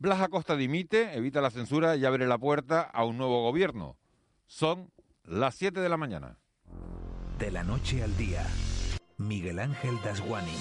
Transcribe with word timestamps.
Blas 0.00 0.20
Acosta 0.20 0.54
dimite, 0.54 1.16
evita 1.16 1.40
la 1.40 1.50
censura 1.50 1.96
y 1.96 2.04
abre 2.04 2.26
la 2.28 2.38
puerta 2.38 2.82
a 2.82 3.04
un 3.04 3.18
nuevo 3.18 3.42
gobierno. 3.42 3.96
Son 4.46 4.92
las 5.24 5.56
7 5.56 5.80
de 5.80 5.88
la 5.88 5.96
mañana. 5.96 6.38
De 7.38 7.50
la 7.50 7.64
noche 7.64 8.04
al 8.04 8.16
día, 8.16 8.46
Miguel 9.16 9.58
Ángel 9.58 9.96
Dasguani. 10.04 10.54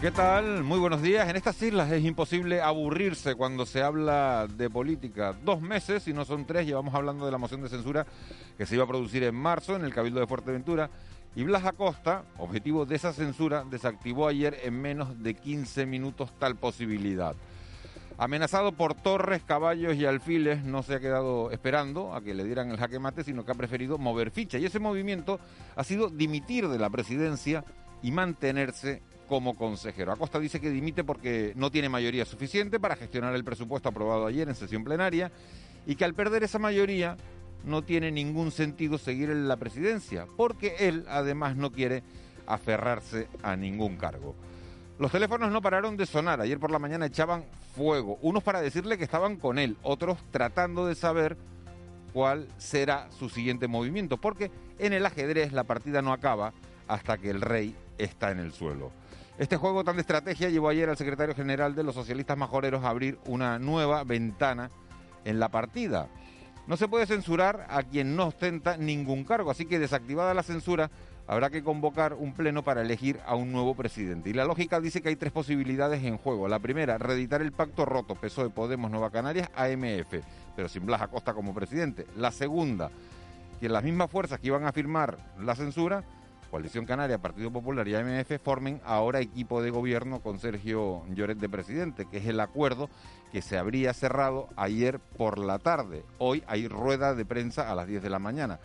¿Qué 0.00 0.10
tal? 0.10 0.64
Muy 0.64 0.78
buenos 0.78 1.02
días. 1.02 1.28
En 1.28 1.36
estas 1.36 1.60
islas 1.60 1.92
es 1.92 2.02
imposible 2.02 2.62
aburrirse 2.62 3.34
cuando 3.34 3.66
se 3.66 3.82
habla 3.82 4.46
de 4.48 4.70
política. 4.70 5.34
Dos 5.44 5.60
meses, 5.60 6.08
y 6.08 6.14
no 6.14 6.24
son 6.24 6.46
tres, 6.46 6.66
llevamos 6.66 6.94
hablando 6.94 7.26
de 7.26 7.32
la 7.32 7.36
moción 7.36 7.60
de 7.60 7.68
censura 7.68 8.06
que 8.56 8.64
se 8.64 8.76
iba 8.76 8.84
a 8.84 8.86
producir 8.86 9.24
en 9.24 9.34
marzo 9.34 9.76
en 9.76 9.84
el 9.84 9.92
Cabildo 9.92 10.18
de 10.18 10.26
Fuerteventura. 10.26 10.88
Y 11.36 11.42
Blas 11.42 11.66
Acosta, 11.66 12.24
objetivo 12.38 12.86
de 12.86 12.96
esa 12.96 13.12
censura, 13.12 13.62
desactivó 13.70 14.26
ayer 14.26 14.58
en 14.64 14.80
menos 14.80 15.22
de 15.22 15.34
15 15.34 15.84
minutos 15.84 16.32
tal 16.38 16.56
posibilidad. 16.56 17.36
Amenazado 18.16 18.72
por 18.72 18.94
torres, 18.94 19.42
caballos 19.42 19.96
y 19.96 20.06
alfiles, 20.06 20.64
no 20.64 20.82
se 20.82 20.94
ha 20.94 21.00
quedado 21.00 21.50
esperando 21.50 22.14
a 22.14 22.22
que 22.22 22.32
le 22.32 22.44
dieran 22.44 22.70
el 22.70 22.78
jaque 22.78 22.98
mate, 22.98 23.22
sino 23.22 23.44
que 23.44 23.52
ha 23.52 23.54
preferido 23.54 23.98
mover 23.98 24.30
ficha. 24.30 24.56
Y 24.56 24.64
ese 24.64 24.78
movimiento 24.78 25.38
ha 25.76 25.84
sido 25.84 26.08
dimitir 26.08 26.68
de 26.68 26.78
la 26.78 26.88
presidencia 26.88 27.66
y 28.02 28.12
mantenerse 28.12 29.02
como 29.30 29.54
consejero. 29.54 30.10
Acosta 30.10 30.40
dice 30.40 30.60
que 30.60 30.70
dimite 30.70 31.04
porque 31.04 31.52
no 31.54 31.70
tiene 31.70 31.88
mayoría 31.88 32.24
suficiente 32.24 32.80
para 32.80 32.96
gestionar 32.96 33.32
el 33.36 33.44
presupuesto 33.44 33.88
aprobado 33.88 34.26
ayer 34.26 34.48
en 34.48 34.56
sesión 34.56 34.82
plenaria 34.82 35.30
y 35.86 35.94
que 35.94 36.04
al 36.04 36.14
perder 36.14 36.42
esa 36.42 36.58
mayoría 36.58 37.16
no 37.64 37.82
tiene 37.82 38.10
ningún 38.10 38.50
sentido 38.50 38.98
seguir 38.98 39.30
en 39.30 39.46
la 39.46 39.56
presidencia, 39.56 40.26
porque 40.36 40.74
él 40.80 41.04
además 41.08 41.54
no 41.54 41.70
quiere 41.70 42.02
aferrarse 42.44 43.28
a 43.44 43.54
ningún 43.54 43.96
cargo. 43.96 44.34
Los 44.98 45.12
teléfonos 45.12 45.52
no 45.52 45.62
pararon 45.62 45.96
de 45.96 46.06
sonar, 46.06 46.40
ayer 46.40 46.58
por 46.58 46.72
la 46.72 46.80
mañana 46.80 47.06
echaban 47.06 47.44
fuego, 47.76 48.18
unos 48.22 48.42
para 48.42 48.60
decirle 48.60 48.98
que 48.98 49.04
estaban 49.04 49.36
con 49.36 49.60
él, 49.60 49.76
otros 49.82 50.18
tratando 50.32 50.88
de 50.88 50.96
saber 50.96 51.36
cuál 52.12 52.48
será 52.58 53.08
su 53.16 53.28
siguiente 53.28 53.68
movimiento, 53.68 54.16
porque 54.16 54.50
en 54.80 54.92
el 54.92 55.06
ajedrez 55.06 55.52
la 55.52 55.62
partida 55.62 56.02
no 56.02 56.12
acaba 56.12 56.52
hasta 56.88 57.16
que 57.16 57.30
el 57.30 57.40
rey 57.40 57.76
está 57.96 58.32
en 58.32 58.40
el 58.40 58.50
suelo. 58.52 58.90
Este 59.40 59.56
juego 59.56 59.84
tan 59.84 59.96
de 59.96 60.02
estrategia 60.02 60.50
llevó 60.50 60.68
ayer 60.68 60.90
al 60.90 60.98
secretario 60.98 61.34
general 61.34 61.74
de 61.74 61.82
los 61.82 61.94
socialistas 61.94 62.36
majoreros 62.36 62.84
a 62.84 62.90
abrir 62.90 63.18
una 63.24 63.58
nueva 63.58 64.04
ventana 64.04 64.70
en 65.24 65.40
la 65.40 65.48
partida. 65.48 66.08
No 66.66 66.76
se 66.76 66.88
puede 66.88 67.06
censurar 67.06 67.66
a 67.70 67.82
quien 67.82 68.16
no 68.16 68.26
ostenta 68.26 68.76
ningún 68.76 69.24
cargo, 69.24 69.50
así 69.50 69.64
que 69.64 69.78
desactivada 69.78 70.34
la 70.34 70.42
censura, 70.42 70.90
habrá 71.26 71.48
que 71.48 71.64
convocar 71.64 72.12
un 72.12 72.34
pleno 72.34 72.62
para 72.62 72.82
elegir 72.82 73.18
a 73.24 73.34
un 73.34 73.50
nuevo 73.50 73.74
presidente. 73.74 74.28
Y 74.28 74.34
la 74.34 74.44
lógica 74.44 74.78
dice 74.78 75.00
que 75.00 75.08
hay 75.08 75.16
tres 75.16 75.32
posibilidades 75.32 76.04
en 76.04 76.18
juego. 76.18 76.46
La 76.46 76.58
primera, 76.58 76.98
reeditar 76.98 77.40
el 77.40 77.52
pacto 77.52 77.86
roto 77.86 78.16
PSOE 78.16 78.50
Podemos 78.50 78.90
Nueva 78.90 79.08
Canarias 79.08 79.48
AMF, 79.56 80.22
pero 80.54 80.68
sin 80.68 80.84
Blas 80.84 81.00
Acosta 81.00 81.32
como 81.32 81.54
presidente. 81.54 82.06
La 82.14 82.30
segunda, 82.30 82.90
que 83.58 83.70
las 83.70 83.84
mismas 83.84 84.10
fuerzas 84.10 84.38
que 84.38 84.48
iban 84.48 84.66
a 84.66 84.72
firmar 84.72 85.16
la 85.38 85.54
censura 85.54 86.04
Coalición 86.50 86.84
Canaria, 86.84 87.18
Partido 87.18 87.52
Popular 87.52 87.86
y 87.86 87.94
AMF 87.94 88.42
formen 88.42 88.80
ahora 88.84 89.20
equipo 89.20 89.62
de 89.62 89.70
gobierno 89.70 90.20
con 90.20 90.40
Sergio 90.40 91.02
Lloret 91.14 91.38
de 91.38 91.48
presidente, 91.48 92.06
que 92.10 92.18
es 92.18 92.26
el 92.26 92.40
acuerdo 92.40 92.90
que 93.30 93.40
se 93.40 93.56
habría 93.56 93.94
cerrado 93.94 94.48
ayer 94.56 94.98
por 94.98 95.38
la 95.38 95.60
tarde. 95.60 96.04
Hoy 96.18 96.42
hay 96.48 96.66
rueda 96.66 97.14
de 97.14 97.24
prensa 97.24 97.70
a 97.70 97.74
las 97.76 97.86
10 97.86 98.02
de 98.02 98.10
la 98.10 98.18
mañana. 98.18 98.58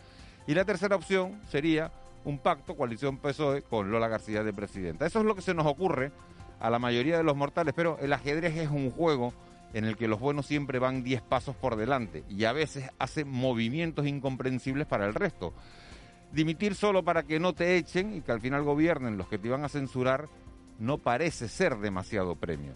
Y 0.47 0.55
la 0.55 0.65
tercera 0.65 0.95
opción 0.95 1.39
sería 1.47 1.91
un 2.23 2.39
pacto 2.39 2.75
coalición 2.75 3.17
PSOE 3.17 3.61
con 3.61 3.91
Lola 3.91 4.07
García 4.07 4.43
de 4.43 4.51
presidenta. 4.51 5.05
Eso 5.05 5.19
es 5.19 5.25
lo 5.25 5.35
que 5.35 5.43
se 5.43 5.53
nos 5.53 5.67
ocurre 5.67 6.11
a 6.59 6.71
la 6.71 6.79
mayoría 6.79 7.17
de 7.17 7.23
los 7.23 7.35
mortales, 7.35 7.73
pero 7.75 7.99
el 7.99 8.13
ajedrez 8.13 8.55
es 8.57 8.69
un 8.69 8.89
juego 8.89 9.31
en 9.73 9.85
el 9.85 9.95
que 9.95 10.07
los 10.07 10.19
buenos 10.19 10.47
siempre 10.47 10.79
van 10.79 11.03
10 11.03 11.21
pasos 11.21 11.55
por 11.55 11.75
delante 11.75 12.23
y 12.29 12.45
a 12.45 12.53
veces 12.53 12.89
hacen 12.97 13.29
movimientos 13.29 14.07
incomprensibles 14.07 14.87
para 14.87 15.05
el 15.05 15.13
resto. 15.13 15.53
Dimitir 16.35 16.75
solo 16.75 17.01
para 17.01 17.23
que 17.23 17.39
no 17.39 17.53
te 17.53 17.77
echen 17.77 18.13
y 18.13 18.19
que 18.19 18.33
al 18.33 18.41
final 18.41 18.61
gobiernen 18.61 19.17
los 19.17 19.29
que 19.29 19.37
te 19.37 19.47
iban 19.47 19.63
a 19.63 19.69
censurar 19.69 20.27
no 20.79 20.97
parece 20.97 21.47
ser 21.47 21.77
demasiado 21.77 22.35
premio. 22.35 22.73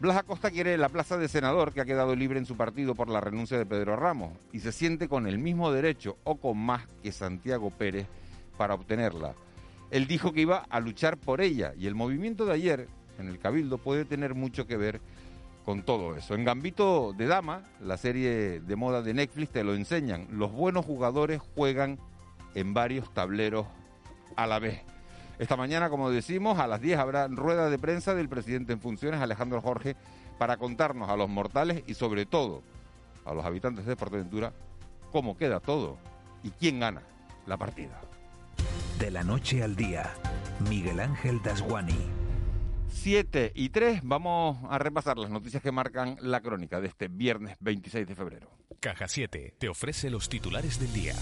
Blas 0.00 0.16
Acosta 0.16 0.50
quiere 0.50 0.78
la 0.78 0.88
plaza 0.88 1.18
de 1.18 1.28
senador 1.28 1.74
que 1.74 1.82
ha 1.82 1.84
quedado 1.84 2.16
libre 2.16 2.38
en 2.38 2.46
su 2.46 2.56
partido 2.56 2.94
por 2.94 3.10
la 3.10 3.20
renuncia 3.20 3.58
de 3.58 3.66
Pedro 3.66 3.96
Ramos 3.96 4.32
y 4.52 4.60
se 4.60 4.72
siente 4.72 5.06
con 5.06 5.26
el 5.26 5.38
mismo 5.38 5.70
derecho 5.70 6.16
o 6.24 6.36
con 6.36 6.56
más 6.56 6.86
que 7.02 7.12
Santiago 7.12 7.68
Pérez 7.68 8.06
para 8.56 8.72
obtenerla. 8.72 9.34
Él 9.90 10.06
dijo 10.06 10.32
que 10.32 10.40
iba 10.40 10.64
a 10.70 10.80
luchar 10.80 11.18
por 11.18 11.42
ella 11.42 11.74
y 11.76 11.86
el 11.86 11.94
movimiento 11.94 12.46
de 12.46 12.54
ayer 12.54 12.88
en 13.18 13.28
el 13.28 13.38
Cabildo 13.38 13.76
puede 13.76 14.06
tener 14.06 14.34
mucho 14.34 14.66
que 14.66 14.78
ver 14.78 15.02
con 15.66 15.82
todo 15.82 16.16
eso. 16.16 16.34
En 16.34 16.44
Gambito 16.44 17.12
de 17.12 17.26
Dama, 17.26 17.64
la 17.82 17.98
serie 17.98 18.60
de 18.60 18.76
moda 18.76 19.02
de 19.02 19.12
Netflix, 19.12 19.52
te 19.52 19.62
lo 19.62 19.74
enseñan. 19.74 20.26
Los 20.30 20.52
buenos 20.52 20.86
jugadores 20.86 21.42
juegan 21.54 21.98
en 22.54 22.74
varios 22.74 23.12
tableros 23.12 23.66
a 24.36 24.46
la 24.46 24.58
vez. 24.58 24.82
Esta 25.38 25.56
mañana, 25.56 25.90
como 25.90 26.10
decimos, 26.10 26.58
a 26.58 26.66
las 26.66 26.80
10 26.80 26.98
habrá 26.98 27.26
rueda 27.28 27.68
de 27.68 27.78
prensa 27.78 28.14
del 28.14 28.28
presidente 28.28 28.72
en 28.72 28.80
funciones, 28.80 29.20
Alejandro 29.20 29.60
Jorge, 29.60 29.96
para 30.38 30.56
contarnos 30.56 31.08
a 31.08 31.16
los 31.16 31.28
mortales 31.28 31.82
y 31.86 31.94
sobre 31.94 32.26
todo 32.26 32.62
a 33.24 33.34
los 33.34 33.44
habitantes 33.44 33.86
de 33.86 33.96
Fuerteventura 33.96 34.52
cómo 35.10 35.36
queda 35.36 35.60
todo 35.60 35.98
y 36.42 36.50
quién 36.50 36.80
gana 36.80 37.02
la 37.46 37.56
partida. 37.56 38.00
De 38.98 39.10
la 39.10 39.24
noche 39.24 39.62
al 39.62 39.74
día, 39.74 40.12
Miguel 40.68 41.00
Ángel 41.00 41.42
Dasguani. 41.42 41.98
7 42.88 43.52
y 43.54 43.70
3, 43.70 44.00
vamos 44.04 44.58
a 44.70 44.78
repasar 44.78 45.18
las 45.18 45.30
noticias 45.30 45.62
que 45.62 45.72
marcan 45.72 46.16
la 46.20 46.40
crónica 46.40 46.80
de 46.80 46.88
este 46.88 47.08
viernes 47.08 47.56
26 47.60 48.06
de 48.06 48.14
febrero. 48.14 48.50
Caja 48.80 49.08
7 49.08 49.56
te 49.58 49.68
ofrece 49.68 50.10
los 50.10 50.28
titulares 50.28 50.78
del 50.78 50.92
día. 50.92 51.14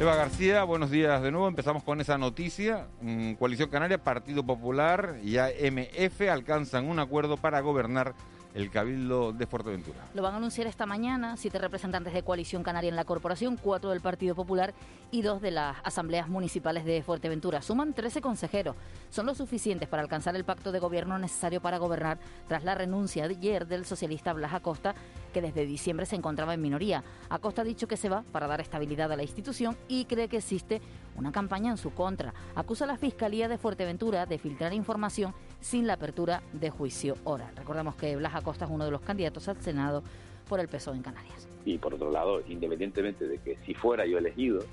Eva 0.00 0.16
García, 0.16 0.64
buenos 0.64 0.90
días 0.90 1.22
de 1.22 1.30
nuevo. 1.30 1.46
Empezamos 1.46 1.82
con 1.82 2.00
esa 2.00 2.16
noticia. 2.16 2.86
Mm, 3.02 3.34
Coalición 3.34 3.68
Canaria, 3.68 4.02
Partido 4.02 4.42
Popular 4.42 5.16
y 5.22 5.36
AMF 5.36 6.22
alcanzan 6.30 6.88
un 6.88 6.98
acuerdo 6.98 7.36
para 7.36 7.60
gobernar 7.60 8.14
el 8.54 8.70
Cabildo 8.70 9.32
de 9.32 9.46
Fuerteventura. 9.46 9.98
Lo 10.14 10.22
van 10.22 10.34
a 10.34 10.36
anunciar 10.38 10.66
esta 10.66 10.86
mañana 10.86 11.36
siete 11.36 11.58
representantes 11.58 12.12
de 12.12 12.22
Coalición 12.22 12.62
Canaria 12.62 12.88
en 12.88 12.96
la 12.96 13.04
corporación, 13.04 13.56
cuatro 13.56 13.90
del 13.90 14.00
Partido 14.00 14.34
Popular 14.34 14.74
y 15.10 15.22
dos 15.22 15.40
de 15.40 15.50
las 15.50 15.76
asambleas 15.84 16.28
municipales 16.28 16.84
de 16.84 17.02
Fuerteventura. 17.02 17.62
Suman 17.62 17.92
13 17.92 18.20
consejeros. 18.20 18.76
Son 19.10 19.26
los 19.26 19.38
suficientes 19.38 19.88
para 19.88 20.02
alcanzar 20.02 20.36
el 20.36 20.44
pacto 20.44 20.72
de 20.72 20.78
gobierno 20.78 21.18
necesario 21.18 21.60
para 21.60 21.78
gobernar 21.78 22.18
tras 22.48 22.64
la 22.64 22.74
renuncia 22.74 23.26
de 23.28 23.34
ayer 23.34 23.66
del 23.66 23.84
socialista 23.84 24.32
Blas 24.32 24.54
Acosta, 24.54 24.94
que 25.32 25.42
desde 25.42 25.66
diciembre 25.66 26.06
se 26.06 26.16
encontraba 26.16 26.54
en 26.54 26.62
minoría. 26.62 27.02
Acosta 27.28 27.62
ha 27.62 27.64
dicho 27.64 27.88
que 27.88 27.96
se 27.96 28.08
va 28.08 28.24
para 28.32 28.46
dar 28.46 28.60
estabilidad 28.60 29.10
a 29.12 29.16
la 29.16 29.22
institución 29.22 29.76
y 29.88 30.04
cree 30.04 30.28
que 30.28 30.38
existe 30.38 30.80
una 31.16 31.32
campaña 31.32 31.70
en 31.70 31.76
su 31.76 31.92
contra. 31.92 32.34
Acusa 32.54 32.84
a 32.84 32.88
la 32.88 32.96
Fiscalía 32.96 33.48
de 33.48 33.58
Fuerteventura 33.58 34.26
de 34.26 34.38
filtrar 34.38 34.72
información 34.72 35.34
sin 35.60 35.86
la 35.86 35.94
apertura 35.94 36.42
de 36.52 36.70
juicio 36.70 37.16
oral. 37.24 37.54
Recordemos 37.56 37.94
que 37.94 38.16
Blas 38.16 38.34
Acosta 38.34 38.64
es 38.64 38.70
uno 38.70 38.84
de 38.84 38.90
los 38.90 39.00
candidatos 39.00 39.48
al 39.48 39.60
Senado 39.60 40.02
por 40.48 40.60
el 40.60 40.68
PSOE 40.68 40.96
en 40.96 41.02
Canarias. 41.02 41.48
Y 41.64 41.78
por 41.78 41.94
otro 41.94 42.10
lado, 42.10 42.42
independientemente 42.48 43.26
de 43.26 43.38
que 43.38 43.56
si 43.64 43.74
fuera 43.74 44.06
yo 44.06 44.18
elegido, 44.18 44.64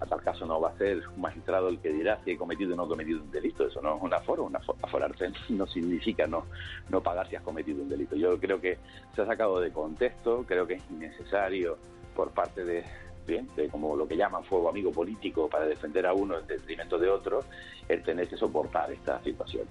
a 0.00 0.06
tal 0.06 0.22
caso 0.22 0.46
no 0.46 0.60
va 0.60 0.70
a 0.70 0.78
ser 0.78 1.06
un 1.14 1.20
magistrado 1.20 1.68
el 1.68 1.78
que 1.78 1.90
dirá 1.92 2.18
si 2.24 2.30
he 2.32 2.36
cometido 2.36 2.72
o 2.72 2.76
no 2.76 2.84
he 2.84 2.88
cometido 2.88 3.20
un 3.20 3.30
delito. 3.30 3.66
Eso 3.66 3.82
no 3.82 3.96
es 3.96 4.02
un 4.02 4.14
aforo. 4.14 4.44
Un 4.44 4.56
aforarse 4.56 5.30
no 5.50 5.66
significa 5.66 6.26
no, 6.26 6.46
no 6.88 7.02
pagar 7.02 7.28
si 7.28 7.36
has 7.36 7.42
cometido 7.42 7.82
un 7.82 7.88
delito. 7.88 8.16
Yo 8.16 8.38
creo 8.38 8.60
que 8.60 8.78
se 9.14 9.22
ha 9.22 9.26
sacado 9.26 9.60
de 9.60 9.70
contexto, 9.70 10.44
creo 10.46 10.66
que 10.66 10.74
es 10.74 10.82
innecesario 10.90 11.76
por 12.14 12.30
parte 12.30 12.64
de, 12.64 12.84
de 13.26 13.68
como 13.68 13.94
lo 13.94 14.08
que 14.08 14.16
llaman 14.16 14.42
fuego 14.44 14.68
amigo 14.68 14.90
político 14.90 15.48
para 15.48 15.66
defender 15.66 16.06
a 16.06 16.14
uno 16.14 16.38
en 16.38 16.46
detrimento 16.46 16.98
de 16.98 17.10
otro, 17.10 17.44
el 17.88 18.02
tener 18.02 18.28
que 18.28 18.36
soportar 18.36 18.90
esta 18.90 19.22
situación. 19.22 19.66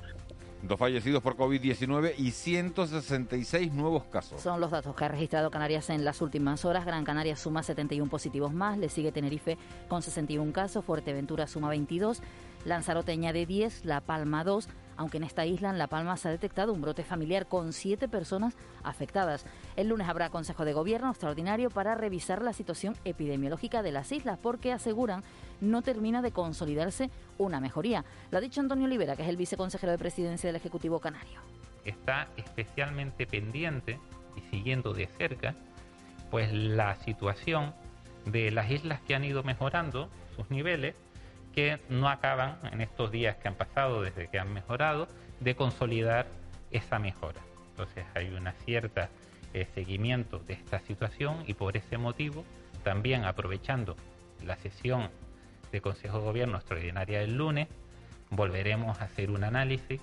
Dos 0.62 0.78
fallecidos 0.78 1.24
por 1.24 1.38
COVID-19 1.38 2.16
y 2.18 2.32
166 2.32 3.72
nuevos 3.72 4.04
casos. 4.06 4.42
Son 4.42 4.60
los 4.60 4.72
datos 4.72 4.94
que 4.94 5.06
ha 5.06 5.08
registrado 5.08 5.50
Canarias 5.50 5.90
en 5.90 6.04
las 6.04 6.22
últimas 6.22 6.66
horas. 6.66 6.86
Gran 6.86 7.06
Canaria 7.06 7.38
suma 7.38 7.64
71 7.64 8.10
positivos 8.10 8.54
más, 8.54 8.78
le 8.78 8.90
sigue 8.90 9.14
Tenerife 9.14 9.58
con 9.88 10.02
61 10.02 10.52
casos, 10.52 10.84
Fuerteventura 10.84 11.48
suma 11.48 11.70
22, 11.70 12.22
Lanzarote 12.66 13.14
añade 13.14 13.46
10, 13.46 13.86
La 13.86 14.02
Palma 14.02 14.44
2, 14.44 14.68
aunque 14.98 15.16
en 15.16 15.24
esta 15.24 15.46
isla, 15.46 15.70
en 15.70 15.78
La 15.78 15.88
Palma, 15.88 16.18
se 16.18 16.28
ha 16.28 16.32
detectado 16.32 16.74
un 16.74 16.82
brote 16.82 17.06
familiar 17.06 17.48
con 17.48 17.72
siete 17.72 18.10
personas 18.10 18.56
afectadas. 18.84 19.46
El 19.78 19.88
lunes 19.88 20.10
habrá 20.10 20.30
Consejo 20.30 20.66
de 20.66 20.74
Gobierno 20.74 21.10
extraordinario 21.10 21.70
para 21.70 21.96
revisar 21.96 22.42
la 22.42 22.52
situación 22.52 22.98
epidemiológica 23.06 23.82
de 23.82 23.94
las 23.94 24.12
islas, 24.12 24.38
porque 24.44 24.74
aseguran 24.74 25.24
no 25.62 25.82
termina 25.82 26.22
de 26.22 26.32
consolidarse 26.32 27.10
una 27.38 27.60
mejoría. 27.60 28.06
Lo 28.32 28.38
ha 28.38 28.42
dicho 28.42 28.62
Antonio 28.62 28.86
Olivera, 28.86 29.16
que 29.16 29.24
es 29.24 29.30
el 29.30 29.38
viceconsejero 29.38 29.92
de 29.92 29.98
presidencia 29.98 30.48
del 30.48 30.56
Ejecutivo 30.56 31.00
Canario. 31.00 31.40
Está 31.86 32.28
especialmente 32.38 33.26
pendiente 33.26 34.00
y 34.36 34.42
siguiendo 34.50 34.94
de 34.94 35.08
cerca 35.08 35.56
pues 36.30 36.54
la 36.54 36.96
situación 36.98 37.74
de 38.26 38.52
las 38.52 38.70
islas 38.70 39.02
que 39.02 39.16
han 39.16 39.24
ido 39.24 39.44
mejorando 39.44 40.10
sus 40.36 40.50
niveles, 40.52 40.96
que 41.54 41.80
no 41.90 42.08
acaban 42.10 42.60
en 42.72 42.82
estos 42.82 43.12
días 43.12 43.38
que 43.38 43.48
han 43.48 43.56
pasado 43.56 44.02
desde 44.02 44.28
que 44.28 44.40
han 44.40 44.54
mejorado, 44.54 45.08
de 45.40 45.56
consolidar 45.56 46.28
esa 46.72 47.00
mejora. 47.00 47.42
Entonces 47.72 48.06
hay 48.14 48.30
una 48.30 48.52
cierta 48.52 49.10
eh, 49.54 49.68
seguimiento 49.74 50.40
de 50.40 50.54
esta 50.54 50.80
situación 50.82 51.44
y 51.48 51.54
por 51.56 51.76
ese 51.76 51.98
motivo, 51.98 52.44
también 52.84 53.26
aprovechando 53.26 53.96
la 54.46 54.56
sesión 54.58 55.10
de 55.72 55.82
Consejo 55.82 56.20
de 56.20 56.24
Gobierno 56.24 56.58
extraordinaria 56.58 57.20
del 57.20 57.36
lunes, 57.36 57.68
volveremos 58.30 59.00
a 59.00 59.06
hacer 59.06 59.32
un 59.32 59.44
análisis 59.44 60.02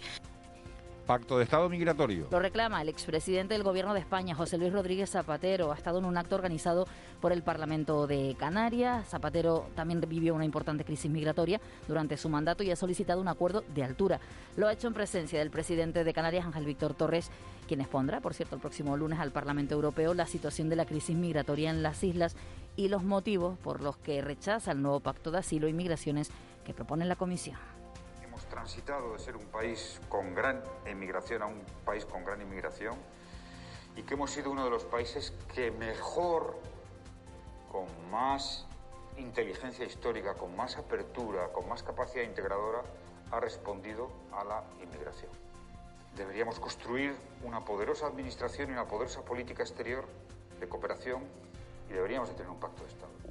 Pacto 1.05 1.37
de 1.37 1.43
Estado 1.43 1.69
Migratorio. 1.69 2.27
Lo 2.31 2.39
reclama 2.39 2.81
el 2.81 2.89
expresidente 2.89 3.53
del 3.53 3.61
Gobierno 3.61 3.93
de 3.93 3.99
España, 3.99 4.33
José 4.33 4.57
Luis 4.57 4.73
Rodríguez 4.73 5.11
Zapatero. 5.11 5.71
Ha 5.71 5.75
estado 5.75 5.99
en 5.99 6.05
un 6.05 6.17
acto 6.17 6.35
organizado 6.35 6.87
por 7.21 7.31
el 7.31 7.43
Parlamento 7.43 8.07
de 8.07 8.35
Canarias. 8.39 9.07
Zapatero 9.07 9.67
también 9.75 10.01
vivió 10.07 10.33
una 10.33 10.45
importante 10.45 10.83
crisis 10.83 11.11
migratoria 11.11 11.61
durante 11.87 12.17
su 12.17 12.27
mandato 12.27 12.63
y 12.63 12.71
ha 12.71 12.75
solicitado 12.75 13.21
un 13.21 13.27
acuerdo 13.27 13.63
de 13.75 13.83
altura. 13.83 14.19
Lo 14.57 14.67
ha 14.67 14.73
hecho 14.73 14.87
en 14.87 14.95
presencia 14.95 15.37
del 15.37 15.51
presidente 15.51 16.03
de 16.03 16.13
Canarias, 16.13 16.45
Ángel 16.45 16.65
Víctor 16.65 16.95
Torres, 16.95 17.29
quien 17.67 17.81
expondrá, 17.81 18.19
por 18.19 18.33
cierto, 18.33 18.55
el 18.55 18.61
próximo 18.61 18.97
lunes 18.97 19.19
al 19.19 19.31
Parlamento 19.31 19.75
Europeo 19.75 20.15
la 20.15 20.25
situación 20.25 20.69
de 20.69 20.75
la 20.75 20.85
crisis 20.85 21.15
migratoria 21.15 21.69
en 21.69 21.83
las 21.83 22.03
islas 22.03 22.35
y 22.75 22.87
los 22.87 23.03
motivos 23.03 23.59
por 23.59 23.81
los 23.81 23.97
que 23.97 24.21
rechaza 24.21 24.71
el 24.71 24.81
nuevo 24.81 25.01
pacto 25.01 25.29
de 25.29 25.37
asilo 25.37 25.67
e 25.67 25.69
inmigraciones 25.69 26.31
que 26.65 26.73
propone 26.73 27.05
la 27.05 27.15
Comisión 27.15 27.74
transitado 28.45 29.13
de 29.13 29.19
ser 29.19 29.35
un 29.35 29.45
país 29.45 29.99
con 30.09 30.35
gran 30.35 30.63
emigración 30.85 31.41
a 31.41 31.45
un 31.45 31.63
país 31.85 32.05
con 32.05 32.23
gran 32.23 32.41
inmigración 32.41 32.95
y 33.95 34.03
que 34.03 34.15
hemos 34.15 34.31
sido 34.31 34.51
uno 34.51 34.63
de 34.65 34.69
los 34.69 34.83
países 34.83 35.33
que 35.53 35.71
mejor, 35.71 36.59
con 37.71 37.85
más 38.11 38.65
inteligencia 39.17 39.85
histórica, 39.85 40.33
con 40.33 40.55
más 40.55 40.77
apertura, 40.77 41.47
con 41.53 41.67
más 41.69 41.83
capacidad 41.83 42.23
integradora, 42.23 42.81
ha 43.31 43.39
respondido 43.39 44.11
a 44.33 44.43
la 44.43 44.63
inmigración. 44.83 45.31
Deberíamos 46.15 46.59
construir 46.59 47.15
una 47.43 47.63
poderosa 47.63 48.07
administración 48.07 48.69
y 48.69 48.73
una 48.73 48.87
poderosa 48.87 49.21
política 49.23 49.63
exterior 49.63 50.05
de 50.59 50.67
cooperación 50.67 51.23
y 51.89 51.93
deberíamos 51.93 52.29
de 52.29 52.35
tener 52.35 52.49
un 52.49 52.59
pacto 52.59 52.83
de 52.83 52.89
Estado. 52.89 53.24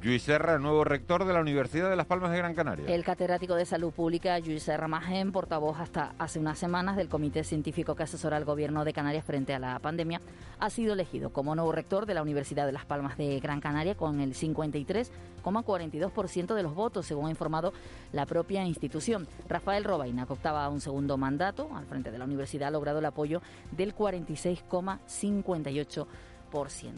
Luis 0.00 0.22
Serra, 0.22 0.60
nuevo 0.60 0.84
rector 0.84 1.24
de 1.24 1.32
la 1.32 1.40
Universidad 1.40 1.90
de 1.90 1.96
Las 1.96 2.06
Palmas 2.06 2.30
de 2.30 2.38
Gran 2.38 2.54
Canaria. 2.54 2.86
El 2.86 3.02
catedrático 3.02 3.56
de 3.56 3.66
Salud 3.66 3.92
Pública, 3.92 4.38
Luis 4.38 4.62
Serra 4.62 4.86
Magén, 4.86 5.32
portavoz 5.32 5.80
hasta 5.80 6.14
hace 6.18 6.38
unas 6.38 6.56
semanas 6.56 6.96
del 6.96 7.08
Comité 7.08 7.42
Científico 7.42 7.96
que 7.96 8.04
asesora 8.04 8.36
al 8.36 8.44
Gobierno 8.44 8.84
de 8.84 8.92
Canarias 8.92 9.24
frente 9.24 9.54
a 9.54 9.58
la 9.58 9.80
pandemia, 9.80 10.20
ha 10.60 10.70
sido 10.70 10.92
elegido 10.92 11.30
como 11.30 11.56
nuevo 11.56 11.72
rector 11.72 12.06
de 12.06 12.14
la 12.14 12.22
Universidad 12.22 12.66
de 12.66 12.72
Las 12.72 12.84
Palmas 12.84 13.18
de 13.18 13.40
Gran 13.40 13.60
Canaria 13.60 13.96
con 13.96 14.20
el 14.20 14.34
53,42% 14.34 16.54
de 16.54 16.62
los 16.62 16.76
votos, 16.76 17.04
según 17.04 17.26
ha 17.26 17.30
informado 17.30 17.72
la 18.12 18.24
propia 18.24 18.64
institución. 18.64 19.26
Rafael 19.48 19.82
Robaina, 19.82 20.26
que 20.26 20.34
optaba 20.34 20.68
un 20.68 20.80
segundo 20.80 21.16
mandato 21.16 21.70
al 21.74 21.86
frente 21.86 22.12
de 22.12 22.18
la 22.18 22.24
universidad, 22.24 22.68
ha 22.68 22.70
logrado 22.70 23.00
el 23.00 23.04
apoyo 23.04 23.42
del 23.72 23.96
46,58%. 23.96 26.06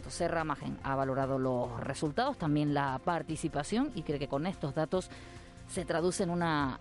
Serra 0.08 0.44
Magen 0.44 0.78
ha 0.82 0.94
valorado 0.94 1.38
los 1.38 1.80
resultados, 1.80 2.38
también 2.38 2.74
la 2.74 3.00
participación 3.04 3.90
y 3.94 4.02
cree 4.02 4.18
que 4.18 4.28
con 4.28 4.46
estos 4.46 4.74
datos 4.74 5.10
se 5.68 5.84
traduce 5.84 6.26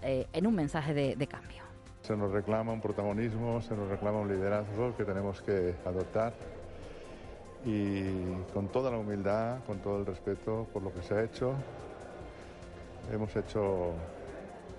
eh, 0.02 0.28
en 0.34 0.48
un 0.48 0.56
mensaje 0.56 0.94
de, 0.94 1.16
de 1.16 1.28
cambio. 1.28 1.64
Se 2.02 2.16
nos 2.16 2.32
reclama 2.32 2.72
un 2.72 2.82
protagonismo, 2.82 3.62
se 3.62 3.76
nos 3.76 3.88
reclama 3.88 4.20
un 4.20 4.30
liderazgo 4.30 4.96
que 4.96 5.06
tenemos 5.06 5.42
que 5.42 5.76
adoptar. 5.86 6.34
Y 7.66 8.04
con 8.54 8.70
toda 8.70 8.90
la 8.90 8.98
humildad, 8.98 9.58
con 9.68 9.80
todo 9.80 10.00
el 10.00 10.06
respeto 10.06 10.66
por 10.72 10.82
lo 10.82 10.94
que 10.94 11.02
se 11.04 11.14
ha 11.14 11.24
hecho, 11.24 11.54
hemos 13.12 13.36
hecho 13.36 13.92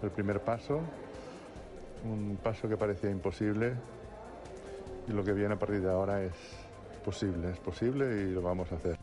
el 0.02 0.10
primer 0.10 0.40
paso, 0.40 0.80
un 2.04 2.38
paso 2.42 2.68
que 2.68 2.76
parecía 2.76 3.10
imposible. 3.10 3.74
Y 5.06 5.12
lo 5.12 5.22
que 5.22 5.32
viene 5.32 5.54
a 5.54 5.58
partir 5.58 5.82
de 5.82 5.90
ahora 5.90 6.22
es 6.22 6.32
posible, 7.00 7.50
es 7.50 7.58
posible 7.58 8.22
y 8.22 8.30
lo 8.32 8.42
vamos 8.42 8.70
a 8.72 8.76
hacer. 8.76 8.98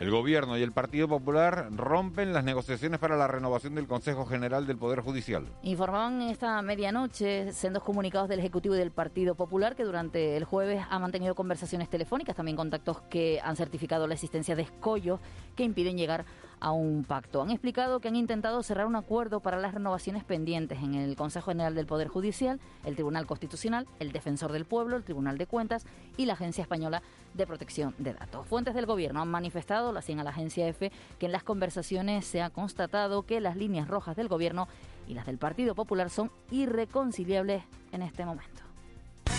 El 0.00 0.10
Gobierno 0.10 0.58
y 0.58 0.62
el 0.62 0.72
Partido 0.72 1.06
Popular 1.06 1.68
rompen 1.70 2.32
las 2.32 2.42
negociaciones 2.42 2.98
para 2.98 3.16
la 3.16 3.28
renovación 3.28 3.76
del 3.76 3.86
Consejo 3.86 4.26
General 4.26 4.66
del 4.66 4.76
Poder 4.76 5.00
Judicial. 5.00 5.46
Informaban 5.62 6.20
esta 6.22 6.60
medianoche 6.62 7.52
sendos 7.52 7.84
comunicados 7.84 8.28
del 8.28 8.40
Ejecutivo 8.40 8.74
y 8.74 8.78
del 8.78 8.90
Partido 8.90 9.36
Popular 9.36 9.76
que 9.76 9.84
durante 9.84 10.36
el 10.36 10.44
jueves 10.44 10.84
ha 10.90 10.98
mantenido 10.98 11.36
conversaciones 11.36 11.88
telefónicas, 11.88 12.34
también 12.34 12.56
contactos 12.56 13.02
que 13.02 13.40
han 13.40 13.54
certificado 13.54 14.08
la 14.08 14.14
existencia 14.14 14.56
de 14.56 14.62
escollos 14.62 15.20
que 15.54 15.62
impiden 15.62 15.96
llegar 15.96 16.24
a 16.53 16.53
un 16.60 17.04
pacto. 17.04 17.42
Han 17.42 17.50
explicado 17.50 18.00
que 18.00 18.08
han 18.08 18.16
intentado 18.16 18.62
cerrar 18.62 18.86
un 18.86 18.96
acuerdo 18.96 19.40
para 19.40 19.58
las 19.58 19.74
renovaciones 19.74 20.24
pendientes 20.24 20.82
en 20.82 20.94
el 20.94 21.16
Consejo 21.16 21.50
General 21.50 21.74
del 21.74 21.86
Poder 21.86 22.08
Judicial, 22.08 22.60
el 22.84 22.94
Tribunal 22.94 23.26
Constitucional, 23.26 23.86
el 24.00 24.12
Defensor 24.12 24.52
del 24.52 24.64
Pueblo, 24.64 24.96
el 24.96 25.04
Tribunal 25.04 25.38
de 25.38 25.46
Cuentas 25.46 25.86
y 26.16 26.26
la 26.26 26.34
Agencia 26.34 26.62
Española 26.62 27.02
de 27.34 27.46
Protección 27.46 27.94
de 27.98 28.14
Datos. 28.14 28.46
Fuentes 28.46 28.74
del 28.74 28.86
Gobierno 28.86 29.20
han 29.20 29.30
manifestado, 29.30 29.92
la 29.92 30.00
a 30.04 30.24
la 30.24 30.30
Agencia 30.30 30.68
EFE, 30.68 30.92
que 31.18 31.26
en 31.26 31.32
las 31.32 31.42
conversaciones 31.42 32.26
se 32.26 32.42
ha 32.42 32.50
constatado 32.50 33.22
que 33.22 33.40
las 33.40 33.56
líneas 33.56 33.88
rojas 33.88 34.16
del 34.16 34.28
Gobierno 34.28 34.68
y 35.08 35.14
las 35.14 35.26
del 35.26 35.38
Partido 35.38 35.74
Popular 35.74 36.10
son 36.10 36.30
irreconciliables 36.50 37.64
en 37.92 38.02
este 38.02 38.24
momento. 38.24 38.63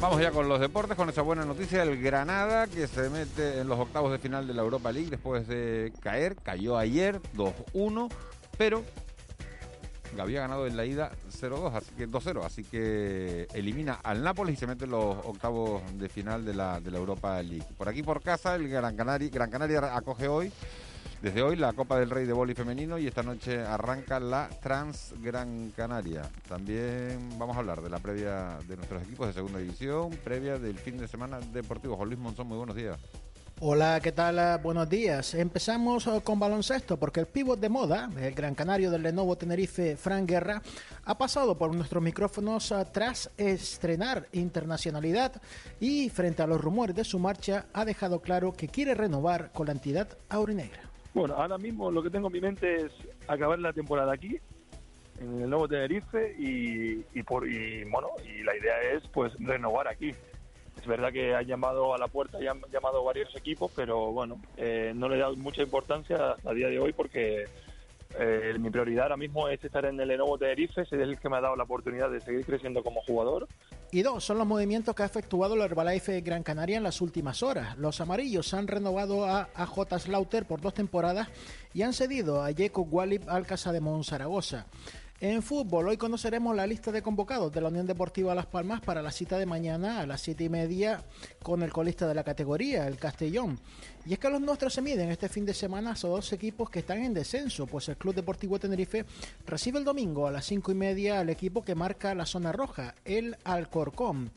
Vamos 0.00 0.20
ya 0.20 0.30
con 0.30 0.48
los 0.48 0.60
deportes, 0.60 0.96
con 0.96 1.08
esa 1.08 1.22
buena 1.22 1.44
noticia. 1.44 1.82
El 1.82 2.00
Granada 2.00 2.68
que 2.68 2.86
se 2.86 3.10
mete 3.10 3.58
en 3.58 3.68
los 3.68 3.80
octavos 3.80 4.12
de 4.12 4.18
final 4.18 4.46
de 4.46 4.54
la 4.54 4.62
Europa 4.62 4.92
League 4.92 5.10
después 5.10 5.48
de 5.48 5.92
caer. 6.00 6.36
Cayó 6.36 6.78
ayer 6.78 7.20
2-1, 7.36 8.08
pero 8.56 8.84
había 10.16 10.40
ganado 10.40 10.68
en 10.68 10.76
la 10.76 10.84
ida 10.84 11.10
0-2, 11.32 11.74
así 11.74 11.90
que 11.96 12.08
2-0, 12.08 12.44
así 12.44 12.62
que 12.62 13.48
elimina 13.54 13.94
al 13.94 14.22
Nápoles 14.22 14.54
y 14.54 14.56
se 14.56 14.68
mete 14.68 14.84
en 14.84 14.92
los 14.92 15.16
octavos 15.24 15.82
de 15.98 16.08
final 16.08 16.44
de 16.44 16.54
la, 16.54 16.80
de 16.80 16.92
la 16.92 16.98
Europa 16.98 17.42
League. 17.42 17.66
Por 17.76 17.88
aquí 17.88 18.04
por 18.04 18.22
casa 18.22 18.54
el 18.54 18.68
Gran 18.68 18.96
Canaria, 18.96 19.28
Gran 19.30 19.50
Canaria 19.50 19.96
acoge 19.96 20.28
hoy 20.28 20.52
desde 21.22 21.42
hoy 21.42 21.56
la 21.56 21.72
Copa 21.72 21.98
del 21.98 22.10
Rey 22.10 22.26
de 22.26 22.32
Boli 22.32 22.54
femenino 22.54 22.98
y 22.98 23.06
esta 23.06 23.22
noche 23.22 23.60
arranca 23.60 24.20
la 24.20 24.48
Trans 24.62 25.14
Gran 25.20 25.72
Canaria. 25.76 26.22
También 26.48 27.38
vamos 27.38 27.56
a 27.56 27.60
hablar 27.60 27.82
de 27.82 27.90
la 27.90 27.98
previa 27.98 28.58
de 28.68 28.76
nuestros 28.76 29.02
equipos 29.02 29.26
de 29.26 29.32
segunda 29.32 29.58
división, 29.58 30.10
previa 30.22 30.58
del 30.58 30.78
fin 30.78 30.96
de 30.96 31.08
semana 31.08 31.40
deportivo. 31.40 31.96
Juan 31.96 32.08
Luis 32.08 32.20
Monzón, 32.20 32.46
muy 32.46 32.56
buenos 32.56 32.76
días. 32.76 32.98
Hola, 33.60 33.98
¿qué 34.00 34.12
tal? 34.12 34.60
Buenos 34.62 34.88
días. 34.88 35.34
Empezamos 35.34 36.06
eh, 36.06 36.20
con 36.22 36.38
baloncesto 36.38 36.96
porque 36.96 37.18
el 37.18 37.26
pívot 37.26 37.58
de 37.58 37.68
moda, 37.68 38.08
el 38.16 38.32
gran 38.32 38.54
canario 38.54 38.88
del 38.88 39.02
Lenovo 39.02 39.36
Tenerife, 39.36 39.96
Fran 39.96 40.28
Guerra, 40.28 40.62
ha 41.04 41.18
pasado 41.18 41.58
por 41.58 41.74
nuestros 41.74 42.00
micrófonos 42.00 42.70
eh, 42.70 42.86
tras 42.92 43.30
estrenar 43.36 44.28
internacionalidad 44.30 45.42
y 45.80 46.08
frente 46.08 46.44
a 46.44 46.46
los 46.46 46.60
rumores 46.60 46.94
de 46.94 47.02
su 47.02 47.18
marcha 47.18 47.66
ha 47.72 47.84
dejado 47.84 48.20
claro 48.20 48.52
que 48.52 48.68
quiere 48.68 48.94
renovar 48.94 49.50
con 49.50 49.66
la 49.66 49.72
entidad 49.72 50.06
aurinegra. 50.28 50.87
Bueno, 51.14 51.34
ahora 51.34 51.58
mismo 51.58 51.90
lo 51.90 52.02
que 52.02 52.10
tengo 52.10 52.28
en 52.28 52.32
mi 52.32 52.40
mente 52.40 52.86
es 52.86 52.92
acabar 53.26 53.58
la 53.58 53.72
temporada 53.72 54.12
aquí, 54.12 54.38
en 55.20 55.42
el 55.42 55.50
nuevo 55.50 55.66
Tenerife, 55.66 56.34
y, 56.38 57.22
por, 57.22 57.48
y 57.48 57.84
bueno, 57.84 58.08
y 58.24 58.42
la 58.42 58.56
idea 58.56 58.80
es 58.94 59.02
pues 59.08 59.32
renovar 59.38 59.88
aquí. 59.88 60.10
Es 60.78 60.86
verdad 60.86 61.12
que 61.12 61.34
han 61.34 61.44
llamado 61.44 61.92
a 61.92 61.98
la 61.98 62.06
puerta 62.06 62.40
y 62.40 62.46
han 62.46 62.60
llamado 62.72 63.02
varios 63.02 63.34
equipos, 63.34 63.72
pero 63.74 64.12
bueno, 64.12 64.40
eh, 64.56 64.92
no 64.94 65.08
le 65.08 65.16
he 65.16 65.18
dado 65.18 65.34
mucha 65.34 65.62
importancia 65.62 66.36
a 66.44 66.52
día 66.52 66.68
de 66.68 66.78
hoy 66.78 66.92
porque 66.92 67.46
eh, 68.18 68.54
mi 68.58 68.70
prioridad 68.70 69.04
ahora 69.04 69.16
mismo 69.16 69.48
es 69.48 69.62
estar 69.62 69.84
en 69.84 69.98
el 70.00 70.08
Lenovo 70.08 70.38
Tenerife, 70.38 70.82
es 70.82 70.92
el 70.92 71.18
que 71.18 71.28
me 71.28 71.36
ha 71.36 71.40
dado 71.40 71.56
la 71.56 71.64
oportunidad 71.64 72.10
de 72.10 72.20
seguir 72.20 72.44
creciendo 72.46 72.84
como 72.84 73.02
jugador. 73.02 73.48
Y 73.90 74.02
dos 74.02 74.22
son 74.22 74.36
los 74.36 74.46
movimientos 74.46 74.94
que 74.94 75.02
ha 75.02 75.06
efectuado 75.06 75.54
el 75.54 75.62
Herbalife 75.62 76.20
Gran 76.20 76.42
Canaria 76.42 76.76
en 76.76 76.82
las 76.82 77.00
últimas 77.00 77.42
horas. 77.42 77.78
Los 77.78 78.02
amarillos 78.02 78.52
han 78.52 78.66
renovado 78.66 79.24
a 79.24 79.48
AJ 79.54 79.98
Slaughter 79.98 80.44
por 80.44 80.60
dos 80.60 80.74
temporadas 80.74 81.28
y 81.72 81.80
han 81.80 81.94
cedido 81.94 82.44
a 82.44 82.52
Jacob 82.54 82.86
Walip 82.90 83.26
al 83.28 83.46
Casa 83.46 83.72
de 83.72 83.80
Monzaragoza. 83.80 84.66
En 85.20 85.42
fútbol, 85.42 85.88
hoy 85.88 85.96
conoceremos 85.96 86.54
la 86.54 86.64
lista 86.64 86.92
de 86.92 87.02
convocados 87.02 87.52
de 87.52 87.60
la 87.60 87.70
Unión 87.70 87.88
Deportiva 87.88 88.36
Las 88.36 88.46
Palmas 88.46 88.80
para 88.80 89.02
la 89.02 89.10
cita 89.10 89.36
de 89.36 89.46
mañana 89.46 89.98
a 89.98 90.06
las 90.06 90.20
siete 90.20 90.44
y 90.44 90.48
media 90.48 91.02
con 91.42 91.64
el 91.64 91.72
colista 91.72 92.06
de 92.06 92.14
la 92.14 92.22
categoría, 92.22 92.86
el 92.86 92.98
Castellón. 92.98 93.58
Y 94.06 94.12
es 94.12 94.20
que 94.20 94.30
los 94.30 94.40
nuestros 94.40 94.74
se 94.74 94.80
miden 94.80 95.10
este 95.10 95.28
fin 95.28 95.44
de 95.44 95.54
semana 95.54 95.90
a 95.90 96.06
dos 96.06 96.32
equipos 96.32 96.70
que 96.70 96.78
están 96.78 97.02
en 97.02 97.14
descenso, 97.14 97.66
pues 97.66 97.88
el 97.88 97.96
Club 97.96 98.14
Deportivo 98.14 98.60
Tenerife 98.60 99.06
recibe 99.44 99.80
el 99.80 99.84
domingo 99.84 100.28
a 100.28 100.30
las 100.30 100.46
cinco 100.46 100.70
y 100.70 100.76
media 100.76 101.18
al 101.18 101.30
equipo 101.30 101.64
que 101.64 101.74
marca 101.74 102.14
la 102.14 102.24
zona 102.24 102.52
roja, 102.52 102.94
el 103.04 103.36
Alcorcón. 103.42 104.30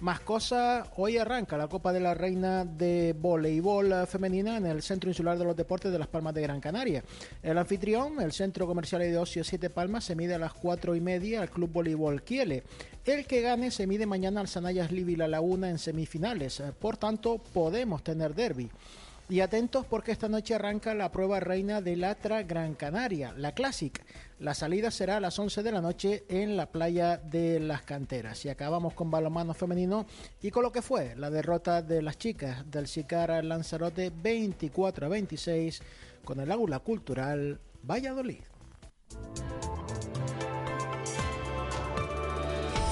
Más 0.00 0.20
cosas, 0.20 0.86
hoy 0.96 1.16
arranca 1.16 1.56
la 1.56 1.68
Copa 1.68 1.90
de 1.90 2.00
la 2.00 2.12
Reina 2.12 2.66
de 2.66 3.14
Voleibol 3.18 4.06
Femenina 4.06 4.58
en 4.58 4.66
el 4.66 4.82
Centro 4.82 5.08
Insular 5.08 5.38
de 5.38 5.44
los 5.46 5.56
Deportes 5.56 5.90
de 5.90 5.98
Las 5.98 6.06
Palmas 6.06 6.34
de 6.34 6.42
Gran 6.42 6.60
Canaria. 6.60 7.02
El 7.42 7.56
anfitrión, 7.56 8.20
el 8.20 8.32
Centro 8.32 8.66
Comercial 8.66 9.02
y 9.04 9.06
de 9.06 9.16
Ocio 9.16 9.42
Siete 9.42 9.70
Palmas, 9.70 10.04
se 10.04 10.14
mide 10.14 10.34
a 10.34 10.38
las 10.38 10.52
cuatro 10.52 10.94
y 10.96 11.00
media 11.00 11.40
al 11.40 11.48
Club 11.48 11.72
Voleibol 11.72 12.22
Kiele. 12.22 12.62
El 13.06 13.26
que 13.26 13.40
gane 13.40 13.70
se 13.70 13.86
mide 13.86 14.04
mañana 14.04 14.42
al 14.42 14.48
Sanayas 14.48 14.92
Livi 14.92 15.16
La 15.16 15.28
Laguna 15.28 15.70
en 15.70 15.78
semifinales. 15.78 16.62
Por 16.78 16.98
tanto, 16.98 17.38
podemos 17.38 18.04
tener 18.04 18.34
derby. 18.34 18.70
Y 19.28 19.40
atentos 19.40 19.84
porque 19.86 20.12
esta 20.12 20.28
noche 20.28 20.54
arranca 20.54 20.94
la 20.94 21.10
prueba 21.10 21.40
reina 21.40 21.80
del 21.80 22.04
Atra 22.04 22.44
Gran 22.44 22.74
Canaria, 22.74 23.34
la 23.36 23.52
Classic. 23.52 24.04
La 24.38 24.54
salida 24.54 24.92
será 24.92 25.16
a 25.16 25.20
las 25.20 25.36
11 25.36 25.64
de 25.64 25.72
la 25.72 25.80
noche 25.80 26.24
en 26.28 26.56
la 26.56 26.66
playa 26.66 27.16
de 27.16 27.58
las 27.58 27.82
canteras. 27.82 28.44
Y 28.44 28.50
acabamos 28.50 28.94
con 28.94 29.10
balonmano 29.10 29.52
femenino 29.52 30.06
y 30.40 30.52
con 30.52 30.62
lo 30.62 30.70
que 30.70 30.80
fue 30.80 31.16
la 31.16 31.30
derrota 31.30 31.82
de 31.82 32.02
las 32.02 32.18
chicas 32.18 32.70
del 32.70 32.86
Sicara 32.86 33.42
Lanzarote 33.42 34.12
24 34.14 35.06
a 35.06 35.08
26 35.08 35.82
con 36.24 36.38
el 36.38 36.52
Aula 36.52 36.78
Cultural 36.78 37.58
Valladolid. 37.82 38.42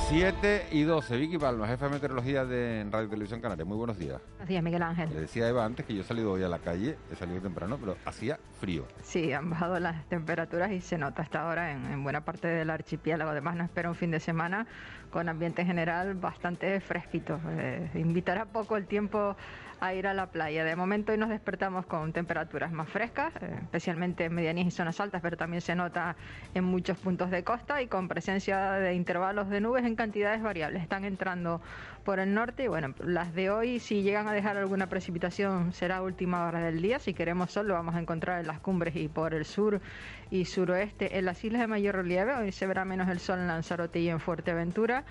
7 0.09 0.67
y 0.71 0.83
12. 0.83 1.17
Vicky 1.17 1.39
Palma, 1.39 1.67
jefa 1.67 1.87
de 1.87 1.93
meteorología 1.93 2.45
de 2.45 2.87
Radio 2.91 3.09
Televisión 3.09 3.41
Canaria. 3.41 3.65
Muy 3.65 3.79
buenos 3.79 3.99
días. 3.99 4.21
Buenos 4.33 4.49
días, 4.49 4.63
Miguel 4.63 4.83
Ángel. 4.83 5.09
Le 5.09 5.23
decía 5.23 5.47
a 5.47 5.49
Eva 5.49 5.65
antes 5.65 5.87
que 5.87 5.95
yo 5.95 6.03
he 6.03 6.05
salido 6.05 6.31
hoy 6.33 6.43
a 6.43 6.49
la 6.49 6.59
calle, 6.59 6.99
he 7.11 7.17
salido 7.17 7.41
temprano, 7.41 7.79
pero 7.81 7.97
hacía 8.05 8.39
frío. 8.61 8.87
Sí, 9.03 9.33
han 9.33 9.49
bajado 9.49 9.81
las 9.81 10.07
temperaturas 10.09 10.73
y 10.73 10.83
se 10.83 10.99
nota 10.99 11.23
hasta 11.23 11.41
ahora 11.41 11.73
en, 11.73 12.03
buena 12.03 12.23
parte 12.23 12.49
del 12.49 12.69
archipiélago. 12.69 13.31
Además, 13.31 13.57
no 13.57 13.65
espera 13.65 13.89
un 13.89 13.97
fin 13.97 14.11
de 14.11 14.21
semana 14.21 14.67
con 15.11 15.29
ambiente 15.31 15.65
general 15.65 16.15
bastante 16.15 16.79
fresquito. 16.81 17.41
Eh, 17.49 17.91
invitará 17.95 18.45
poco 18.45 18.77
el 18.77 18.87
tiempo 18.87 19.37
a 19.87 19.95
ir 19.95 20.07
a 20.07 20.15
la 20.15 20.27
playa. 20.27 20.65
De 20.65 20.77
momento 20.77 21.13
hoy 21.13 21.19
nos 21.19 21.29
despertamos 21.29 21.87
con 21.87 22.13
temperaturas 22.13 22.73
más 22.73 22.89
frescas, 22.89 23.33
eh, 23.41 23.59
especialmente 23.63 24.25
en 24.25 24.35
medianías 24.35 24.67
y 24.67 24.71
zonas 24.71 24.99
altas, 25.01 25.21
pero 25.23 25.37
también 25.37 25.61
se 25.61 25.75
nota 25.75 26.17
en 26.55 26.65
muchos 26.65 26.99
puntos 26.99 27.31
de 27.31 27.45
costa 27.45 27.83
y 27.83 27.87
con 27.87 28.09
presencia 28.09 28.73
de 28.73 28.95
intervalos 28.95 29.49
de 29.51 29.61
nubes 29.61 29.85
en 29.85 29.97
cantidades 29.97 30.43
variables. 30.43 30.83
Están 30.83 31.05
entrando 31.05 31.61
por 32.05 32.19
el 32.19 32.35
norte 32.35 32.65
y 32.65 32.69
bueno, 32.69 32.95
las 33.05 33.35
de 33.35 33.51
hoy 33.51 33.79
si 33.81 34.03
llegan 34.03 34.29
a 34.29 34.33
dejar 34.33 34.57
alguna 34.57 34.89
precipitación 34.89 35.73
será 35.73 36.03
última 36.03 36.47
hora 36.47 36.61
del 36.61 36.81
día. 36.81 36.99
Si 36.99 37.15
queremos 37.15 37.51
sol 37.51 37.69
lo 37.69 37.75
vamos 37.75 37.95
a 37.95 38.01
encontrar 38.01 38.41
en 38.41 38.47
las 38.47 38.61
cumbres 38.61 38.95
y 38.97 39.09
por 39.09 39.35
el 39.35 39.45
sur 39.45 39.81
y 40.31 40.45
suroeste 40.45 41.19
en 41.19 41.25
las 41.25 41.43
islas 41.45 41.61
de 41.61 41.67
mayor 41.67 41.97
relieve. 41.97 42.35
Hoy 42.35 42.53
se 42.53 42.67
verá 42.67 42.85
menos 42.85 43.09
el 43.09 43.21
sol 43.21 43.39
en 43.39 43.49
Lanzarote 43.49 44.01
y 44.01 44.09
en 44.09 44.21
Fuerteventura. 44.21 45.05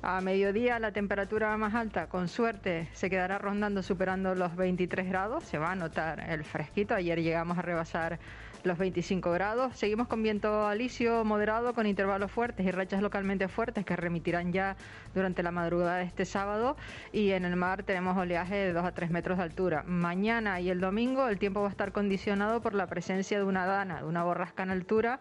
A 0.00 0.20
mediodía 0.20 0.78
la 0.78 0.92
temperatura 0.92 1.56
más 1.56 1.74
alta, 1.74 2.08
con 2.08 2.28
suerte, 2.28 2.88
se 2.92 3.10
quedará 3.10 3.38
rondando 3.38 3.82
superando 3.82 4.32
los 4.36 4.54
23 4.54 5.08
grados. 5.08 5.42
Se 5.42 5.58
va 5.58 5.72
a 5.72 5.74
notar 5.74 6.20
el 6.20 6.44
fresquito. 6.44 6.94
Ayer 6.94 7.20
llegamos 7.20 7.58
a 7.58 7.62
rebasar 7.62 8.20
los 8.62 8.78
25 8.78 9.32
grados. 9.32 9.76
Seguimos 9.76 10.06
con 10.06 10.22
viento 10.22 10.68
alisio 10.68 11.24
moderado 11.24 11.74
con 11.74 11.84
intervalos 11.84 12.30
fuertes 12.30 12.64
y 12.64 12.70
rachas 12.70 13.02
localmente 13.02 13.48
fuertes 13.48 13.84
que 13.84 13.96
remitirán 13.96 14.52
ya 14.52 14.76
durante 15.14 15.42
la 15.42 15.50
madrugada 15.50 15.96
de 15.96 16.04
este 16.04 16.24
sábado. 16.24 16.76
Y 17.12 17.30
en 17.32 17.44
el 17.44 17.56
mar 17.56 17.82
tenemos 17.82 18.16
oleaje 18.16 18.54
de 18.54 18.72
2 18.72 18.84
a 18.84 18.92
3 18.92 19.10
metros 19.10 19.38
de 19.38 19.44
altura. 19.44 19.82
Mañana 19.84 20.60
y 20.60 20.70
el 20.70 20.80
domingo 20.80 21.26
el 21.26 21.40
tiempo 21.40 21.60
va 21.60 21.66
a 21.66 21.70
estar 21.70 21.90
condicionado 21.90 22.60
por 22.60 22.74
la 22.74 22.86
presencia 22.86 23.36
de 23.36 23.44
una 23.44 23.66
dana, 23.66 23.98
de 24.02 24.06
una 24.06 24.22
borrasca 24.22 24.62
en 24.62 24.70
altura 24.70 25.18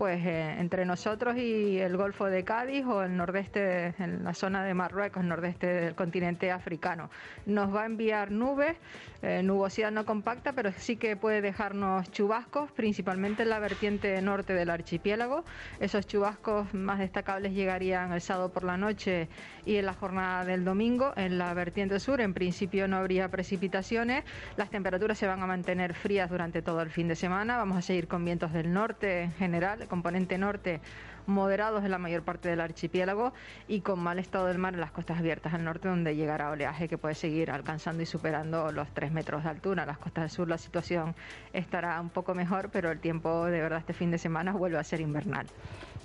pues 0.00 0.24
eh, 0.24 0.56
entre 0.58 0.86
nosotros 0.86 1.36
y 1.36 1.78
el 1.78 1.94
Golfo 1.98 2.24
de 2.24 2.42
Cádiz 2.42 2.86
o 2.86 3.02
el 3.02 3.14
nordeste, 3.18 3.94
en 3.98 4.24
la 4.24 4.32
zona 4.32 4.64
de 4.64 4.72
Marruecos, 4.72 5.22
nordeste 5.22 5.66
del 5.66 5.94
continente 5.94 6.50
africano. 6.50 7.10
Nos 7.44 7.74
va 7.76 7.82
a 7.82 7.84
enviar 7.84 8.30
nubes, 8.30 8.78
eh, 9.20 9.42
nubosidad 9.42 9.90
no 9.90 10.06
compacta, 10.06 10.54
pero 10.54 10.72
sí 10.72 10.96
que 10.96 11.18
puede 11.18 11.42
dejarnos 11.42 12.10
chubascos, 12.12 12.72
principalmente 12.72 13.42
en 13.42 13.50
la 13.50 13.58
vertiente 13.58 14.22
norte 14.22 14.54
del 14.54 14.70
archipiélago. 14.70 15.44
Esos 15.80 16.06
chubascos 16.06 16.72
más 16.72 16.98
destacables 16.98 17.52
llegarían 17.52 18.10
el 18.12 18.22
sábado 18.22 18.48
por 18.48 18.64
la 18.64 18.78
noche 18.78 19.28
y 19.66 19.76
en 19.76 19.84
la 19.84 19.92
jornada 19.92 20.46
del 20.46 20.64
domingo. 20.64 21.12
En 21.16 21.36
la 21.36 21.52
vertiente 21.52 22.00
sur, 22.00 22.22
en 22.22 22.32
principio, 22.32 22.88
no 22.88 22.96
habría 22.96 23.28
precipitaciones. 23.28 24.24
Las 24.56 24.70
temperaturas 24.70 25.18
se 25.18 25.26
van 25.26 25.42
a 25.42 25.46
mantener 25.46 25.92
frías 25.92 26.30
durante 26.30 26.62
todo 26.62 26.80
el 26.80 26.88
fin 26.88 27.06
de 27.06 27.16
semana. 27.16 27.58
Vamos 27.58 27.76
a 27.76 27.82
seguir 27.82 28.08
con 28.08 28.24
vientos 28.24 28.54
del 28.54 28.72
norte 28.72 29.24
en 29.24 29.32
general 29.32 29.88
componente 29.90 30.38
norte 30.38 30.80
moderados 31.26 31.84
en 31.84 31.90
la 31.90 31.98
mayor 31.98 32.22
parte 32.22 32.48
del 32.48 32.60
archipiélago 32.60 33.32
y 33.68 33.80
con 33.80 34.00
mal 34.00 34.18
estado 34.18 34.46
del 34.46 34.58
mar 34.58 34.74
en 34.74 34.80
las 34.80 34.90
costas 34.90 35.18
abiertas 35.18 35.52
al 35.52 35.64
norte, 35.64 35.88
donde 35.88 36.16
llegará 36.16 36.50
oleaje 36.50 36.88
que 36.88 36.96
puede 36.96 37.14
seguir 37.14 37.50
alcanzando 37.50 38.02
y 38.02 38.06
superando 38.06 38.72
los 38.72 38.88
3 38.94 39.12
metros 39.12 39.44
de 39.44 39.50
altura. 39.50 39.82
En 39.82 39.88
las 39.88 39.98
costas 39.98 40.22
del 40.22 40.30
sur 40.30 40.48
la 40.48 40.58
situación 40.58 41.14
estará 41.52 42.00
un 42.00 42.10
poco 42.10 42.34
mejor, 42.34 42.70
pero 42.72 42.90
el 42.90 43.00
tiempo 43.00 43.46
de 43.46 43.60
verdad 43.60 43.80
este 43.80 43.92
fin 43.92 44.10
de 44.10 44.18
semana 44.18 44.52
vuelve 44.52 44.78
a 44.78 44.84
ser 44.84 45.00
invernal. 45.00 45.46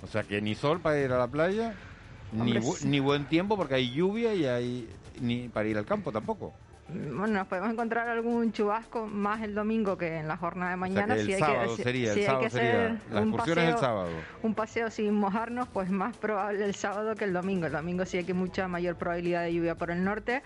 O 0.02 0.06
sea 0.06 0.22
que 0.22 0.40
ni 0.40 0.54
sol 0.54 0.80
para 0.80 0.98
ir 0.98 1.12
a 1.12 1.18
la 1.18 1.28
playa, 1.28 1.74
ni, 2.32 2.58
ni 2.84 3.00
buen 3.00 3.26
tiempo 3.26 3.56
porque 3.56 3.74
hay 3.74 3.90
lluvia 3.92 4.34
y 4.34 4.46
hay 4.46 4.88
ni 5.20 5.48
para 5.48 5.68
ir 5.68 5.78
al 5.78 5.86
campo 5.86 6.12
tampoco 6.12 6.52
bueno, 6.88 7.28
nos 7.28 7.46
podemos 7.48 7.72
encontrar 7.72 8.08
algún 8.08 8.52
chubasco 8.52 9.06
más 9.06 9.42
el 9.42 9.54
domingo 9.54 9.98
que 9.98 10.18
en 10.18 10.28
la 10.28 10.36
jornada 10.36 10.70
de 10.70 10.76
mañana. 10.76 11.14
el 11.16 11.38
sábado 11.38 11.76
sería, 11.76 12.12
el 12.12 12.24
sábado 12.24 12.50
sería, 12.50 13.00
un 13.12 13.32
paseo, 13.32 13.54
el 13.60 13.78
sábado. 13.78 14.08
Un 14.42 14.54
paseo 14.54 14.90
sin 14.90 15.14
mojarnos, 15.14 15.66
pues 15.68 15.90
más 15.90 16.16
probable 16.16 16.64
el 16.64 16.74
sábado 16.74 17.16
que 17.16 17.24
el 17.24 17.32
domingo. 17.32 17.66
El 17.66 17.72
domingo 17.72 18.04
sí 18.04 18.18
hay 18.18 18.24
que 18.24 18.34
mucha 18.34 18.68
mayor 18.68 18.96
probabilidad 18.96 19.42
de 19.42 19.54
lluvia 19.54 19.74
por 19.74 19.90
el 19.90 20.04
norte 20.04 20.42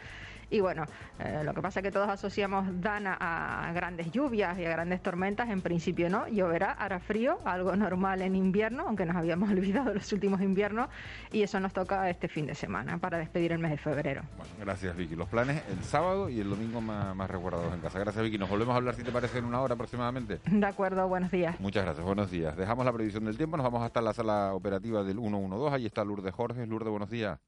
Y 0.50 0.60
bueno, 0.60 0.84
eh, 1.20 1.42
lo 1.44 1.54
que 1.54 1.62
pasa 1.62 1.80
es 1.80 1.84
que 1.84 1.92
todos 1.92 2.08
asociamos 2.08 2.66
Dana 2.80 3.16
a 3.20 3.72
grandes 3.72 4.10
lluvias 4.10 4.58
y 4.58 4.64
a 4.64 4.70
grandes 4.70 5.00
tormentas. 5.02 5.48
En 5.48 5.60
principio 5.60 6.10
no, 6.10 6.26
lloverá, 6.28 6.72
hará 6.72 6.98
frío, 6.98 7.38
algo 7.44 7.74
normal 7.76 8.20
en 8.22 8.34
invierno, 8.34 8.84
aunque 8.86 9.06
nos 9.06 9.16
habíamos 9.16 9.48
olvidado 9.50 9.94
los 9.94 10.12
últimos 10.12 10.40
inviernos. 10.40 10.88
Y 11.32 11.42
eso 11.42 11.60
nos 11.60 11.72
toca 11.72 12.10
este 12.10 12.28
fin 12.28 12.46
de 12.46 12.54
semana 12.54 12.98
para 12.98 13.18
despedir 13.18 13.52
el 13.52 13.58
mes 13.58 13.70
de 13.70 13.76
febrero. 13.76 14.22
Bueno, 14.36 14.52
gracias 14.58 14.96
Vicky. 14.96 15.14
Los 15.14 15.28
planes 15.28 15.62
el 15.68 15.82
sábado 15.84 16.28
y 16.28 16.40
el 16.40 16.50
domingo 16.50 16.80
más, 16.80 17.14
más 17.14 17.30
recuerdados 17.30 17.72
en 17.72 17.80
casa. 17.80 17.98
Gracias 18.00 18.24
Vicky. 18.24 18.38
Nos 18.38 18.50
volvemos 18.50 18.74
a 18.74 18.76
hablar 18.76 18.94
si 18.94 19.04
te 19.04 19.12
parece 19.12 19.38
en 19.38 19.44
una 19.44 19.60
hora 19.60 19.74
aproximadamente. 19.74 20.40
De 20.44 20.66
acuerdo, 20.66 21.06
buenos 21.06 21.30
días. 21.30 21.58
Muchas 21.60 21.84
gracias, 21.84 22.04
buenos 22.04 22.30
días. 22.30 22.56
Dejamos 22.56 22.84
la 22.84 22.92
previsión 22.92 23.24
del 23.24 23.36
tiempo, 23.36 23.56
nos 23.56 23.64
vamos 23.64 23.82
hasta 23.82 24.00
la 24.00 24.12
sala 24.12 24.54
operativa 24.54 25.04
del 25.04 25.18
112. 25.18 25.76
Ahí 25.76 25.86
está 25.86 26.04
Lourdes 26.04 26.34
Jorge. 26.34 26.66
Lourdes, 26.66 26.90
buenos 26.90 27.10
días. 27.10 27.38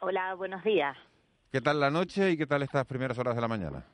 Hola, 0.00 0.34
buenos 0.34 0.64
días. 0.64 0.96
¿Qué 1.52 1.60
tal 1.60 1.80
la 1.80 1.90
noche 1.90 2.30
y 2.30 2.38
qué 2.38 2.46
tal 2.46 2.62
estas 2.62 2.86
primeras 2.86 3.18
horas 3.18 3.34
de 3.34 3.42
la 3.42 3.46
mañana? 3.46 3.84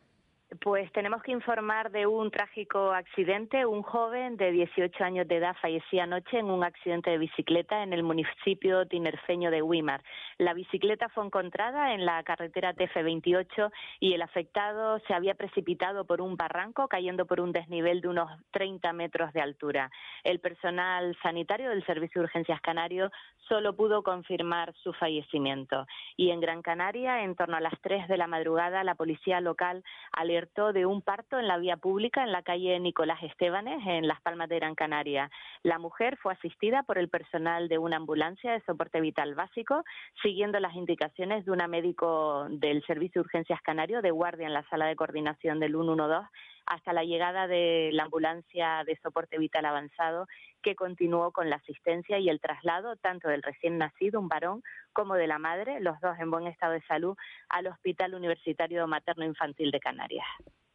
Pues 0.61 0.91
tenemos 0.93 1.23
que 1.23 1.31
informar 1.31 1.93
de 1.93 2.07
un 2.07 2.33
trágico 2.33 2.91
accidente. 2.91 3.65
Un 3.65 3.83
joven 3.83 4.37
de 4.37 4.51
18 4.51 5.05
años 5.05 5.29
de 5.29 5.37
edad 5.37 5.55
fallecía 5.63 6.03
anoche 6.03 6.39
en 6.39 6.47
un 6.47 6.65
accidente 6.65 7.11
de 7.11 7.19
bicicleta 7.19 7.85
en 7.85 7.93
el 7.93 8.03
municipio 8.03 8.87
tinerfeño 8.89 9.53
de 9.53 9.63
Wimar. 9.63 10.03
La 10.37 10.55
bicicleta 10.55 11.09
fue 11.11 11.25
encontrada 11.25 11.95
en 11.95 12.05
la 12.05 12.25
carretera 12.25 12.75
TF28 12.75 13.71
y 14.01 14.15
el 14.15 14.23
afectado 14.23 14.99
se 15.07 15.15
había 15.15 15.35
precipitado 15.35 16.07
por 16.07 16.21
un 16.21 16.37
barranco 16.37 16.89
cayendo 16.89 17.27
por 17.27 17.41
un 17.41 17.53
desnivel 17.53 18.01
de 18.01 18.09
unos 18.09 18.29
30 18.51 18.93
metros 18.95 19.33
de 19.33 19.41
altura. 19.41 19.93
El 20.25 20.41
personal 20.41 21.17
sanitario 21.23 21.71
del 21.71 21.87
Servicio 21.87 22.21
de 22.21 22.25
Urgencias 22.25 22.61
Canario 22.63 23.13
solo 23.49 23.77
pudo 23.77 24.03
confirmar 24.03 24.75
su 24.83 24.93
fallecimiento. 24.93 25.87
Y 26.17 26.31
en 26.31 26.41
Gran 26.41 26.63
Canaria, 26.63 27.23
en 27.23 27.37
torno 27.37 27.57
a 27.57 27.61
las 27.61 27.81
3 27.81 28.09
de 28.09 28.19
la 28.19 28.27
madrugada, 28.27 28.83
la 28.85 28.97
policía 28.97 29.41
local 29.41 29.85
alertó 30.13 30.48
de 30.49 30.87
un 30.87 31.03
parto 31.03 31.39
en 31.39 31.47
la 31.47 31.57
vía 31.59 31.77
pública 31.77 32.25
en 32.25 32.33
la 32.33 32.43
calle 32.43 32.81
Nicolás 32.81 33.23
Estebanes, 33.23 33.81
en 33.87 34.09
Las 34.09 34.21
Palmas 34.23 34.49
de 34.49 34.57
Gran 34.57 34.75
Canaria. 34.75 35.31
La 35.63 35.79
mujer 35.79 36.17
fue 36.17 36.33
asistida 36.33 36.83
por 36.83 36.99
el 36.99 37.09
personal 37.09 37.69
de 37.69 37.79
una 37.79 37.97
ambulancia 37.97 38.53
de 38.53 38.61
soporte 38.63 39.01
vital 39.01 39.35
básico, 39.35 39.85
siguiendo 40.21 40.59
las 40.59 40.75
indicaciones 40.75 41.45
de 41.45 41.53
una 41.53 41.69
médico 41.69 42.47
del 42.51 42.85
Servicio 42.87 43.23
de 43.23 43.27
Urgencias 43.27 43.61
Canario 43.63 44.03
de 44.03 44.11
guardia 44.11 44.49
en 44.49 44.55
la 44.55 44.69
sala 44.69 44.87
de 44.87 44.97
coordinación 44.97 45.61
del 45.61 45.73
112 45.73 46.27
hasta 46.69 46.93
la 46.93 47.05
llegada 47.05 47.47
de 47.47 47.91
la 47.93 48.05
ambulancia 48.05 48.85
de 48.87 48.97
soporte 49.03 49.39
vital 49.39 49.65
avanzado 49.65 50.27
que 50.63 50.75
continuó 50.75 51.33
con 51.33 51.49
la 51.51 51.57
asistencia 51.57 52.19
y 52.19 52.29
el 52.29 52.41
traslado 52.41 52.97
tanto 52.97 53.29
del 53.29 53.43
recién 53.43 53.79
nacido, 53.79 54.21
un 54.21 54.29
varón, 54.29 54.63
como 54.93 55.15
de 55.15 55.27
la 55.27 55.39
madre, 55.39 55.81
los 55.81 55.99
dos 56.01 56.19
en 56.19 56.31
buen 56.31 56.47
estado 56.47 56.73
de 56.73 56.83
salud, 56.83 57.17
al 57.49 57.69
Hospital 57.69 58.15
Universitario 58.15 58.87
Materno 58.87 59.25
Infantil 59.25 59.71
de 59.71 59.81
Canarias. 59.81 60.27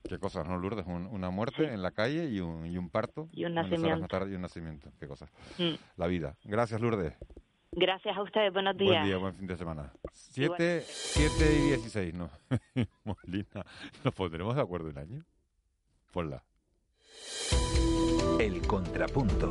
Qué 0.08 0.18
cosas, 0.18 0.48
¿no, 0.48 0.58
Lourdes? 0.58 0.86
una 0.86 1.30
muerte 1.30 1.72
en 1.74 1.82
la 1.82 1.92
calle 1.92 2.26
y 2.26 2.40
un, 2.40 2.66
y 2.66 2.78
un 2.78 2.90
parto. 2.90 3.30
Y 3.32 3.46
un 3.46 3.54
nacimiento. 3.54 4.08
y 4.28 4.36
un 4.36 4.42
nacimiento. 4.42 4.92
Qué 5.00 5.08
cosas. 5.08 5.32
Mm. 5.58 5.76
La 5.96 6.08
vida. 6.08 6.36
Gracias, 6.44 6.82
Lourdes. 6.82 7.14
Gracias 7.72 8.16
a 8.16 8.22
ustedes. 8.22 8.52
Buenos 8.52 8.78
días. 8.78 8.92
Buen 8.92 9.06
día, 9.06 9.18
buen 9.18 9.36
fin 9.36 9.48
de 9.48 9.56
semana. 9.56 9.94
Siete, 10.12 10.82
siete 10.82 11.56
y 11.56 11.68
dieciséis, 11.68 12.14
¿no? 12.14 12.30
Molina, 13.04 13.66
¿nos 14.04 14.14
pondremos 14.14 14.56
de 14.56 14.62
acuerdo 14.62 14.90
un 14.90 14.98
año? 14.98 15.24
Ponla. 16.14 16.44
El 18.40 18.62
Contrapunto. 18.68 19.50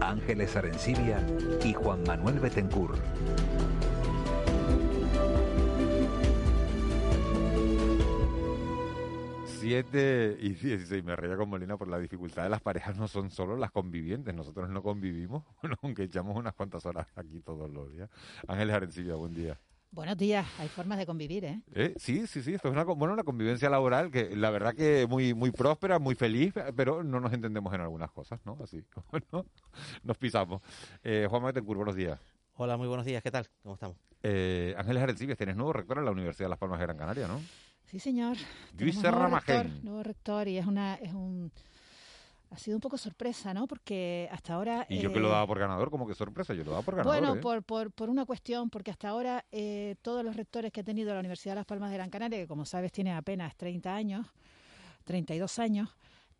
Ángeles 0.00 0.56
Arencibia 0.56 1.24
y 1.64 1.72
Juan 1.72 2.02
Manuel 2.02 2.40
Betencur. 2.40 2.96
Siete 9.46 10.36
y 10.40 10.54
16. 10.54 11.04
Me 11.04 11.14
reía 11.14 11.36
con 11.36 11.48
Molina 11.48 11.76
por 11.76 11.86
la 11.86 12.00
dificultad 12.00 12.42
de 12.42 12.50
las 12.50 12.60
parejas. 12.60 12.96
No 12.96 13.06
son 13.06 13.30
solo 13.30 13.56
las 13.56 13.70
convivientes. 13.70 14.34
Nosotros 14.34 14.68
no 14.70 14.82
convivimos, 14.82 15.44
aunque 15.82 16.02
echamos 16.02 16.36
unas 16.36 16.54
cuantas 16.54 16.84
horas 16.84 17.06
aquí 17.14 17.40
todos 17.42 17.70
los 17.70 17.92
días. 17.92 18.10
Ángeles 18.48 18.74
Arencibia, 18.74 19.14
buen 19.14 19.34
día. 19.34 19.56
Buenos 19.94 20.16
días, 20.16 20.46
hay 20.58 20.68
formas 20.68 20.96
de 20.96 21.04
convivir, 21.04 21.44
¿eh? 21.44 21.60
¿eh? 21.74 21.92
Sí, 21.98 22.26
sí, 22.26 22.42
sí, 22.42 22.54
esto 22.54 22.68
es 22.68 22.72
una, 22.72 22.82
bueno, 22.84 23.12
una 23.12 23.24
convivencia 23.24 23.68
laboral 23.68 24.10
que 24.10 24.34
la 24.34 24.48
verdad 24.48 24.74
que 24.74 25.06
muy 25.06 25.34
muy 25.34 25.50
próspera, 25.50 25.98
muy 25.98 26.14
feliz, 26.14 26.54
pero 26.74 27.04
no 27.04 27.20
nos 27.20 27.30
entendemos 27.34 27.74
en 27.74 27.82
algunas 27.82 28.10
cosas, 28.10 28.40
¿no? 28.46 28.56
Así, 28.64 28.82
¿no? 29.32 29.44
nos 30.02 30.16
pisamos. 30.16 30.62
Eh, 31.04 31.26
Juan 31.28 31.44
Betancourt, 31.44 31.76
buenos 31.76 31.94
días. 31.94 32.18
Hola, 32.54 32.78
muy 32.78 32.88
buenos 32.88 33.04
días, 33.04 33.22
¿qué 33.22 33.30
tal? 33.30 33.46
¿Cómo 33.62 33.74
estamos? 33.74 33.98
Eh, 34.22 34.74
Ángeles 34.78 35.02
Arencibia, 35.02 35.36
tienes 35.36 35.56
nuevo 35.56 35.74
rector 35.74 35.98
en 35.98 36.06
la 36.06 36.10
Universidad 36.10 36.46
de 36.46 36.50
Las 36.50 36.58
Palmas 36.58 36.78
de 36.78 36.86
Gran 36.86 36.96
Canaria, 36.96 37.28
¿no? 37.28 37.38
Sí, 37.84 37.98
señor. 37.98 38.38
Luis 38.78 38.98
Serra 38.98 39.28
nuevo 39.28 39.70
nuevo 39.82 40.02
rector 40.02 40.48
y 40.48 40.56
es 40.56 40.66
una 40.66 40.94
es 40.94 41.12
un 41.12 41.52
ha 42.52 42.58
sido 42.58 42.76
un 42.76 42.80
poco 42.80 42.98
sorpresa, 42.98 43.54
¿no? 43.54 43.66
Porque 43.66 44.28
hasta 44.30 44.54
ahora... 44.54 44.86
Y 44.88 44.98
yo 44.98 45.10
que 45.12 45.20
lo 45.20 45.30
daba 45.30 45.46
por 45.46 45.58
ganador, 45.58 45.90
como 45.90 46.06
que 46.06 46.14
sorpresa, 46.14 46.52
yo 46.52 46.64
lo 46.64 46.72
daba 46.72 46.82
por 46.82 46.96
ganador. 46.96 47.18
Bueno, 47.18 47.36
¿eh? 47.36 47.40
por, 47.40 47.62
por, 47.62 47.90
por, 47.90 48.10
una 48.10 48.26
cuestión, 48.26 48.68
porque 48.68 48.90
hasta 48.90 49.08
ahora 49.08 49.44
eh, 49.50 49.96
todos 50.02 50.22
los 50.22 50.36
rectores 50.36 50.70
que 50.70 50.80
ha 50.80 50.84
tenido 50.84 51.14
la 51.14 51.20
Universidad 51.20 51.52
de 51.52 51.60
Las 51.60 51.66
Palmas 51.66 51.90
de 51.90 51.96
Gran 51.96 52.10
Canaria, 52.10 52.38
que 52.38 52.46
como 52.46 52.66
sabes 52.66 52.92
tiene 52.92 53.12
apenas 53.12 53.56
30 53.56 53.94
años, 53.94 54.26
32 55.04 55.58
años, 55.58 55.88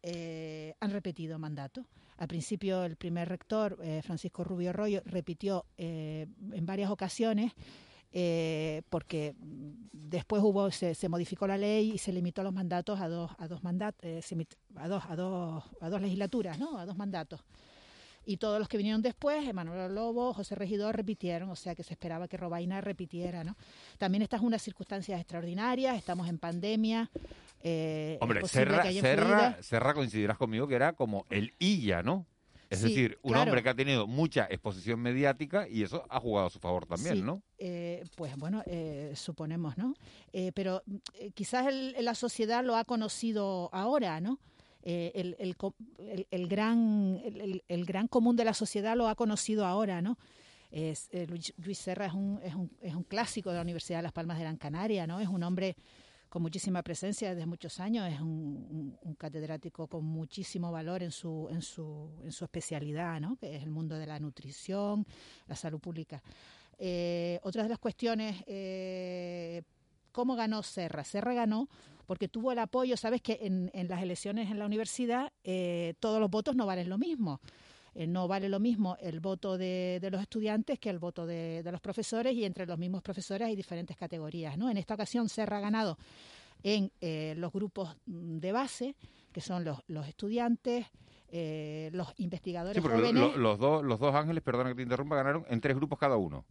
eh, 0.02 0.74
han 0.80 0.90
repetido 0.90 1.38
mandato. 1.38 1.86
Al 2.18 2.28
principio 2.28 2.84
el 2.84 2.96
primer 2.96 3.28
rector, 3.28 3.78
Francisco 4.02 4.44
Rubio 4.44 4.70
Arroyo, 4.70 5.02
repitió 5.06 5.64
en 5.76 6.66
varias 6.66 6.90
ocasiones 6.90 7.52
eh, 8.12 8.82
porque 8.90 9.34
después 9.40 10.42
hubo 10.42 10.70
se, 10.70 10.94
se, 10.94 11.08
modificó 11.08 11.46
la 11.46 11.56
ley 11.56 11.92
y 11.92 11.98
se 11.98 12.12
limitó 12.12 12.42
los 12.42 12.52
mandatos 12.52 13.00
a 13.00 13.08
dos 13.08 13.30
a 13.38 13.48
dos 13.48 13.64
mandatos 13.64 14.00
eh, 14.02 14.20
a 14.76 14.88
dos 14.88 15.04
a 15.08 15.16
dos 15.16 15.64
a 15.80 15.88
dos 15.88 16.00
legislaturas 16.00 16.58
no 16.58 16.78
a 16.78 16.86
dos 16.86 16.96
mandatos. 16.96 17.40
Y 18.24 18.36
todos 18.36 18.60
los 18.60 18.68
que 18.68 18.76
vinieron 18.76 19.02
después 19.02 19.48
Emanuel 19.48 19.94
Lobo 19.94 20.32
José 20.32 20.54
Regidor 20.54 20.94
repitieron 20.94 21.50
o 21.50 21.56
sea 21.56 21.74
que 21.74 21.82
se 21.82 21.94
esperaba 21.94 22.28
que 22.28 22.36
Robaina 22.36 22.80
repitiera 22.80 23.42
no 23.42 23.56
también 23.98 24.22
estas 24.22 24.40
son 24.40 24.48
unas 24.48 24.62
circunstancias 24.62 25.18
extraordinarias 25.18 25.96
estamos 25.96 26.28
en 26.28 26.38
pandemia 26.38 27.10
eh, 27.64 28.18
Hombre, 28.20 28.46
Serra, 28.48 28.82
Serra, 28.92 29.62
Serra, 29.62 29.94
coincidirás 29.94 30.36
conmigo 30.36 30.66
que 30.66 30.74
era 30.74 30.94
como 30.94 31.26
el 31.30 31.54
Illa, 31.60 32.02
¿no? 32.02 32.26
Es 32.72 32.82
decir, 32.82 33.18
un 33.22 33.36
hombre 33.36 33.62
que 33.62 33.68
ha 33.68 33.74
tenido 33.74 34.06
mucha 34.06 34.46
exposición 34.50 35.00
mediática 35.00 35.68
y 35.68 35.82
eso 35.82 36.04
ha 36.08 36.18
jugado 36.18 36.46
a 36.46 36.50
su 36.50 36.58
favor 36.58 36.86
también, 36.86 37.24
¿no? 37.24 37.42
Eh, 37.58 38.02
pues 38.16 38.36
bueno, 38.36 38.62
eh, 38.66 39.12
suponemos, 39.14 39.76
¿no? 39.76 39.94
Eh, 40.32 40.52
pero 40.54 40.82
quizás 41.34 41.72
la 41.72 42.14
sociedad 42.14 42.64
lo 42.64 42.76
ha 42.76 42.84
conocido 42.84 43.68
ahora, 43.72 44.20
¿no? 44.20 44.38
El, 44.84 45.36
el, 45.38 45.56
el, 46.30 46.48
gran, 46.48 47.20
el, 47.68 47.84
gran 47.84 48.08
común 48.08 48.34
de 48.34 48.44
la 48.44 48.52
sociedad 48.52 48.96
lo 48.96 49.06
ha 49.06 49.14
conocido 49.14 49.64
ahora, 49.64 50.02
¿no? 50.02 50.18
Es, 50.72 51.08
Luis, 51.28 51.78
Serra 51.78 52.06
es 52.06 52.14
un, 52.14 52.40
es, 52.42 52.54
un, 52.54 52.68
es 52.80 52.94
un 52.94 53.04
clásico 53.04 53.50
de 53.50 53.56
la 53.56 53.62
Universidad 53.62 53.98
de 53.98 54.04
Las 54.04 54.12
Palmas 54.12 54.38
de 54.38 54.44
Gran 54.44 54.56
Canaria, 54.56 55.06
¿no? 55.06 55.20
Es 55.20 55.28
un 55.28 55.42
hombre 55.44 55.76
con 56.32 56.40
muchísima 56.40 56.82
presencia 56.82 57.34
desde 57.34 57.44
muchos 57.44 57.78
años, 57.78 58.10
es 58.10 58.18
un, 58.18 58.96
catedrático 59.18 59.86
con 59.86 60.06
muchísimo 60.06 60.72
valor 60.72 61.02
en 61.02 61.10
su, 61.10 61.46
en 61.50 61.60
su, 61.60 62.08
en 62.24 62.32
su 62.32 62.44
especialidad, 62.46 63.20
¿no? 63.20 63.36
que 63.36 63.54
es 63.54 63.62
el 63.62 63.70
mundo 63.70 63.98
de 63.98 64.06
la 64.06 64.18
nutrición, 64.18 65.06
la 65.46 65.56
salud 65.56 65.78
pública. 65.78 66.22
Eh, 66.78 67.38
otra 67.42 67.64
de 67.64 67.68
las 67.68 67.78
cuestiones, 67.78 68.42
eh, 68.46 69.60
¿cómo 70.10 70.34
ganó 70.34 70.62
Serra? 70.62 71.04
Serra 71.04 71.34
ganó 71.34 71.68
porque 72.06 72.28
tuvo 72.28 72.50
el 72.50 72.60
apoyo, 72.60 72.96
sabes 72.96 73.20
que 73.20 73.38
en, 73.42 73.70
en 73.74 73.88
las 73.88 74.02
elecciones 74.02 74.50
en 74.50 74.58
la 74.58 74.64
universidad 74.64 75.30
eh, 75.44 75.92
todos 76.00 76.18
los 76.18 76.30
votos 76.30 76.56
no 76.56 76.64
valen 76.64 76.88
lo 76.88 76.96
mismo. 76.96 77.42
Eh, 77.94 78.06
no 78.06 78.26
vale 78.26 78.48
lo 78.48 78.58
mismo 78.58 78.96
el 79.00 79.20
voto 79.20 79.58
de, 79.58 80.00
los 80.10 80.22
estudiantes 80.22 80.78
que 80.78 80.88
el 80.88 80.98
voto 80.98 81.26
de, 81.26 81.62
los 81.70 81.80
profesores 81.80 82.34
y 82.34 82.44
entre 82.44 82.66
los 82.66 82.78
mismos 82.78 83.02
profesores 83.02 83.48
hay 83.48 83.56
diferentes 83.56 83.96
categorías. 83.96 84.56
¿no? 84.56 84.70
En 84.70 84.78
esta 84.78 84.94
ocasión 84.94 85.28
Serra 85.28 85.58
ha 85.58 85.60
ganado 85.60 85.98
en 86.62 86.90
eh, 87.00 87.34
los 87.36 87.52
grupos 87.52 87.94
mm, 88.06 88.38
de 88.38 88.52
base, 88.52 88.96
que 89.32 89.40
son 89.40 89.64
los, 89.64 89.78
los 89.88 90.08
estudiantes, 90.08 90.86
eh, 91.28 91.90
los 91.92 92.08
investigadores 92.18 92.82
sí, 92.82 92.88
jóvenes. 92.88 93.36
los, 93.36 93.58
dos, 93.58 93.84
los 93.84 93.98
dos 93.98 94.14
ángeles, 94.14 94.42
perdona 94.42 94.70
que 94.70 94.76
te 94.76 94.82
interrumpa, 94.82 95.16
ganaron 95.16 95.44
en 95.48 95.60
tres 95.60 95.76
grupos 95.76 95.98
cada 95.98 96.16
uno. 96.16 96.46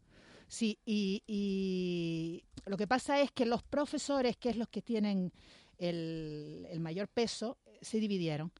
Sí, 0.47 0.79
y, 0.85 1.23
y 1.25 2.43
lo 2.65 2.77
que 2.77 2.85
pasa 2.85 3.21
es 3.21 3.31
que 3.31 3.45
los 3.45 3.63
profesores, 3.63 4.37
que 4.37 4.49
es 4.49 4.57
los 4.57 4.67
que 4.67 4.81
tienen 4.81 5.31
el, 5.77 6.67
el 6.69 6.79
mayor 6.81 7.07
peso, 7.07 7.57
se 7.81 7.99
dividieron 7.99 8.51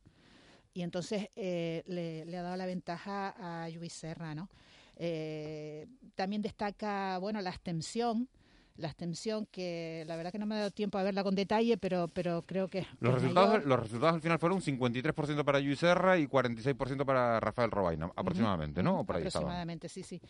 y 0.74 0.82
entonces 0.84 1.30
eh, 1.36 1.84
le, 1.88 2.38
ha 2.38 2.42
dado 2.42 2.56
la 2.56 2.66
ventaja 2.66 3.30
a 3.64 3.70
Luis 3.70 3.94
Serra, 3.94 4.34
¿no? 4.36 4.50
Eh, 4.96 5.88
también 6.16 6.42
destaca, 6.42 7.18
bueno, 7.18 7.42
la 7.42 7.50
abstención, 7.50 8.30
la 8.78 8.88
abstención, 8.88 9.48
que 9.52 10.04
la 10.08 10.16
verdad 10.16 10.32
que 10.32 10.40
no 10.40 10.46
me 10.46 10.56
ha 10.56 10.60
dado 10.60 10.72
tiempo 10.72 10.98
a 10.98 11.04
verla 11.04 11.24
con 11.24 11.36
detalle, 11.36 11.78
pero, 11.78 12.08
pero 12.08 12.44
creo 12.44 12.68
que... 12.68 12.86
Los 13.00 13.16
es 13.16 13.22
resultados, 13.22 13.50
mayor. 13.50 13.68
los 13.68 13.80
resultados 13.80 14.16
al 14.16 14.22
final 14.22 14.40
fueron 14.40 14.62
53% 14.62 15.44
para 15.44 15.60
Lluís 15.60 15.80
Serra 15.80 16.18
y 16.18 16.28
46% 16.28 17.06
para 17.06 17.40
Rafael 17.40 17.72
Robaina, 17.72 18.12
aproximadamente, 18.16 18.84
¿no? 18.84 19.04
Por 19.04 19.16
ahí. 19.16 19.22
Aproximadamente, 19.24 19.90
sí, 19.90 20.04
sí. 20.04 20.22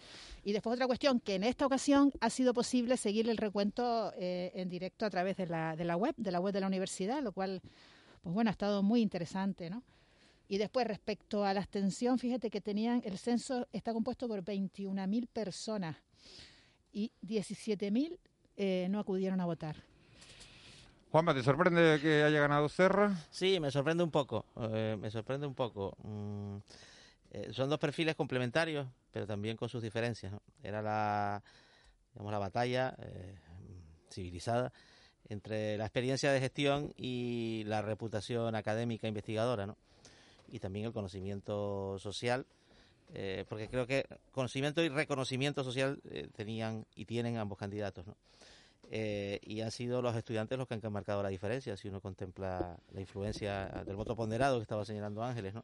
Y 0.43 0.54
después 0.54 0.73
otra 0.73 0.88
cuestión, 0.88 1.19
que 1.19 1.36
en 1.36 1.43
esta 1.43 1.65
ocasión 1.65 2.12
ha 2.19 2.30
sido 2.30 2.54
posible 2.54 2.97
seguir 2.97 3.30
el 3.30 3.38
recuento 3.38 4.13
eh, 4.17 4.51
en 4.56 4.69
directo 4.69 5.06
a 5.06 5.10
través 5.10 5.38
de 5.38 5.47
la, 5.47 5.75
de 5.75 5.86
la 5.86 5.95
web, 5.95 6.13
de 6.17 6.32
la 6.32 6.39
web 6.39 6.54
de 6.54 6.62
la 6.62 6.67
universidad, 6.67 7.21
lo 7.21 7.32
cual, 7.32 7.62
pues 8.21 8.34
bueno, 8.34 8.49
ha 8.49 8.54
estado 8.54 8.84
muy 8.84 9.01
interesante, 9.01 9.69
¿no? 9.69 9.84
Y 10.51 10.57
después, 10.57 10.85
respecto 10.85 11.45
a 11.45 11.53
la 11.53 11.61
abstención, 11.61 12.19
fíjate 12.19 12.49
que 12.49 12.59
tenían, 12.59 13.01
el 13.05 13.17
censo 13.17 13.69
está 13.71 13.93
compuesto 13.93 14.27
por 14.27 14.43
21.000 14.43 15.25
personas 15.27 15.95
y 16.91 17.09
17.000 17.25 18.19
eh, 18.57 18.87
no 18.89 18.99
acudieron 18.99 19.39
a 19.39 19.45
votar. 19.45 19.77
Juanma, 21.09 21.33
¿te 21.33 21.41
sorprende 21.41 21.99
que 22.01 22.23
haya 22.23 22.41
ganado 22.41 22.67
Serra? 22.67 23.15
Sí, 23.29 23.61
me 23.61 23.71
sorprende 23.71 24.03
un 24.03 24.11
poco. 24.11 24.43
eh, 24.57 24.97
me 24.99 25.09
sorprende 25.09 25.47
un 25.47 25.55
poco. 25.55 25.95
Mm, 26.03 26.57
eh, 27.31 27.47
son 27.53 27.69
dos 27.69 27.79
perfiles 27.79 28.15
complementarios, 28.17 28.85
pero 29.09 29.25
también 29.25 29.55
con 29.55 29.69
sus 29.69 29.81
diferencias. 29.81 30.33
¿no? 30.33 30.41
Era 30.61 30.81
la, 30.81 31.41
digamos, 32.11 32.29
la 32.29 32.39
batalla 32.39 32.93
eh, 32.99 33.35
civilizada 34.09 34.73
entre 35.29 35.77
la 35.77 35.85
experiencia 35.85 36.29
de 36.33 36.41
gestión 36.41 36.93
y 36.97 37.63
la 37.67 37.81
reputación 37.81 38.53
académica 38.53 39.07
investigadora, 39.07 39.65
¿no? 39.65 39.77
Y 40.51 40.59
también 40.59 40.85
el 40.85 40.91
conocimiento 40.91 41.97
social, 41.97 42.45
eh, 43.13 43.45
porque 43.47 43.69
creo 43.69 43.87
que 43.87 44.05
conocimiento 44.31 44.83
y 44.83 44.89
reconocimiento 44.89 45.63
social 45.63 46.01
eh, 46.09 46.27
tenían 46.35 46.85
y 46.95 47.05
tienen 47.05 47.37
ambos 47.37 47.57
candidatos, 47.57 48.05
¿no? 48.05 48.15
Eh, 48.93 49.39
y 49.43 49.61
han 49.61 49.71
sido 49.71 50.01
los 50.01 50.13
estudiantes 50.17 50.57
los 50.57 50.67
que 50.67 50.73
han 50.73 50.91
marcado 50.91 51.23
la 51.23 51.29
diferencia, 51.29 51.77
si 51.77 51.87
uno 51.87 52.01
contempla 52.01 52.77
la 52.91 52.99
influencia 52.99 53.67
del 53.85 53.95
voto 53.95 54.17
ponderado 54.17 54.57
que 54.57 54.63
estaba 54.63 54.83
señalando 54.83 55.23
Ángeles, 55.23 55.53
¿no? 55.53 55.63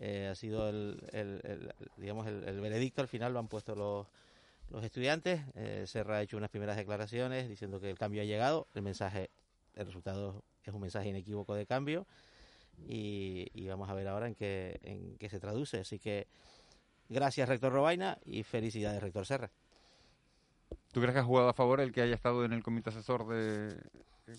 Ha 0.00 0.34
sido 0.34 0.68
el, 0.68 0.98
digamos 1.98 2.26
el, 2.26 2.42
el 2.44 2.60
veredicto 2.60 3.02
al 3.02 3.08
final 3.08 3.34
lo 3.34 3.38
han 3.38 3.48
puesto 3.48 3.76
los, 3.76 4.06
los 4.70 4.82
estudiantes. 4.82 5.42
Serra 5.84 6.16
ha 6.16 6.22
hecho 6.22 6.38
unas 6.38 6.48
primeras 6.48 6.76
declaraciones 6.76 7.48
diciendo 7.48 7.80
que 7.80 7.90
el 7.90 7.98
cambio 7.98 8.22
ha 8.22 8.24
llegado, 8.24 8.66
el 8.74 8.80
mensaje, 8.82 9.28
el 9.74 9.86
resultado 9.86 10.42
es 10.64 10.72
un 10.72 10.80
mensaje 10.80 11.10
inequívoco 11.10 11.54
de 11.54 11.66
cambio 11.66 12.06
y, 12.88 13.46
y 13.54 13.66
vamos 13.68 13.88
a 13.90 13.94
ver 13.94 14.08
ahora 14.08 14.26
en 14.26 14.34
qué, 14.34 14.78
en 14.82 15.16
qué 15.18 15.28
se 15.28 15.40
traduce. 15.40 15.80
Así 15.80 15.98
que 15.98 16.26
gracias 17.08 17.48
rector 17.48 17.72
Robaina 17.72 18.18
y 18.24 18.42
felicidades 18.42 19.02
rector 19.02 19.26
Serra. 19.26 19.50
¿Tú 20.92 21.00
crees 21.00 21.14
que 21.14 21.20
ha 21.20 21.24
jugado 21.24 21.48
a 21.48 21.54
favor 21.54 21.80
el 21.80 21.92
que 21.92 22.02
haya 22.02 22.14
estado 22.14 22.44
en 22.44 22.52
el 22.52 22.62
comité 22.62 22.90
asesor 22.90 23.26
de 23.28 23.76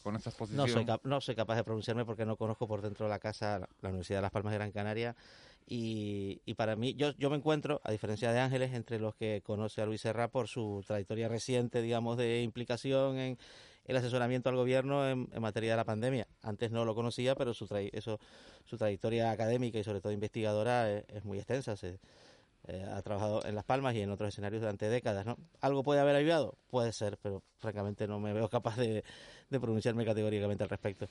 con 0.03 0.15
esa 0.15 0.29
No 0.29 0.31
exposición? 0.31 0.69
soy, 0.69 0.85
cap- 0.85 1.01
no 1.03 1.21
soy 1.21 1.35
capaz 1.35 1.55
de 1.55 1.63
pronunciarme 1.63 2.05
porque 2.05 2.25
no 2.25 2.35
conozco 2.37 2.67
por 2.67 2.81
dentro 2.81 3.05
de 3.05 3.09
la 3.09 3.19
casa 3.19 3.59
la, 3.59 3.69
la 3.81 3.89
Universidad 3.89 4.19
de 4.19 4.21
Las 4.23 4.31
Palmas 4.31 4.51
de 4.51 4.57
Gran 4.57 4.71
Canaria 4.71 5.15
y, 5.67 6.41
y 6.45 6.53
para 6.55 6.75
mí, 6.75 6.93
yo, 6.95 7.11
yo 7.17 7.29
me 7.29 7.37
encuentro, 7.37 7.79
a 7.83 7.91
diferencia 7.91 8.31
de 8.33 8.39
Ángeles, 8.39 8.73
entre 8.73 8.99
los 8.99 9.15
que 9.15 9.41
conoce 9.45 9.81
a 9.81 9.85
Luis 9.85 10.01
Serra 10.01 10.27
por 10.29 10.47
su 10.47 10.83
trayectoria 10.85 11.29
reciente, 11.29 11.81
digamos, 11.81 12.17
de 12.17 12.41
implicación 12.41 13.17
en 13.17 13.37
el 13.91 13.97
asesoramiento 13.97 14.49
al 14.49 14.55
gobierno 14.55 15.07
en, 15.07 15.27
materia 15.39 15.71
de 15.71 15.77
la 15.77 15.83
pandemia. 15.85 16.27
Antes 16.41 16.71
no 16.71 16.85
lo 16.85 16.95
conocía, 16.95 17.35
pero 17.35 17.53
su, 17.53 17.67
trai- 17.67 17.89
eso, 17.93 18.19
su 18.65 18.77
trayectoria 18.77 19.31
académica 19.31 19.77
y 19.77 19.83
sobre 19.83 20.01
todo 20.01 20.11
investigadora 20.13 20.89
es, 20.91 21.23
muy 21.25 21.37
extensa. 21.37 21.75
Eh, 22.67 22.83
ha 22.83 23.01
trabajado 23.01 23.43
en 23.45 23.55
Las 23.55 23.65
Palmas 23.65 23.95
y 23.95 24.01
en 24.01 24.11
otros 24.11 24.29
escenarios 24.29 24.61
durante 24.61 24.87
décadas, 24.87 25.25
¿no? 25.25 25.35
¿Algo 25.61 25.81
puede 25.81 25.99
haber 25.99 26.15
ayudado? 26.15 26.55
Puede 26.69 26.93
ser, 26.93 27.17
pero 27.17 27.41
francamente 27.57 28.07
no 28.07 28.19
me 28.19 28.33
veo 28.33 28.47
capaz 28.49 28.77
de, 28.77 29.03
de 29.49 29.59
pronunciarme 29.59 30.05
categóricamente 30.05 30.63
al 30.63 30.69
respecto. 30.69 31.07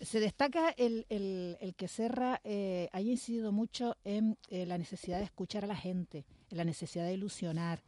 Se 0.00 0.20
destaca 0.20 0.70
el, 0.70 1.04
el, 1.08 1.58
el 1.60 1.74
que 1.74 1.88
Serra 1.88 2.40
eh, 2.44 2.88
haya 2.92 3.10
incidido 3.10 3.50
mucho 3.50 3.96
en 4.04 4.38
eh, 4.48 4.64
la 4.64 4.78
necesidad 4.78 5.18
de 5.18 5.24
escuchar 5.24 5.64
a 5.64 5.66
la 5.66 5.76
gente, 5.76 6.24
en 6.50 6.56
la 6.56 6.64
necesidad 6.64 7.04
de 7.04 7.14
ilusionar. 7.14 7.80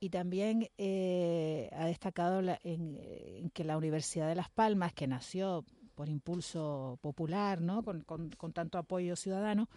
Y 0.00 0.10
también 0.10 0.68
eh, 0.78 1.68
ha 1.72 1.86
destacado 1.86 2.40
la- 2.40 2.58
en, 2.62 2.96
en 3.02 3.50
que 3.50 3.64
la 3.64 3.76
Universidad 3.76 4.28
de 4.28 4.34
Las 4.36 4.48
Palmas, 4.50 4.92
que 4.92 5.06
nació 5.06 5.64
por 5.94 6.08
impulso 6.08 6.98
popular, 7.02 7.60
¿no? 7.60 7.82
con, 7.82 8.02
con, 8.02 8.30
con 8.30 8.52
tanto 8.52 8.78
apoyo 8.78 9.16
ciudadano, 9.16 9.68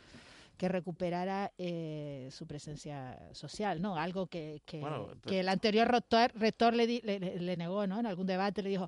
que 0.57 0.67
recuperara 0.69 1.51
eh, 1.57 2.29
su 2.31 2.45
presencia 2.45 3.17
social, 3.33 3.81
¿no? 3.81 3.95
Algo 3.95 4.27
que, 4.27 4.61
que, 4.63 4.79
Bueno, 4.79 5.07
que 5.25 5.39
el 5.39 5.49
anterior 5.49 5.87
rector, 5.87 6.31
rector 6.35 6.75
le, 6.75 6.85
di- 6.85 7.01
le, 7.03 7.19
le- 7.39 7.57
negó, 7.57 7.87
¿no? 7.87 7.99
En 7.99 8.05
algún 8.05 8.27
debate 8.27 8.61
le 8.61 8.69
dijo, 8.69 8.87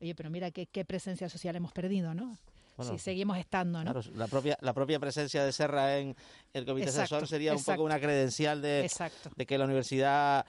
oye, 0.00 0.16
pero 0.16 0.30
mira 0.30 0.50
qué, 0.50 0.66
qué 0.66 0.84
presencia 0.84 1.28
social 1.28 1.54
hemos 1.54 1.70
perdido, 1.72 2.12
¿no? 2.12 2.36
Bueno, 2.76 2.92
si 2.94 2.98
seguimos 2.98 3.38
estando, 3.38 3.84
¿no? 3.84 3.92
Claro, 3.92 4.10
la 4.16 4.26
propia, 4.26 4.58
la 4.62 4.72
propia 4.72 4.98
presencia 4.98 5.44
de 5.44 5.52
Serra 5.52 5.98
en 5.98 6.16
el 6.54 6.64
comité 6.66 6.86
Exacto, 6.88 7.14
asesor 7.16 7.28
sería 7.28 7.52
un 7.54 7.62
poco 7.62 7.84
una 7.84 8.00
credencial 8.00 8.60
de, 8.60 8.90
de 9.36 9.46
que 9.46 9.58
la 9.58 9.66
universidad 9.66 10.44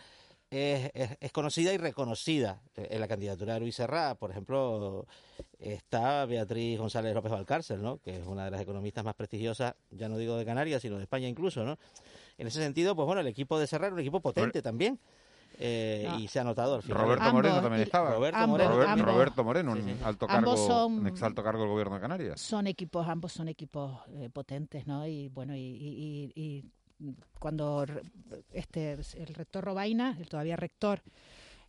es, 0.54 0.92
es- 0.94 1.18
es 1.20 1.32
conocida 1.32 1.74
y 1.74 1.78
reconocida. 1.78 2.62
Eh, 2.76 2.88
En 2.92 3.00
la 3.02 3.08
candidatura 3.08 3.56
de 3.56 3.60
Luis 3.62 3.76
Serra, 3.76 4.16
por 4.16 4.32
ejemplo, 4.32 5.06
está 5.60 6.26
Beatriz 6.26 6.78
González 6.80 7.14
López 7.14 7.32
Valcárcel, 7.32 7.82
¿no? 7.82 7.98
que 8.00 8.18
es 8.20 8.28
una 8.28 8.46
de 8.46 8.52
las 8.52 8.62
economistas 8.62 9.04
más 9.04 9.16
prestigiosas, 9.16 9.76
ya 9.92 10.10
no 10.10 10.18
digo 10.18 10.38
de 10.38 10.46
Canarias, 10.46 10.82
sino 10.82 10.98
de 10.98 11.04
España 11.04 11.28
incluso. 11.28 11.64
¿no? 11.64 11.78
En 12.38 12.48
ese 12.48 12.60
sentido, 12.62 12.96
pues 12.96 13.06
bueno, 13.06 13.22
el 13.22 13.28
equipo 13.28 13.58
de 13.60 13.68
Serra 13.68 13.88
era 13.88 13.94
un 13.96 14.02
equipo 14.02 14.20
potente 14.22 14.62
también. 14.62 15.00
eh, 15.60 16.08
No. 16.10 16.20
Y 16.20 16.28
se 16.28 16.40
ha 16.40 16.44
notado 16.44 16.76
al 16.76 16.82
final. 16.82 16.98
Roberto 17.04 17.32
Moreno 17.32 17.62
también 17.62 17.84
estaba. 17.84 18.12
Roberto 18.16 18.38
ambos, 18.40 18.50
Moreno. 18.58 18.72
Robert- 18.76 18.90
ambos. 18.90 19.06
Roberto 19.14 19.44
Moreno, 19.44 19.72
un 19.74 19.78
Sí, 19.84 19.94
sí. 19.94 20.00
alto 20.04 20.26
cargo, 20.28 20.58
son- 20.58 20.94
un 21.00 21.08
exalto 21.08 21.44
cargo 21.44 21.62
del 21.62 21.70
gobierno 21.70 21.94
de 21.96 22.02
Canarias. 22.02 22.42
son 22.42 22.66
equipos, 22.66 23.08
ambos 23.08 23.34
son 23.34 23.48
equipos 23.50 24.00
eh, 24.16 24.30
potentes, 24.34 24.88
¿no? 24.88 25.06
Y 25.06 25.28
bueno, 25.28 25.56
y, 25.56 25.60
y- 25.60 26.32
y- 26.36 26.42
y 26.44 26.66
cuando 27.40 27.86
re- 27.86 28.02
este 28.54 28.94
el 28.94 29.34
rector 29.36 29.64
Robaina, 29.64 30.16
el 30.20 30.28
todavía 30.28 30.56
rector, 30.56 31.02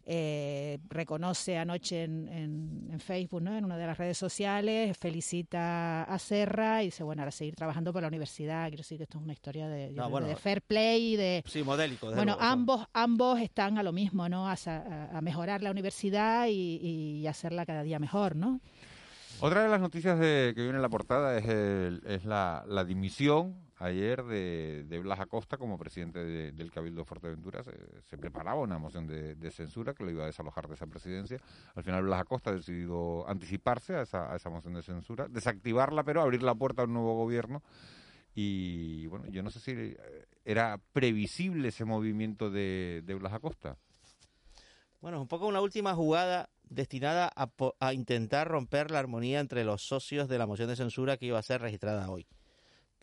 eh, 0.06 0.78
reconoce 0.90 1.56
anoche 1.56 2.04
en, 2.04 2.28
en- 2.28 2.88
en 2.92 3.00
Facebook, 3.00 3.40
¿no? 3.40 3.56
En 3.56 3.64
una 3.64 3.78
de 3.78 3.86
las 3.86 3.96
redes 3.96 4.18
sociales, 4.18 4.96
felicita 4.98 6.04
a 6.04 6.18
Serra 6.18 6.82
y 6.82 6.86
dice, 6.86 7.02
bueno, 7.02 7.22
ahora 7.22 7.30
seguir 7.30 7.54
trabajando 7.54 7.90
por 7.92 8.02
la 8.02 8.08
universidad. 8.08 8.66
Quiero 8.68 8.82
decir 8.82 8.98
que 8.98 9.04
esto 9.04 9.16
es 9.18 9.24
una 9.24 9.32
historia 9.32 9.66
de, 9.66 9.92
No, 9.92 10.10
bueno. 10.10 10.26
de 10.26 10.36
fair 10.36 10.60
play 10.60 11.14
y 11.14 11.16
de 11.16 11.42
Sí, 11.46 11.62
modélico. 11.62 12.08
bueno, 12.08 12.32
luego, 12.32 12.40
ambos, 12.42 12.86
ambos 12.92 13.40
están 13.40 13.78
a 13.78 13.82
lo 13.82 13.92
mismo, 13.92 14.28
¿no? 14.28 14.46
A, 14.48 14.56
sa- 14.56 15.08
a- 15.10 15.16
a 15.18 15.20
mejorar 15.22 15.62
la 15.62 15.70
universidad 15.70 16.48
y, 16.48 16.76
y 17.22 17.26
hacerla 17.26 17.64
cada 17.64 17.82
día 17.82 17.98
mejor, 17.98 18.36
¿no? 18.36 18.60
Otra 19.40 19.62
de 19.62 19.68
las 19.70 19.80
noticias 19.80 20.18
de, 20.18 20.52
que 20.54 20.62
viene 20.62 20.76
en 20.76 20.82
la 20.82 20.88
portada 20.90 21.36
es, 21.38 21.46
el- 21.46 22.02
es 22.06 22.24
la, 22.26 22.62
la 22.68 22.84
dimisión 22.84 23.54
ayer 23.76 24.22
de, 24.24 24.98
Blas 25.02 25.20
Acosta 25.20 25.56
como 25.56 25.76
presidente 25.78 26.24
de- 26.24 26.52
del 26.52 26.70
Cabildo 26.70 27.00
de 27.00 27.04
Fuerteventura. 27.06 27.62
Se, 27.64 27.72
se 28.02 28.18
preparaba 28.18 28.60
una 28.60 28.78
moción 28.78 29.06
de, 29.06 29.50
censura 29.50 29.94
que 29.94 30.04
lo 30.04 30.10
iba 30.10 30.22
a 30.24 30.26
desalojar 30.26 30.68
de 30.68 30.74
esa 30.74 30.86
presidencia. 30.86 31.40
Al 31.74 31.82
final 31.84 32.04
Blas 32.04 32.20
Acosta 32.20 32.50
ha 32.50 32.54
decidido 32.54 33.28
anticiparse 33.28 33.94
a 33.94 34.02
esa, 34.02 34.34
esa 34.34 34.50
moción 34.50 34.74
de 34.74 34.82
censura, 34.82 35.26
desactivarla, 35.28 36.04
pero 36.04 36.22
abrir 36.22 36.42
la 36.42 36.54
puerta 36.54 36.82
a 36.82 36.84
un 36.86 36.94
nuevo 36.94 37.14
gobierno. 37.14 37.62
Y 38.34 39.06
bueno, 39.06 39.26
yo 39.28 39.42
no 39.42 39.50
sé 39.50 39.60
si 39.60 39.70
eh, 39.72 39.96
era 40.44 40.80
previsible 40.92 41.68
ese 41.68 41.84
movimiento 41.84 42.50
de, 42.50 43.02
de 43.04 43.14
Blas 43.14 43.32
Acosta. 43.32 43.76
Bueno, 45.00 45.18
es 45.18 45.22
un 45.22 45.28
poco 45.28 45.46
una 45.46 45.60
última 45.60 45.94
jugada 45.94 46.48
destinada 46.64 47.30
a, 47.36 47.50
a 47.78 47.92
intentar 47.92 48.48
romper 48.48 48.90
la 48.90 48.98
armonía 48.98 49.38
entre 49.38 49.64
los 49.64 49.82
socios 49.86 50.28
de 50.28 50.38
la 50.38 50.46
moción 50.46 50.68
de 50.68 50.76
censura 50.76 51.16
que 51.16 51.26
iba 51.26 51.38
a 51.38 51.42
ser 51.42 51.60
registrada 51.60 52.10
hoy. 52.10 52.26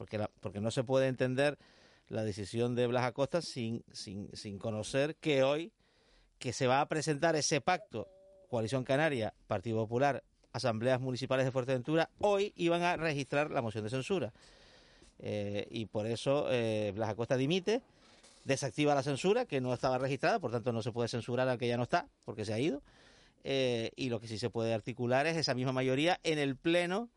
Porque, 0.02 0.18
la- 0.18 0.32
porque 0.40 0.60
no 0.62 0.72
se 0.72 0.84
puede 0.84 1.06
entender 1.06 1.60
la 2.08 2.24
decisión 2.24 2.74
de 2.74 2.88
Blas 2.88 3.04
Acosta 3.04 3.40
sin, 3.44 3.84
sin, 3.92 4.36
sin 4.36 4.58
conocer 4.58 5.16
que 5.18 5.44
hoy 5.44 5.72
que 6.40 6.54
se 6.54 6.66
va 6.66 6.82
a 6.82 6.88
presentar 6.90 7.36
ese 7.36 7.62
pacto, 7.62 8.08
Coalición 8.50 8.84
Canaria, 8.84 9.36
Partido 9.46 9.78
Popular, 9.78 10.24
Asambleas 10.54 11.00
Municipales 11.00 11.46
de 11.46 11.52
Fuerteventura, 11.52 12.10
hoy 12.18 12.52
iban 12.56 12.82
a 12.82 12.98
registrar 12.98 13.52
la 13.52 13.62
moción 13.62 13.84
de 13.84 13.92
censura. 13.92 14.34
Eh, 15.20 15.68
y 15.70 15.86
por 15.86 16.08
eso 16.08 16.48
eh, 16.50 16.92
Blas 16.96 17.10
Acosta 17.12 17.38
dimite, 17.38 17.84
desactiva 18.44 18.96
la 18.96 19.04
censura, 19.04 19.46
que 19.46 19.62
no 19.62 19.72
estaba 19.72 20.00
registrada, 20.00 20.40
por 20.40 20.50
tanto 20.50 20.74
no 20.74 20.82
se 20.82 20.92
puede 20.92 21.10
censurar 21.10 21.48
al 21.48 21.60
que 21.60 21.68
ya 21.68 21.78
no 21.78 21.84
está, 21.84 22.08
porque 22.26 22.44
se 22.44 22.54
ha 22.54 22.60
ido. 22.60 22.82
Eh, 23.44 23.92
y 23.96 24.10
lo 24.10 24.20
que 24.20 24.28
sí 24.28 24.40
se 24.40 24.50
puede 24.50 24.74
articular 24.74 25.28
es 25.28 25.38
esa 25.38 25.54
misma 25.54 25.74
mayoría 25.74 26.20
en 26.24 26.40
el 26.40 26.56
pleno 26.56 27.08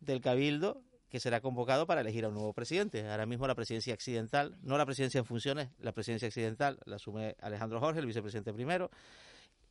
del 0.00 0.20
Cabildo 0.20 0.82
que 1.08 1.20
será 1.20 1.40
convocado 1.40 1.86
para 1.86 2.00
elegir 2.00 2.24
a 2.24 2.28
un 2.28 2.34
nuevo 2.34 2.52
presidente. 2.52 3.08
Ahora 3.08 3.26
mismo 3.26 3.46
la 3.46 3.54
presidencia 3.54 3.94
accidental, 3.94 4.56
no 4.62 4.76
la 4.76 4.86
presidencia 4.86 5.18
en 5.18 5.24
funciones, 5.24 5.68
la 5.78 5.92
presidencia 5.92 6.28
accidental 6.28 6.78
la 6.84 6.96
asume 6.96 7.36
Alejandro 7.40 7.80
Jorge, 7.80 8.00
el 8.00 8.06
vicepresidente 8.06 8.52
primero, 8.52 8.90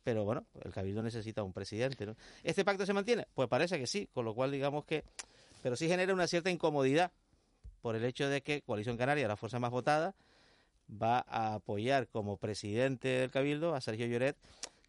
pero 0.02 0.24
bueno, 0.24 0.46
el 0.62 0.72
Cabildo 0.72 1.02
necesita 1.02 1.42
un 1.42 1.52
presidente. 1.52 2.06
¿Este 2.42 2.64
pacto 2.64 2.86
se 2.86 2.92
mantiene? 2.92 3.26
Pues 3.34 3.48
parece 3.48 3.78
que 3.78 3.86
sí, 3.86 4.08
con 4.12 4.24
lo 4.24 4.34
cual 4.34 4.52
digamos 4.52 4.84
que, 4.84 5.04
pero 5.62 5.76
sí 5.76 5.88
genera 5.88 6.14
una 6.14 6.26
cierta 6.26 6.50
incomodidad 6.50 7.12
por 7.82 7.96
el 7.96 8.04
hecho 8.04 8.28
de 8.28 8.40
que 8.40 8.62
Coalición 8.62 8.96
Canaria, 8.96 9.28
la 9.28 9.36
fuerza 9.36 9.58
más 9.58 9.70
votada, 9.70 10.14
va 10.90 11.24
a 11.28 11.54
apoyar 11.54 12.08
como 12.08 12.36
presidente 12.36 13.08
del 13.08 13.30
Cabildo 13.30 13.74
a 13.74 13.80
Sergio 13.80 14.06
Lloret, 14.06 14.36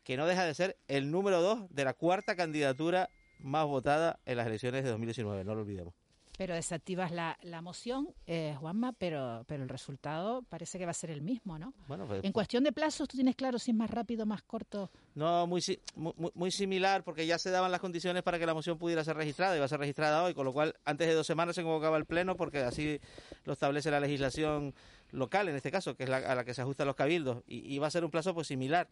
que 0.04 0.18
no 0.18 0.26
deja 0.26 0.46
de 0.46 0.54
ser 0.54 0.78
el 0.88 1.12
número 1.12 1.42
dos 1.42 1.68
de 1.70 1.84
la 1.84 1.94
cuarta 1.94 2.36
candidatura 2.36 3.10
más 3.40 3.66
votada 3.66 4.20
en 4.26 4.38
las 4.38 4.48
elecciones 4.48 4.84
de 4.84 4.92
2019, 4.92 5.44
no 5.44 5.56
lo 5.56 5.62
olvidemos. 5.62 5.94
Pero 6.38 6.54
desactivas 6.54 7.12
la, 7.12 7.36
la 7.42 7.62
moción, 7.64 8.10
eh, 8.28 8.56
Juanma, 8.60 8.94
pero, 8.94 9.44
pero 9.48 9.64
el 9.64 9.70
resultado 9.70 10.44
parece 10.44 10.78
que 10.78 10.86
va 10.86 10.92
a 10.92 10.94
ser 10.94 11.10
el 11.10 11.24
mismo, 11.24 11.58
¿no? 11.58 11.74
Bueno, 11.88 12.06
pues, 12.06 12.24
en 12.24 12.32
cuestión 12.32 12.64
de 12.64 12.72
plazos, 12.72 13.08
¿tú 13.08 13.18
tienes 13.18 13.36
claro 13.36 13.58
si 13.58 13.72
es 13.72 13.78
más 13.78 13.90
rápido 13.90 14.22
o 14.24 14.26
más 14.28 14.44
corto? 14.44 14.92
No, 15.16 15.48
muy, 15.48 15.62
si- 15.62 15.80
muy, 15.96 16.14
muy- 16.36 16.52
similar, 16.52 17.04
porque 17.04 17.26
ya 17.26 17.40
se 17.40 17.50
daban 17.50 17.72
las 17.72 17.82
condiciones 17.82 18.22
para 18.22 18.38
que 18.38 18.46
la 18.46 18.54
moción 18.54 18.78
pudiera 18.78 19.04
ser 19.04 19.18
registrada, 19.18 19.56
iba 19.56 19.66
a 19.66 19.68
ser 19.68 19.80
registrada 19.80 20.24
hoy, 20.24 20.36
con 20.36 20.46
lo 20.46 20.54
cual 20.54 20.76
antes 20.86 21.08
de 21.08 21.16
dos 21.16 21.26
semanas 21.26 21.56
se 21.56 21.64
convocaba 21.64 21.98
el 21.98 22.06
Pleno, 22.06 22.36
porque 22.38 22.60
así 22.60 23.00
lo 23.44 23.54
establece 23.54 23.90
la 23.90 24.00
legislación 24.00 24.76
local, 25.12 25.50
en 25.50 25.56
este 25.56 25.72
caso, 25.72 25.96
que 25.96 26.04
es 26.04 26.10
la, 26.10 26.18
a 26.18 26.36
la 26.36 26.46
que 26.46 26.54
se 26.54 26.62
ajustan 26.62 26.86
los 26.86 26.96
cabildos, 26.96 27.44
y, 27.48 27.74
y 27.74 27.80
va 27.80 27.88
a 27.88 27.92
ser 27.92 28.06
un 28.06 28.12
plazo 28.12 28.36
pues 28.36 28.46
similar. 28.48 28.88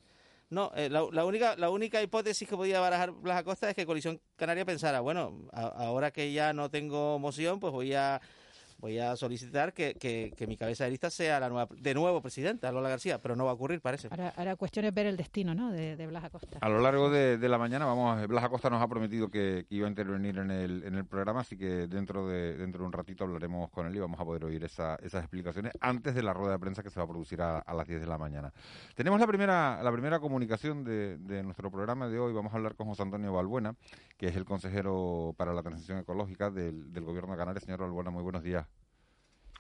No, 0.50 0.72
eh, 0.76 0.90
la, 0.90 1.04
la 1.12 1.26
única 1.26 1.56
la 1.56 1.70
única 1.72 2.02
hipótesis 2.02 2.48
que 2.48 2.56
podía 2.56 2.80
barajar 2.80 3.12
Blas 3.12 3.40
Acosta 3.40 3.70
es 3.70 3.76
que 3.76 3.86
Coalición 3.86 4.22
Canaria 4.36 4.64
pensara, 4.64 5.00
bueno, 5.00 5.48
a- 5.52 5.68
ahora 5.86 6.12
que 6.12 6.32
ya 6.32 6.54
no 6.54 6.70
tengo 6.70 7.18
moción, 7.20 7.60
pues 7.60 7.74
voy 7.74 7.94
a 7.94 8.22
voy 8.78 9.00
a 9.00 9.16
solicitar 9.16 9.74
que, 9.74 9.96
que- 9.96 10.34
que 10.36 10.48
mi 10.48 10.58
cabeza 10.58 10.84
de 10.84 10.92
lista 10.92 11.10
sea 11.10 11.40
la 11.40 11.50
nueva, 11.50 11.68
de 11.80 11.94
nuevo 11.94 12.22
presidenta, 12.22 12.72
Lola 12.72 12.90
García, 12.90 13.22
pero 13.22 13.36
no 13.36 13.46
va 13.46 13.52
a 13.52 13.54
ocurrir, 13.54 13.82
parece. 13.82 14.08
Ahora, 14.12 14.34
ahora 14.38 14.56
cuestión 14.56 14.86
es 14.86 14.94
ver 14.94 15.06
el 15.08 15.18
destino, 15.18 15.56
¿no? 15.56 15.72
De, 15.72 15.96
de 15.96 16.08
Blas 16.08 16.24
Acosta. 16.24 16.60
A 16.62 16.70
lo 16.70 16.80
largo 16.80 17.10
de, 17.10 17.38
de 17.38 17.50
la 17.50 17.58
mañana, 17.58 17.86
vamos, 17.86 18.28
Blas 18.28 18.44
Acosta 18.44 18.70
nos 18.70 18.82
ha 18.82 18.88
prometido 18.88 19.30
que, 19.30 19.66
que 19.68 19.76
iba 19.76 19.88
a 19.88 19.90
intervenir 19.90 20.38
en 20.38 20.52
el, 20.52 20.84
en 20.84 20.96
el 20.96 21.06
programa, 21.06 21.42
así 21.42 21.58
que 21.58 21.88
dentro 21.88 22.28
de, 22.28 22.58
dentro 22.58 22.82
de 22.82 22.88
un 22.88 22.94
ratito 22.94 23.24
hablaremos 23.24 23.70
con 23.72 23.88
él 23.88 23.96
y 23.96 24.00
vamos 24.00 24.20
a 24.20 24.26
poder 24.26 24.46
oír 24.46 24.64
esa- 24.64 24.96
esas 25.02 25.22
explicaciones 25.24 25.74
antes 25.82 26.14
de 26.16 26.24
la 26.24 26.34
rueda 26.34 26.54
de 26.54 26.60
prensa 26.60 26.84
que 26.84 26.90
se 26.90 27.00
va 27.00 27.06
a 27.06 27.08
producir 27.08 27.42
a, 27.42 27.60
a 27.60 27.74
las 27.74 27.88
10 27.88 28.02
de 28.02 28.08
la 28.08 28.18
mañana. 28.18 28.54
Tenemos 28.96 29.20
la 29.20 29.28
primera, 29.28 29.82
la 29.82 29.92
primera 29.92 30.20
comunicación 30.20 30.84
de, 30.84 31.18
de 31.18 31.44
nuestro 31.44 31.72
programa 31.72 32.08
de 32.08 32.20
hoy. 32.20 32.34
Vamos 32.34 32.54
a 32.54 32.58
hablar 32.58 32.76
con 32.76 32.88
José 32.88 33.02
Antonio 33.04 33.34
Balbuena, 33.34 33.76
que 34.18 34.28
es 34.28 34.36
el 34.36 34.46
consejero 34.46 35.34
para 35.38 35.54
la 35.54 35.64
transición 35.64 35.98
ecológica 36.00 36.50
del, 36.52 36.92
del 36.92 37.04
Gobierno 37.04 37.32
de 37.32 37.38
Canarias. 37.38 37.64
Señor 37.64 37.80
Balbuena, 37.82 38.12
muy 38.12 38.24
buenos 38.24 38.44
días. 38.44 38.66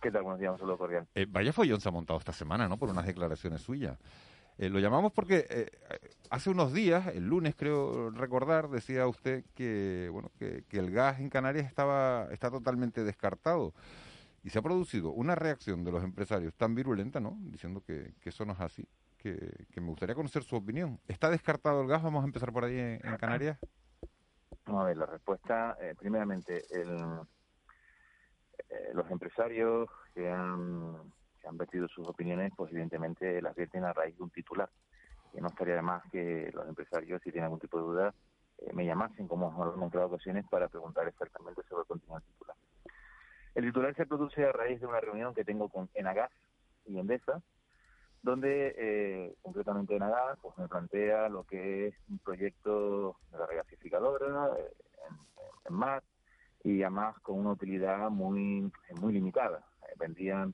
¿Qué 0.06 0.12
tal? 0.12 0.22
Buenos 0.22 0.40
días, 0.40 0.52
un 0.52 0.60
saludo 0.60 0.78
cordial. 0.78 1.08
Eh, 1.16 1.26
vaya 1.28 1.52
follón 1.52 1.82
se 1.82 1.90
ha 1.90 1.92
montado 1.92 2.20
esta 2.20 2.32
semana, 2.32 2.70
¿no? 2.70 2.78
Por 2.78 2.92
unas 2.92 3.08
declaraciones 3.08 3.62
suyas. 3.62 3.98
Eh, 4.60 4.70
lo 4.70 4.78
llamamos 4.78 5.12
porque 5.12 5.48
eh, 5.50 5.66
hace 6.30 6.52
unos 6.52 6.74
días, 6.74 7.08
el 7.08 7.26
lunes 7.26 7.56
creo 7.56 8.12
recordar, 8.12 8.70
decía 8.70 9.08
usted 9.08 9.46
que 9.56 10.08
bueno 10.12 10.32
que, 10.38 10.64
que 10.70 10.78
el 10.78 10.92
gas 10.92 11.20
en 11.20 11.32
Canarias 11.32 11.66
estaba 11.66 12.28
está 12.32 12.52
totalmente 12.52 13.04
descartado 13.04 13.74
y 14.44 14.52
se 14.52 14.60
ha 14.60 14.62
producido 14.62 15.10
una 15.10 15.34
reacción 15.34 15.84
de 15.84 15.92
los 15.92 16.04
empresarios 16.04 16.54
tan 16.54 16.76
virulenta, 16.76 17.20
¿no? 17.20 17.40
Diciendo 17.40 17.82
que, 17.82 18.14
que 18.22 18.30
eso 18.30 18.46
no 18.46 18.54
es 18.54 18.60
así. 18.60 18.88
Que, 19.18 19.66
que 19.72 19.82
me 19.82 19.88
gustaría 19.88 20.14
conocer 20.14 20.44
su 20.44 20.56
opinión. 20.56 21.00
¿Está 21.08 21.32
descartado 21.32 21.82
el 21.82 21.88
gas? 21.88 22.04
Vamos 22.04 22.22
a 22.22 22.28
empezar 22.28 22.54
por 22.54 22.64
ahí 22.64 22.78
en, 22.78 23.00
en 23.04 23.18
Canarias. 23.18 23.58
Vamos 24.68 24.84
a 24.84 24.86
ver, 24.86 24.98
la 24.98 25.08
respuesta, 25.08 25.76
eh, 25.82 25.96
primeramente, 25.98 26.62
el, 26.70 26.96
eh, 28.70 28.92
los 28.94 29.10
empresarios 29.12 29.90
que 30.14 30.30
han, 30.30 30.96
que 31.40 31.48
han 31.48 31.58
vertido 31.58 31.88
sus 31.88 32.08
opiniones, 32.08 32.52
pues 32.56 32.72
evidentemente 32.72 33.42
las 33.42 33.56
vierten 33.56 33.84
a 33.84 33.94
raíz 33.94 34.18
de 34.18 34.24
un 34.24 34.30
titular. 34.32 34.70
Y 35.34 35.42
no 35.42 35.48
estaría 35.48 35.76
de 35.76 35.82
más 35.82 36.04
que 36.12 36.50
los 36.54 36.68
empresarios, 36.68 37.22
si 37.22 37.32
tienen 37.32 37.46
algún 37.46 37.60
tipo 37.60 37.78
de 37.78 37.84
duda, 37.84 38.14
eh, 38.60 38.72
me 38.74 38.86
llamasen, 38.86 39.28
como 39.28 39.50
hemos 39.50 39.76
en 39.76 39.84
otras 39.84 40.06
ocasiones, 40.06 40.46
para 40.50 40.68
preguntar 40.68 41.08
exactamente 41.08 41.62
sobre 41.64 41.82
el 41.82 41.88
contenido 41.88 42.16
del 42.16 42.24
titular. 42.24 42.56
El 43.54 43.66
titular 43.66 43.96
se 43.96 44.06
produce 44.06 44.46
a 44.46 44.52
raíz 44.52 44.80
de 44.80 44.88
una 44.88 45.00
reunión 45.00 45.34
que 45.34 45.46
tengo 45.46 45.70
con 45.70 45.90
Enagas 45.94 46.32
y 46.86 47.00
Endesa, 47.00 47.42
donde 48.22 48.74
eh, 48.78 49.36
concretamente 49.42 49.96
Enagas 49.96 50.40
pues, 50.42 50.58
me 50.58 50.68
plantea 50.68 51.30
lo 51.30 51.44
que 51.44 51.88
es 51.88 51.96
un 52.10 52.20
proyecto 52.20 53.18
de 53.32 53.38
la 53.38 53.46
regasificadora 53.46 54.50
eh, 54.58 54.74
en, 55.08 55.16
en 55.66 55.74
mar 55.74 56.04
y 56.66 56.82
además 56.82 57.16
con 57.22 57.40
una 57.40 57.52
utilidad 57.52 58.10
muy 58.10 58.72
muy 59.00 59.14
limitada. 59.14 59.64
Eh, 59.84 59.94
vendían 60.00 60.54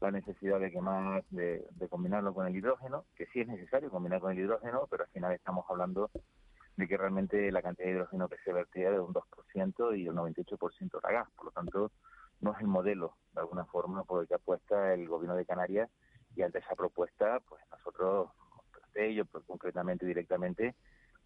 la 0.00 0.12
necesidad 0.12 0.60
de 0.60 0.70
quemar, 0.70 1.24
de, 1.30 1.66
combinarlo 1.90 2.32
con 2.32 2.46
el 2.46 2.56
hidrógeno, 2.56 3.04
que 3.16 3.26
sí 3.26 3.40
es 3.40 3.48
necesario 3.48 3.90
combinar 3.90 4.20
con 4.20 4.30
el 4.30 4.38
hidrógeno, 4.38 4.86
pero 4.88 5.04
al 5.04 5.10
final 5.10 5.32
estamos 5.32 5.66
hablando 5.68 6.10
de 6.76 6.86
que 6.86 6.96
realmente 6.96 7.50
la 7.50 7.62
cantidad 7.62 7.88
de 7.88 7.94
hidrógeno 7.94 8.28
que 8.28 8.38
se 8.44 8.52
vertía 8.52 8.88
era 8.88 8.92
de 8.92 9.00
un 9.00 9.12
2% 9.12 9.98
y 9.98 10.06
el 10.06 10.14
98% 10.14 10.98
era 11.02 11.12
gas. 11.12 11.30
Por 11.36 11.46
lo 11.46 11.50
tanto, 11.50 11.90
no 12.40 12.52
es 12.52 12.60
el 12.60 12.68
modelo, 12.68 13.16
de 13.34 13.40
alguna 13.40 13.64
forma, 13.64 14.04
por 14.04 14.22
el 14.22 14.28
que 14.28 14.34
apuesta 14.34 14.94
el 14.94 15.08
gobierno 15.08 15.36
de 15.36 15.44
Canarias 15.44 15.90
y 16.36 16.42
ante 16.42 16.60
esa 16.60 16.76
propuesta, 16.76 17.40
pues 17.40 17.60
nosotros, 17.72 18.30
yo 18.94 19.24
pues, 19.26 19.44
concretamente 19.46 20.06
directamente, 20.06 20.76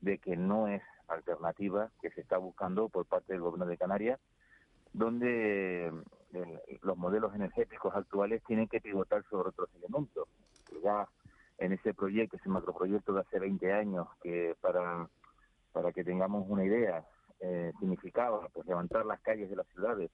de 0.05 0.19
que 0.19 0.37
no 0.37 0.69
es 0.69 0.83
alternativa 1.09 1.91
que 2.01 2.11
se 2.11 2.21
está 2.23 2.39
buscando 2.39 2.89
por 2.89 3.07
parte 3.07 3.33
del 3.33 3.43
gobierno 3.43 3.67
de 3.67 3.79
Canarias, 3.79 4.21
donde 4.93 5.89
el- 5.89 6.61
los 6.83 6.97
modelos 6.97 7.35
energéticos 7.35 7.95
actuales 7.95 8.43
tienen 8.45 8.69
que 8.69 8.81
pivotar 8.81 9.25
sobre 9.31 9.51
otros 9.51 9.71
elementos. 9.77 10.29
Ya 10.83 11.09
en 11.59 11.73
ese 11.73 11.95
proyecto, 11.95 12.37
ese 12.37 12.49
macroproyecto 12.49 13.15
de 13.15 13.21
hace 13.23 13.39
20 13.39 13.73
años, 13.73 14.09
que 14.23 14.57
para, 14.61 15.09
para 15.73 15.93
que 15.93 16.05
tengamos 16.05 16.47
una 16.49 16.65
idea, 16.65 17.05
eh, 17.41 17.73
significaba 17.81 18.49
pues 18.53 18.67
levantar 18.67 19.07
las 19.07 19.21
calles 19.23 19.51
de 19.51 19.57
las 19.57 19.67
ciudades 19.69 20.11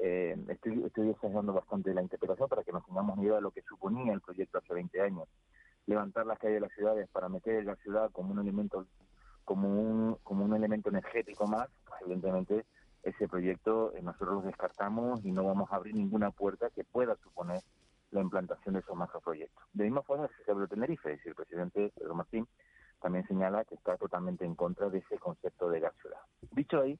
eh, 0.00 0.36
estoy, 0.48 0.84
estoy 0.84 1.10
exagerando 1.10 1.52
bastante 1.52 1.94
la 1.94 2.02
interpretación 2.02 2.48
para 2.48 2.64
que 2.64 2.72
nos 2.72 2.84
tengamos 2.86 3.16
una 3.18 3.24
idea 3.26 3.36
de 3.36 3.42
lo 3.42 3.50
que 3.52 3.62
suponía 3.62 4.12
el 4.14 4.22
proyecto 4.22 4.58
hace 4.58 4.74
20 4.74 5.00
años. 5.00 5.28
Levantar 5.86 6.26
las 6.26 6.38
calles 6.38 6.56
de 6.56 6.60
las 6.62 6.72
ciudades 6.72 7.08
para 7.10 7.28
meter 7.28 7.64
la 7.64 7.76
ciudad 7.76 8.10
como 8.12 8.32
un 8.32 8.40
elemento 8.40 8.86
como 9.50 9.68
un, 9.68 10.16
como 10.22 10.44
un 10.44 10.54
elemento 10.54 10.90
energético 10.90 11.44
más, 11.48 11.68
pues 11.84 12.02
evidentemente 12.02 12.66
ese 13.02 13.26
proyecto 13.26 13.92
eh, 13.96 14.00
nosotros 14.00 14.34
lo 14.34 14.42
descartamos 14.42 15.24
y 15.24 15.32
no 15.32 15.42
vamos 15.42 15.72
a 15.72 15.74
abrir 15.74 15.96
ninguna 15.96 16.30
puerta 16.30 16.70
que 16.70 16.84
pueda 16.84 17.16
suponer 17.16 17.60
la 18.12 18.20
implantación 18.20 18.74
de 18.74 18.78
esos 18.78 18.94
macroproyectos. 18.94 19.64
De 19.72 19.82
misma 19.82 20.02
forma 20.02 20.28
que 20.28 20.44
se 20.44 20.52
habló 20.52 20.68
Tenerife, 20.68 21.10
es 21.10 21.16
decir, 21.16 21.30
el 21.30 21.34
presidente 21.34 21.92
Pedro 21.96 22.14
Martín 22.14 22.46
también 23.02 23.26
señala 23.26 23.64
que 23.64 23.74
está 23.74 23.96
totalmente 23.96 24.44
en 24.44 24.54
contra 24.54 24.88
de 24.88 24.98
ese 24.98 25.18
concepto 25.18 25.68
de 25.68 25.80
gas 25.80 25.94
ciudad. 26.00 26.20
Dicho 26.52 26.80
ahí, 26.80 26.96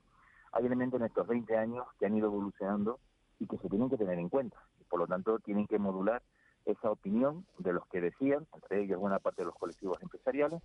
hay 0.50 0.66
elementos 0.66 0.98
en 0.98 1.06
estos 1.06 1.28
20 1.28 1.56
años 1.56 1.86
que 2.00 2.06
han 2.06 2.16
ido 2.16 2.26
evolucionando 2.26 2.98
y 3.38 3.46
que 3.46 3.58
se 3.58 3.68
tienen 3.68 3.88
que 3.88 3.96
tener 3.96 4.18
en 4.18 4.28
cuenta. 4.28 4.56
Y 4.80 4.84
por 4.86 4.98
lo 4.98 5.06
tanto, 5.06 5.38
tienen 5.38 5.68
que 5.68 5.78
modular 5.78 6.20
esa 6.64 6.90
opinión 6.90 7.46
de 7.58 7.72
los 7.74 7.86
que 7.86 8.00
decían, 8.00 8.48
entre 8.54 8.82
ellos 8.82 8.98
buena 8.98 9.20
parte 9.20 9.42
de 9.42 9.46
los 9.46 9.54
colectivos 9.54 10.02
empresariales, 10.02 10.60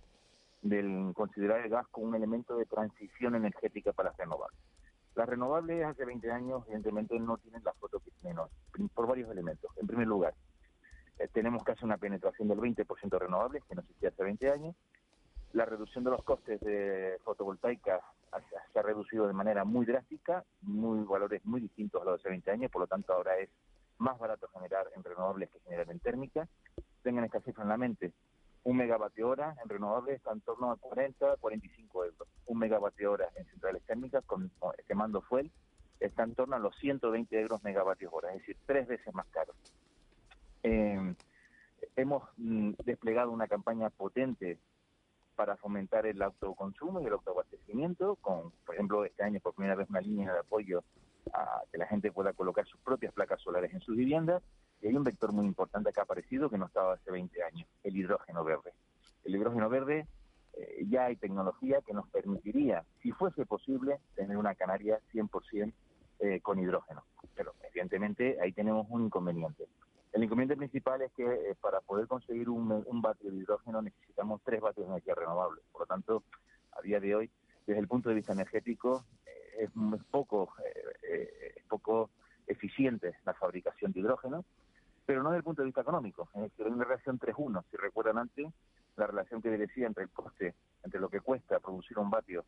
del 0.62 1.12
considerar 1.14 1.60
el 1.60 1.70
gas 1.70 1.86
como 1.90 2.08
un 2.08 2.14
elemento 2.14 2.56
de 2.56 2.66
transición 2.66 3.34
energética 3.34 3.92
para 3.92 4.10
las 4.10 4.18
renovables. 4.18 4.58
Las 5.14 5.28
renovables 5.28 5.84
hace 5.84 6.04
20 6.04 6.30
años, 6.30 6.62
evidentemente, 6.66 7.18
no 7.18 7.38
tienen 7.38 7.64
la 7.64 7.72
foto 7.72 8.00
que 8.00 8.10
tienen 8.20 8.38
hoy, 8.38 8.50
por 8.94 9.06
varios 9.06 9.30
elementos. 9.30 9.70
En 9.78 9.86
primer 9.86 10.06
lugar, 10.06 10.34
eh, 11.18 11.28
tenemos 11.32 11.64
casi 11.64 11.84
una 11.84 11.96
penetración 11.96 12.48
del 12.48 12.58
20% 12.58 13.08
de 13.08 13.18
renovables, 13.18 13.64
que 13.64 13.74
no 13.74 13.80
existía 13.80 14.10
hace 14.10 14.22
20 14.22 14.50
años. 14.50 14.76
La 15.52 15.64
reducción 15.64 16.04
de 16.04 16.10
los 16.10 16.22
costes 16.22 16.60
de 16.60 17.18
fotovoltaica 17.24 18.02
se 18.72 18.78
ha 18.78 18.82
reducido 18.82 19.26
de 19.26 19.32
manera 19.32 19.64
muy 19.64 19.86
drástica, 19.86 20.44
muy 20.60 21.02
valores 21.06 21.42
muy 21.46 21.62
distintos 21.62 22.02
a 22.02 22.04
los 22.04 22.16
de 22.16 22.20
hace 22.20 22.28
20 22.28 22.50
años, 22.50 22.70
por 22.70 22.82
lo 22.82 22.86
tanto 22.86 23.14
ahora 23.14 23.38
es 23.38 23.48
más 23.98 24.18
barato 24.18 24.48
generar 24.48 24.86
en 24.94 25.02
renovables 25.02 25.48
que 25.50 25.60
generar 25.60 25.90
en 25.90 26.00
térmica. 26.00 26.46
Tengan 27.02 27.24
esta 27.24 27.40
cifra 27.40 27.62
en 27.62 27.70
la 27.70 27.78
mente. 27.78 28.12
Un 28.66 28.78
megavatio 28.78 29.28
hora 29.28 29.54
en 29.62 29.68
renovables 29.68 30.16
está 30.16 30.32
en 30.32 30.40
torno 30.40 30.72
a 30.72 30.76
40, 30.76 31.36
45 31.36 32.04
euros. 32.04 32.28
Un 32.46 32.58
megavatio 32.58 33.12
hora 33.12 33.28
en 33.36 33.46
centrales 33.46 33.80
térmicas 33.84 34.24
con, 34.24 34.50
quemando 34.88 35.22
fuel 35.22 35.52
está 36.00 36.24
en 36.24 36.34
torno 36.34 36.56
a 36.56 36.58
los 36.58 36.74
120 36.78 37.40
euros 37.40 37.62
megavatios 37.62 38.12
hora, 38.12 38.32
es 38.32 38.40
decir, 38.40 38.56
tres 38.66 38.88
veces 38.88 39.14
más 39.14 39.26
caro. 39.28 39.54
Eh, 40.64 41.14
hemos 41.94 42.24
mm, 42.38 42.72
desplegado 42.84 43.30
una 43.30 43.46
campaña 43.46 43.88
potente 43.90 44.58
para 45.36 45.56
fomentar 45.56 46.04
el 46.04 46.20
autoconsumo 46.20 47.00
y 47.00 47.06
el 47.06 47.12
autoabastecimiento, 47.12 48.16
con, 48.16 48.50
por 48.64 48.74
ejemplo, 48.74 49.04
este 49.04 49.22
año 49.22 49.38
por 49.38 49.54
primera 49.54 49.76
vez 49.76 49.88
una 49.88 50.00
línea 50.00 50.32
de 50.32 50.40
apoyo 50.40 50.82
a 51.32 51.62
que 51.70 51.78
la 51.78 51.86
gente 51.86 52.10
pueda 52.10 52.32
colocar 52.32 52.66
sus 52.66 52.80
propias 52.80 53.14
placas 53.14 53.40
solares 53.42 53.72
en 53.72 53.80
sus 53.80 53.96
viviendas. 53.96 54.42
Y 54.80 54.88
hay 54.88 54.96
un 54.96 55.04
vector 55.04 55.32
muy 55.32 55.46
importante 55.46 55.92
que 55.92 56.00
ha 56.00 56.04
aparecido 56.04 56.50
que 56.50 56.58
no 56.58 56.66
estaba 56.66 56.94
hace 56.94 57.10
20 57.10 57.42
años, 57.42 57.68
el 57.82 57.96
hidrógeno 57.96 58.44
verde. 58.44 58.72
El 59.24 59.36
hidrógeno 59.36 59.68
verde 59.68 60.06
eh, 60.54 60.86
ya 60.88 61.06
hay 61.06 61.16
tecnología 61.16 61.80
que 61.82 61.92
nos 61.92 62.08
permitiría, 62.08 62.84
si 63.02 63.12
fuese 63.12 63.46
posible, 63.46 63.98
tener 64.14 64.36
una 64.36 64.54
Canaria 64.54 65.00
100% 65.12 65.72
eh, 66.18 66.40
con 66.40 66.58
hidrógeno. 66.58 67.04
Pero 67.34 67.52
evidentemente 67.68 68.38
ahí 68.40 68.52
tenemos 68.52 68.86
un 68.88 69.04
inconveniente. 69.04 69.68
El 70.12 70.24
inconveniente 70.24 70.56
principal 70.56 71.02
es 71.02 71.12
que 71.12 71.24
eh, 71.24 71.54
para 71.60 71.82
poder 71.82 72.06
conseguir 72.06 72.48
un, 72.48 72.72
un 72.86 73.02
vatio 73.02 73.30
de 73.30 73.36
hidrógeno 73.36 73.82
necesitamos 73.82 74.40
tres 74.42 74.62
vatios 74.62 74.86
de 74.86 74.92
energía 74.92 75.14
renovable. 75.14 75.60
Por 75.72 75.82
lo 75.82 75.86
tanto, 75.86 76.22
a 76.72 76.80
día 76.80 77.00
de 77.00 77.14
hoy, 77.14 77.30
desde 77.66 77.80
el 77.80 77.86
punto 77.86 78.08
de 78.08 78.14
vista 78.14 78.32
energético, 78.32 79.04
eh, 79.26 79.64
es, 79.64 80.04
poco, 80.10 80.54
es 81.02 81.64
poco 81.68 82.08
eficiente 82.46 83.16
la 83.26 83.34
fabricación 83.34 83.92
de 83.92 84.00
hidrógeno, 84.00 84.44
pero 85.06 85.22
no 85.22 85.30
desde 85.30 85.38
el 85.38 85.44
punto 85.44 85.62
de 85.62 85.66
vista 85.66 85.80
económico. 85.80 86.28
Es 86.34 86.42
decir, 86.42 86.66
hay 86.66 86.72
una 86.72 86.84
reacción 86.84 87.18
3-1. 87.18 87.64
Si 87.70 87.76
recuerdan 87.76 88.18
antes, 88.18 88.52
la 88.96 89.06
relación 89.06 89.40
que 89.40 89.50
decía 89.50 89.86
entre 89.86 90.04
el 90.04 90.10
coste, 90.10 90.54
entre 90.82 91.00
lo 91.00 91.08
que 91.08 91.20
cuesta 91.20 91.60
producir 91.60 91.98
un 91.98 92.10
vatio 92.10 92.44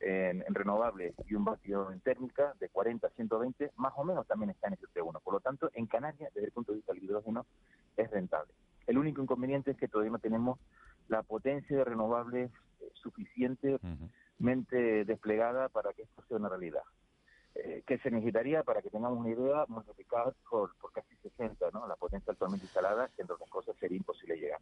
en, 0.00 0.44
en 0.46 0.54
renovable 0.54 1.14
y 1.26 1.34
un 1.34 1.44
vatio 1.44 1.90
en 1.90 2.00
térmica 2.00 2.54
de 2.60 2.68
40 2.68 3.06
a 3.06 3.10
120, 3.10 3.72
más 3.76 3.92
o 3.96 4.04
menos 4.04 4.26
también 4.26 4.50
está 4.50 4.68
en 4.68 4.74
ese 4.74 4.86
T1. 4.86 5.20
Por 5.22 5.34
lo 5.34 5.40
tanto, 5.40 5.70
en 5.74 5.86
Canarias, 5.86 6.32
desde 6.34 6.46
el 6.46 6.52
punto 6.52 6.72
de 6.72 6.76
vista 6.76 6.92
del 6.92 7.04
hidrógeno, 7.04 7.46
es 7.96 8.10
rentable. 8.10 8.52
El 8.86 8.98
único 8.98 9.22
inconveniente 9.22 9.72
es 9.72 9.76
que 9.76 9.88
todavía 9.88 10.12
no 10.12 10.18
tenemos 10.18 10.58
la 11.08 11.22
potencia 11.22 11.76
de 11.76 11.84
renovables 11.84 12.50
eh, 12.80 12.90
suficientemente 12.94 15.04
desplegada 15.04 15.68
para 15.68 15.92
que 15.92 16.02
esto 16.02 16.22
sea 16.28 16.36
una 16.36 16.48
realidad. 16.48 16.82
Eh, 17.54 17.82
que 17.86 17.98
se 17.98 18.10
necesitaría, 18.10 18.62
para 18.62 18.82
que 18.82 18.90
tengamos 18.90 19.18
una 19.18 19.30
idea, 19.30 19.64
multiplicar 19.68 20.32
por, 20.48 20.76
por 20.76 20.92
casi 20.92 21.16
60, 21.16 21.70
¿no? 21.72 21.88
La 21.88 21.96
potencia 21.96 22.32
actualmente 22.32 22.66
instalada, 22.66 23.08
que 23.08 23.22
entre 23.22 23.34
otras 23.34 23.50
cosas 23.50 23.74
sería 23.80 23.96
imposible 23.96 24.36
llegar. 24.36 24.60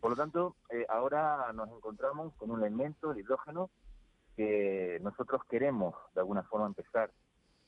Por 0.00 0.10
lo 0.10 0.16
tanto, 0.16 0.54
eh, 0.70 0.86
ahora 0.88 1.52
nos 1.52 1.68
encontramos 1.70 2.34
con 2.34 2.50
un 2.50 2.60
elemento, 2.60 3.10
el 3.10 3.18
hidrógeno, 3.18 3.70
que 4.36 5.00
nosotros 5.02 5.42
queremos 5.48 5.94
de 6.14 6.20
alguna 6.20 6.42
forma 6.44 6.66
empezar 6.66 7.10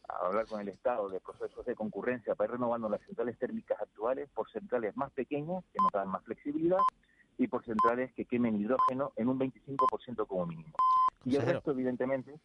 a 0.08 0.26
hablar 0.26 0.46
con 0.46 0.60
el 0.60 0.68
Estado 0.68 1.08
de 1.08 1.20
procesos 1.20 1.64
de 1.66 1.74
concurrencia 1.74 2.34
para 2.34 2.48
ir 2.48 2.52
renovando 2.52 2.88
las 2.88 3.00
centrales 3.02 3.38
térmicas 3.38 3.80
actuales 3.80 4.28
por 4.34 4.50
centrales 4.50 4.96
más 4.96 5.10
pequeñas 5.12 5.64
que 5.72 5.80
nos 5.82 5.90
dan 5.92 6.08
más 6.08 6.22
flexibilidad 6.24 6.78
y 7.38 7.48
por 7.48 7.64
centrales 7.64 8.12
que 8.12 8.26
quemen 8.26 8.60
hidrógeno 8.60 9.12
en 9.16 9.28
un 9.28 9.38
25% 9.38 10.26
como 10.26 10.46
mínimo. 10.46 10.74
Y 11.24 11.36
el 11.36 11.42
resto, 11.42 11.70
evidentemente, 11.72 12.38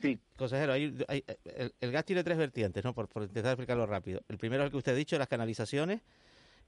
sí. 0.00 0.18
Consejero, 0.36 0.72
hay, 0.72 0.96
hay- 1.08 1.24
el, 1.44 1.74
el 1.80 1.92
gas 1.92 2.04
tiene 2.04 2.22
tres 2.24 2.38
vertientes, 2.38 2.84
¿no? 2.84 2.94
Por, 2.94 3.08
por 3.08 3.22
intentar 3.24 3.52
explicarlo 3.52 3.86
rápido. 3.86 4.22
El 4.28 4.38
primero 4.38 4.62
es 4.62 4.66
el 4.66 4.70
que 4.70 4.76
usted 4.78 4.92
ha 4.92 4.96
dicho, 4.96 5.18
las 5.18 5.28
canalizaciones, 5.28 6.00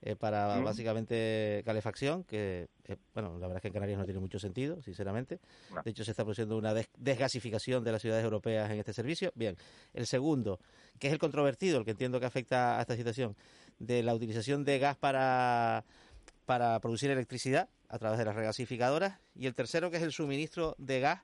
eh, 0.03 0.17
para 0.17 0.47
básicamente 0.65 1.63
calefacción, 1.67 2.25
que, 2.25 2.69
eh, 2.87 2.97
bueno, 3.13 3.35
la 3.39 3.47
verdad 3.47 3.57
es 3.57 3.63
que 3.63 3.69
en 3.69 3.75
Canarias 3.75 3.99
no 3.99 4.05
tiene 4.07 4.19
mucho 4.19 4.39
sentido, 4.39 4.81
sinceramente. 4.83 5.41
No. 5.75 5.83
De 5.83 5.91
hecho, 5.91 6.05
se 6.05 6.13
está 6.13 6.25
produciendo 6.25 6.57
una 6.57 6.73
des- 6.73 6.89
desgasificación 6.97 7.85
de 7.85 7.93
las 7.93 8.01
ciudades 8.01 8.25
europeas 8.25 8.71
en 8.71 8.79
este 8.79 8.95
servicio. 8.95 9.31
Bien, 9.35 9.57
el 9.93 10.07
segundo, 10.07 10.59
que 10.99 11.09
es 11.09 11.13
el 11.13 11.19
controvertido, 11.19 11.79
el 11.79 11.85
que 11.85 11.91
entiendo 11.91 12.19
que 12.19 12.25
afecta 12.27 12.79
a 12.79 12.81
esta 12.81 12.97
situación, 12.97 13.37
de 13.79 14.03
la 14.03 14.15
utilización 14.15 14.65
de 14.65 14.79
gas 14.79 14.97
para, 14.97 15.85
para 16.47 16.81
producir 16.81 17.11
electricidad 17.11 17.69
a 17.89 17.99
través 17.99 18.19
de 18.19 18.25
las 18.25 18.35
regasificadoras. 18.35 19.19
Y 19.35 19.47
el 19.47 19.55
tercero, 19.55 19.91
que 19.91 19.99
es 19.99 20.03
el 20.03 20.13
suministro 20.13 20.75
de 20.79 21.01
gas 21.01 21.21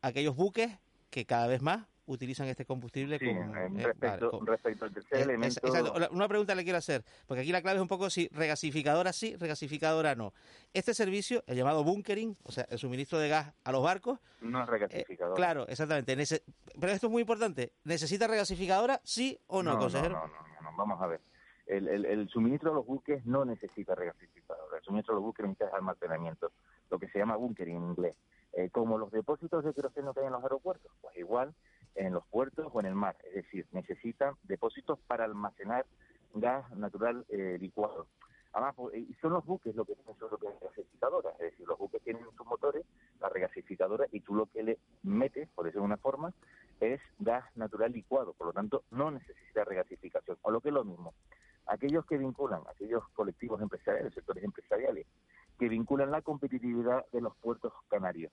a 0.00 0.08
aquellos 0.08 0.36
buques 0.36 0.70
que 1.12 1.26
cada 1.26 1.46
vez 1.46 1.60
más 1.60 1.86
utilizan 2.06 2.48
este 2.48 2.64
combustible 2.64 3.18
Sí, 3.18 3.26
como, 3.26 3.54
eh, 3.54 3.68
respecto, 3.74 4.08
vale, 4.08 4.30
como- 4.30 4.46
respecto 4.46 4.84
al 4.86 4.92
tercer 4.92 5.18
eh, 5.18 5.22
elemento... 5.22 5.60
exacto. 5.62 5.92
Una 6.10 6.26
pregunta 6.26 6.54
le 6.54 6.64
quiero 6.64 6.78
hacer, 6.78 7.04
porque 7.26 7.42
aquí 7.42 7.52
la 7.52 7.60
clave 7.62 7.76
es 7.76 7.82
un 7.82 7.86
poco 7.88 8.08
si 8.10 8.28
regasificadora 8.32 9.12
sí, 9.12 9.36
regasificadora 9.36 10.14
no. 10.14 10.32
Este 10.72 10.94
servicio, 10.94 11.44
el 11.46 11.56
llamado 11.56 11.84
bunkering, 11.84 12.36
o 12.44 12.50
sea, 12.50 12.66
el 12.70 12.78
suministro 12.78 13.18
de 13.18 13.28
gas 13.28 13.52
a 13.62 13.72
los 13.72 13.82
barcos, 13.84 14.18
No 14.40 14.62
es 14.62 14.68
regasificador. 14.68 15.36
claro, 15.36 15.68
exactamente. 15.68 16.16
nece- 16.16 16.42
pero 16.80 16.92
esto 16.92 17.06
es 17.08 17.12
muy 17.12 17.20
importante. 17.20 17.72
¿Necesita 17.84 18.26
regasificadora 18.26 19.00
sí 19.04 19.38
o 19.46 19.62
no, 19.62 19.74
no, 19.74 19.78
consejero? 19.78 20.14
No, 20.14 20.26
no, 20.26 20.32
no, 20.62 20.70
no, 20.70 20.76
vamos 20.76 21.00
a 21.00 21.06
ver. 21.06 21.20
El, 21.66 21.88
el, 21.88 22.04
el 22.06 22.28
suministro 22.30 22.70
de 22.70 22.76
los 22.76 22.86
buques 22.86 23.24
no 23.26 23.44
necesita 23.44 23.94
regasificador. 23.94 24.76
El 24.76 24.82
suministro 24.82 25.14
de 25.14 25.16
los 25.20 25.24
buques 25.26 25.46
necesita 25.46 25.76
almacenamiento, 25.76 26.52
lo 26.90 26.98
que 26.98 27.08
se 27.08 27.18
llama 27.18 27.36
bunkering 27.36 27.76
en 27.76 27.82
inglés. 27.90 28.16
Eh, 28.54 28.68
como 28.70 28.98
los 28.98 29.10
depósitos 29.10 29.64
de 29.64 29.72
queroseno 29.72 30.12
que 30.12 30.20
hay 30.20 30.26
en 30.26 30.32
los 30.32 30.42
aeropuertos, 30.42 30.92
pues 31.00 31.16
igual 31.16 31.54
en 31.94 32.12
los 32.12 32.26
puertos 32.26 32.70
o 32.72 32.80
en 32.80 32.86
el 32.86 32.94
mar. 32.94 33.16
Es 33.28 33.34
decir, 33.34 33.66
necesitan 33.72 34.34
depósitos 34.44 34.98
para 35.06 35.24
almacenar 35.24 35.86
gas 36.34 36.70
natural 36.76 37.24
eh, 37.28 37.56
licuado. 37.60 38.06
Además, 38.52 38.74
pues, 38.76 38.92
son 39.20 39.32
los 39.32 39.44
buques 39.46 39.74
lo 39.74 39.84
que 39.86 39.94
tienen 39.94 40.14
son 40.18 40.30
lo 40.30 40.36
que 40.36 40.46
es 40.46 40.60
regasificadora. 40.60 41.30
Es 41.32 41.52
decir, 41.52 41.66
los 41.66 41.78
buques 41.78 42.02
tienen 42.02 42.24
sus 42.36 42.46
motores, 42.46 42.84
la 43.20 43.30
regasificadora, 43.30 44.06
y 44.12 44.20
tú 44.20 44.34
lo 44.34 44.46
que 44.46 44.62
le 44.62 44.78
metes, 45.02 45.48
por 45.54 45.64
decirlo 45.64 45.82
de 45.82 45.86
una 45.86 45.96
forma, 45.96 46.34
es 46.80 47.00
gas 47.18 47.44
natural 47.56 47.92
licuado. 47.92 48.34
Por 48.34 48.48
lo 48.48 48.52
tanto, 48.52 48.84
no 48.90 49.10
necesita 49.10 49.64
regasificación. 49.64 50.36
O 50.42 50.50
lo 50.50 50.60
que 50.60 50.68
es 50.68 50.74
lo 50.74 50.84
mismo, 50.84 51.14
aquellos 51.66 52.04
que 52.04 52.18
vinculan, 52.18 52.60
aquellos 52.68 53.08
colectivos 53.10 53.62
empresariales, 53.62 54.12
sectores 54.12 54.44
empresariales, 54.44 55.06
que 55.62 55.68
vinculan 55.68 56.10
la 56.10 56.22
competitividad 56.22 57.06
de 57.12 57.20
los 57.20 57.36
puertos 57.38 57.72
canarios 57.88 58.32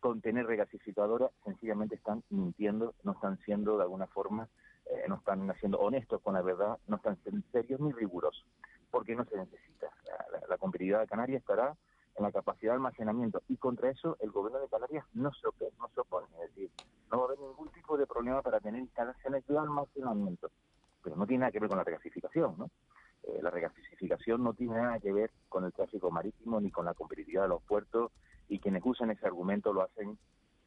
con 0.00 0.22
tener 0.22 0.46
regasificadora, 0.46 1.30
sencillamente 1.44 1.96
están 1.96 2.24
mintiendo, 2.30 2.94
no 3.04 3.12
están 3.12 3.36
siendo 3.40 3.76
de 3.76 3.82
alguna 3.82 4.06
forma, 4.06 4.48
eh, 4.86 5.04
no 5.10 5.16
están 5.16 5.52
siendo 5.60 5.78
honestos 5.78 6.22
con 6.22 6.32
la 6.36 6.40
verdad, 6.40 6.78
no 6.86 6.96
están 6.96 7.18
siendo 7.22 7.46
serios 7.52 7.80
ni 7.80 7.92
rigurosos, 7.92 8.46
porque 8.90 9.14
no 9.14 9.26
se 9.26 9.36
necesita. 9.36 9.88
La, 10.06 10.40
la- 10.40 10.46
la 10.48 10.56
competitividad 10.56 11.00
de 11.02 11.06
Canarias 11.08 11.40
estará 11.42 11.76
en 12.16 12.24
la 12.24 12.32
capacidad 12.32 12.72
de 12.72 12.76
almacenamiento 12.76 13.42
y 13.48 13.58
contra 13.58 13.90
eso 13.90 14.16
el 14.20 14.30
gobierno 14.30 14.60
de 14.60 14.70
Canarias 14.70 15.04
no 15.12 15.30
se 15.34 15.48
opone, 15.48 15.72
no 15.78 15.88
se 15.94 16.00
opone, 16.00 16.28
es 16.44 16.54
decir, 16.54 16.70
no 17.12 17.18
va 17.18 17.24
a 17.24 17.26
haber 17.26 17.40
ningún 17.40 17.68
tipo 17.72 17.98
de 17.98 18.06
problema 18.06 18.40
para 18.40 18.58
tener 18.60 18.80
instalaciones 18.80 19.46
de 19.46 19.58
almacenamiento, 19.58 20.50
pero 21.02 21.14
no 21.14 21.26
tiene 21.26 21.40
nada 21.42 21.52
que 21.52 21.60
ver 21.60 21.68
con 21.68 21.76
la 21.76 21.84
regasificación, 21.84 22.56
¿no? 22.56 22.70
Eh, 23.34 23.40
la 23.42 23.50
regasificación 23.50 24.42
no 24.42 24.54
tiene 24.54 24.74
nada 24.74 24.98
que 24.98 25.12
ver 25.12 25.30
con 25.48 25.64
el 25.64 25.72
tráfico 25.72 26.10
marítimo 26.10 26.60
ni 26.60 26.70
con 26.70 26.84
la 26.84 26.94
competitividad 26.94 27.42
de 27.42 27.48
los 27.48 27.62
puertos 27.62 28.12
y 28.48 28.58
quienes 28.58 28.82
usan 28.84 29.10
ese 29.10 29.26
argumento 29.26 29.72
lo 29.72 29.82
hacen 29.82 30.18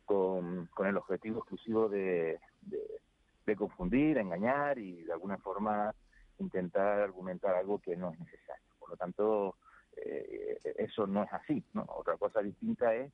con, 0.06 0.68
con 0.68 0.88
el 0.88 0.98
objetivo 0.98 1.40
exclusivo 1.40 1.90
de, 1.90 2.40
de- 2.62 3.02
de 3.46 3.56
confundir, 3.58 4.18
engañar 4.18 4.78
y 4.80 5.04
de 5.04 5.12
alguna 5.12 5.38
forma 5.38 5.94
intentar 6.40 7.02
argumentar 7.02 7.56
algo 7.56 7.80
que 7.80 7.98
no 7.98 8.12
es 8.12 8.20
necesario. 8.20 8.64
Por 8.80 8.90
lo 8.92 8.96
tanto, 8.96 9.56
eh, 9.98 10.58
eso 10.78 11.06
no 11.08 11.24
es 11.24 11.34
así. 11.34 11.62
¿no? 11.74 11.84
Otra 11.90 12.16
cosa 12.18 12.42
distinta 12.42 12.96
es 12.96 13.12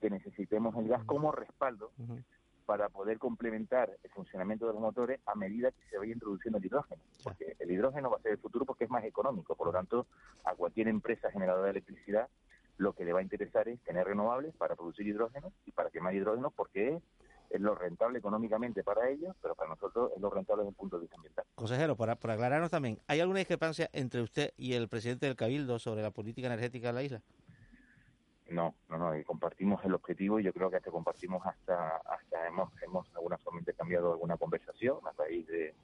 que 0.00 0.10
necesitemos 0.10 0.74
el 0.76 0.88
gas 0.88 1.04
como 1.04 1.30
respaldo 1.30 1.92
para 2.68 2.90
poder 2.90 3.18
complementar 3.18 3.96
el 4.04 4.10
funcionamiento 4.10 4.66
de 4.66 4.74
los 4.74 4.82
motores 4.82 5.20
a 5.24 5.34
medida 5.34 5.70
que 5.70 5.88
se 5.88 5.96
vaya 5.96 6.12
introduciendo 6.12 6.58
el 6.58 6.66
hidrógeno. 6.66 7.00
Porque 7.24 7.56
el 7.58 7.70
hidrógeno 7.70 8.10
va 8.10 8.18
a 8.18 8.20
ser 8.20 8.32
el 8.32 8.38
futuro 8.38 8.66
porque 8.66 8.84
es 8.84 8.90
más 8.90 9.04
económico. 9.04 9.54
Por 9.56 9.68
lo 9.68 9.72
tanto, 9.72 10.06
a 10.44 10.54
cualquier 10.54 10.88
empresa 10.88 11.30
generadora 11.30 11.64
de 11.64 11.70
electricidad 11.70 12.28
lo 12.76 12.92
que 12.92 13.06
le 13.06 13.14
va 13.14 13.20
a 13.20 13.22
interesar 13.22 13.68
es 13.68 13.80
tener 13.80 14.06
renovables 14.06 14.54
para 14.54 14.76
producir 14.76 15.06
hidrógeno 15.06 15.50
y 15.64 15.72
para 15.72 15.88
quemar 15.88 16.14
hidrógeno 16.14 16.50
porque 16.50 16.96
es, 16.96 17.02
es 17.48 17.60
lo 17.62 17.74
rentable 17.74 18.18
económicamente 18.18 18.84
para 18.84 19.08
ellos, 19.08 19.34
pero 19.40 19.54
para 19.54 19.70
nosotros 19.70 20.12
es 20.14 20.20
lo 20.20 20.28
rentable 20.28 20.64
desde 20.64 20.72
el 20.72 20.76
punto 20.76 20.96
de 20.96 21.00
vista 21.00 21.16
ambiental. 21.16 21.46
Consejero, 21.54 21.96
para, 21.96 22.16
para 22.16 22.34
aclararnos 22.34 22.70
también, 22.70 22.98
¿hay 23.06 23.20
alguna 23.20 23.38
discrepancia 23.38 23.88
entre 23.94 24.20
usted 24.20 24.52
y 24.58 24.74
el 24.74 24.90
presidente 24.90 25.24
del 25.24 25.36
Cabildo 25.36 25.78
sobre 25.78 26.02
la 26.02 26.10
política 26.10 26.48
energética 26.48 26.88
de 26.88 26.92
la 26.92 27.02
isla? 27.02 27.22
No, 28.48 28.74
no, 28.88 28.96
no, 28.96 29.14
y 29.16 29.24
compartimos 29.24 29.84
el 29.84 29.92
objetivo 29.94 30.40
y 30.40 30.44
yo 30.44 30.52
creo 30.54 30.70
que 30.70 30.76
hasta 30.76 30.90
compartimos 30.90 31.44
hasta, 31.46 31.98
hasta 31.98 32.46
hemos, 32.46 32.70
hemos 32.82 33.06
alguna 33.14 33.36
forma 33.38 33.58
intercambiado 33.60 34.12
alguna 34.12 34.38
conversación 34.38 35.00
a 35.06 35.12
raíz 35.12 35.46
de, 35.48 35.74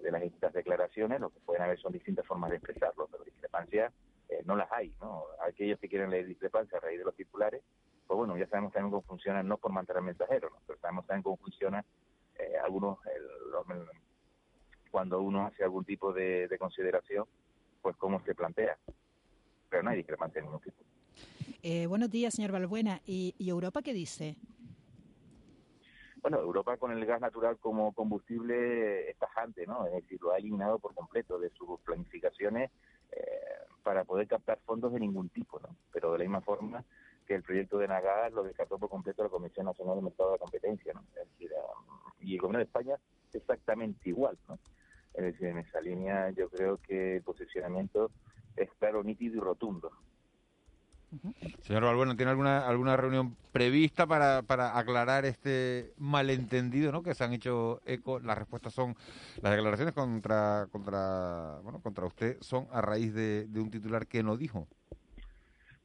de 0.00 0.10
las 0.12 0.22
distintas 0.22 0.52
declaraciones, 0.52 1.20
lo 1.20 1.30
que 1.30 1.40
pueden 1.40 1.62
haber 1.62 1.78
son 1.80 1.92
distintas 1.92 2.24
formas 2.24 2.50
de 2.50 2.56
expresarlo, 2.56 3.08
pero 3.10 3.24
discrepancias 3.24 3.92
eh, 4.28 4.42
no 4.44 4.54
las 4.54 4.70
hay, 4.70 4.94
¿no? 5.00 5.24
Aquellos 5.44 5.78
que 5.80 5.88
quieren 5.88 6.10
leer 6.10 6.26
discrepancias 6.26 6.80
a 6.80 6.86
raíz 6.86 6.98
de 7.00 7.04
los 7.04 7.16
titulares, 7.16 7.62
pues 8.06 8.16
bueno, 8.16 8.36
ya 8.36 8.46
sabemos 8.46 8.72
también 8.72 8.90
cómo 8.92 9.02
funciona, 9.02 9.42
no 9.42 9.56
por 9.58 9.72
mantener 9.72 10.02
mensajeros, 10.02 10.52
¿no? 10.52 10.58
pero 10.66 10.78
sabemos 10.78 11.06
también 11.06 11.24
cómo 11.24 11.36
funciona 11.38 11.84
eh, 12.38 12.56
algunos, 12.62 12.98
el- 13.06 13.86
cuando 14.90 15.20
uno 15.20 15.46
hace 15.46 15.64
algún 15.64 15.84
tipo 15.84 16.12
de, 16.12 16.46
de 16.46 16.58
consideración, 16.58 17.26
pues 17.82 17.96
cómo 17.96 18.20
se 18.24 18.34
plantea. 18.34 18.78
Pero 19.68 19.82
no 19.82 19.90
hay 19.90 19.96
discrepancia 19.96 20.40
de 20.40 20.46
ningún 20.46 20.60
tipo. 20.60 20.76
Eh, 21.66 21.86
buenos 21.86 22.10
días, 22.10 22.34
señor 22.34 22.52
Balbuena. 22.52 23.00
¿Y, 23.06 23.34
y 23.38 23.48
Europa 23.48 23.80
qué 23.80 23.94
dice? 23.94 24.36
Bueno, 26.20 26.38
Europa 26.38 26.76
con 26.76 26.92
el 26.92 27.06
gas 27.06 27.22
natural 27.22 27.56
como 27.56 27.94
combustible 27.94 29.08
es 29.08 29.16
tajante, 29.16 29.66
¿no? 29.66 29.86
Es 29.86 29.94
decir, 29.94 30.20
lo 30.20 30.32
ha 30.32 30.36
eliminado 30.36 30.78
por 30.78 30.92
completo 30.92 31.38
de 31.38 31.48
sus 31.48 31.80
planificaciones 31.80 32.70
eh, 33.12 33.22
para 33.82 34.04
poder 34.04 34.28
captar 34.28 34.58
fondos 34.66 34.92
de 34.92 35.00
ningún 35.00 35.30
tipo, 35.30 35.58
¿no? 35.58 35.74
Pero 35.90 36.12
de 36.12 36.18
la 36.18 36.24
misma 36.24 36.42
forma 36.42 36.84
que 37.26 37.34
el 37.34 37.42
proyecto 37.42 37.78
de 37.78 37.88
Nagas 37.88 38.34
lo 38.34 38.42
descartó 38.42 38.78
por 38.78 38.90
completo 38.90 39.22
la 39.22 39.30
Comisión 39.30 39.64
Nacional 39.64 39.96
de 39.96 40.02
Mercado 40.02 40.32
de 40.32 40.38
Competencia, 40.40 40.92
¿no? 40.92 41.02
Es 41.16 41.30
decir, 41.30 41.50
um, 41.50 42.12
y 42.20 42.34
el 42.34 42.40
gobierno 42.42 42.58
de 42.58 42.64
España 42.64 42.96
exactamente 43.32 44.10
igual, 44.10 44.36
¿no? 44.48 44.58
Es 45.14 45.24
decir, 45.24 45.46
en 45.46 45.56
esa 45.60 45.80
línea 45.80 46.28
yo 46.28 46.50
creo 46.50 46.76
que 46.76 47.16
el 47.16 47.22
posicionamiento 47.22 48.10
es 48.54 48.68
claro, 48.78 49.02
nítido 49.02 49.36
y 49.36 49.40
rotundo. 49.40 49.90
Señor 51.62 51.84
Balbuena, 51.84 52.16
¿tiene 52.16 52.30
alguna 52.30 52.66
alguna 52.66 52.96
reunión 52.96 53.36
prevista 53.52 54.06
para, 54.06 54.42
para 54.42 54.78
aclarar 54.78 55.24
este 55.24 55.92
malentendido, 55.98 56.92
¿no? 56.92 57.02
Que 57.02 57.14
se 57.14 57.24
han 57.24 57.32
hecho 57.32 57.80
eco. 57.86 58.20
Las 58.20 58.38
respuestas 58.38 58.74
son, 58.74 58.94
las 59.42 59.52
declaraciones 59.52 59.94
contra 59.94 60.68
contra 60.70 61.60
bueno 61.62 61.80
contra 61.80 62.06
usted 62.06 62.36
son 62.40 62.66
a 62.72 62.80
raíz 62.80 63.14
de, 63.14 63.46
de 63.46 63.60
un 63.60 63.70
titular 63.70 64.06
que 64.06 64.22
no 64.22 64.36
dijo. 64.36 64.66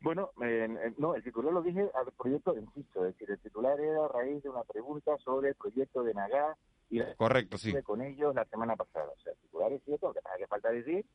Bueno, 0.01 0.31
eh, 0.41 0.93
no, 0.97 1.13
el 1.15 1.23
titular 1.23 1.51
lo 1.51 1.61
dije 1.61 1.89
al 1.93 2.11
proyecto, 2.13 2.55
insisto, 2.57 3.05
es 3.05 3.13
decir, 3.13 3.31
el 3.31 3.39
titular 3.39 3.77
era 3.79 4.05
a 4.05 4.07
raíz 4.07 4.41
de 4.41 4.49
una 4.49 4.63
pregunta 4.63 5.17
sobre 5.17 5.49
el 5.49 5.55
proyecto 5.55 6.03
de 6.03 6.13
Nagá 6.13 6.55
y 6.89 6.99
la 6.99 7.13
Correcto, 7.15 7.57
sí. 7.57 7.73
con 7.83 8.01
ellos 8.01 8.33
la 8.33 8.45
semana 8.45 8.77
pasada. 8.77 9.09
O 9.13 9.19
sea, 9.21 9.33
el 9.33 9.39
titular 9.39 9.73
es 9.73 9.83
cierto, 9.83 10.13
que 10.13 10.21
pasa 10.21 10.37
que 10.37 10.47
falta 10.47 10.69
decir 10.69 11.05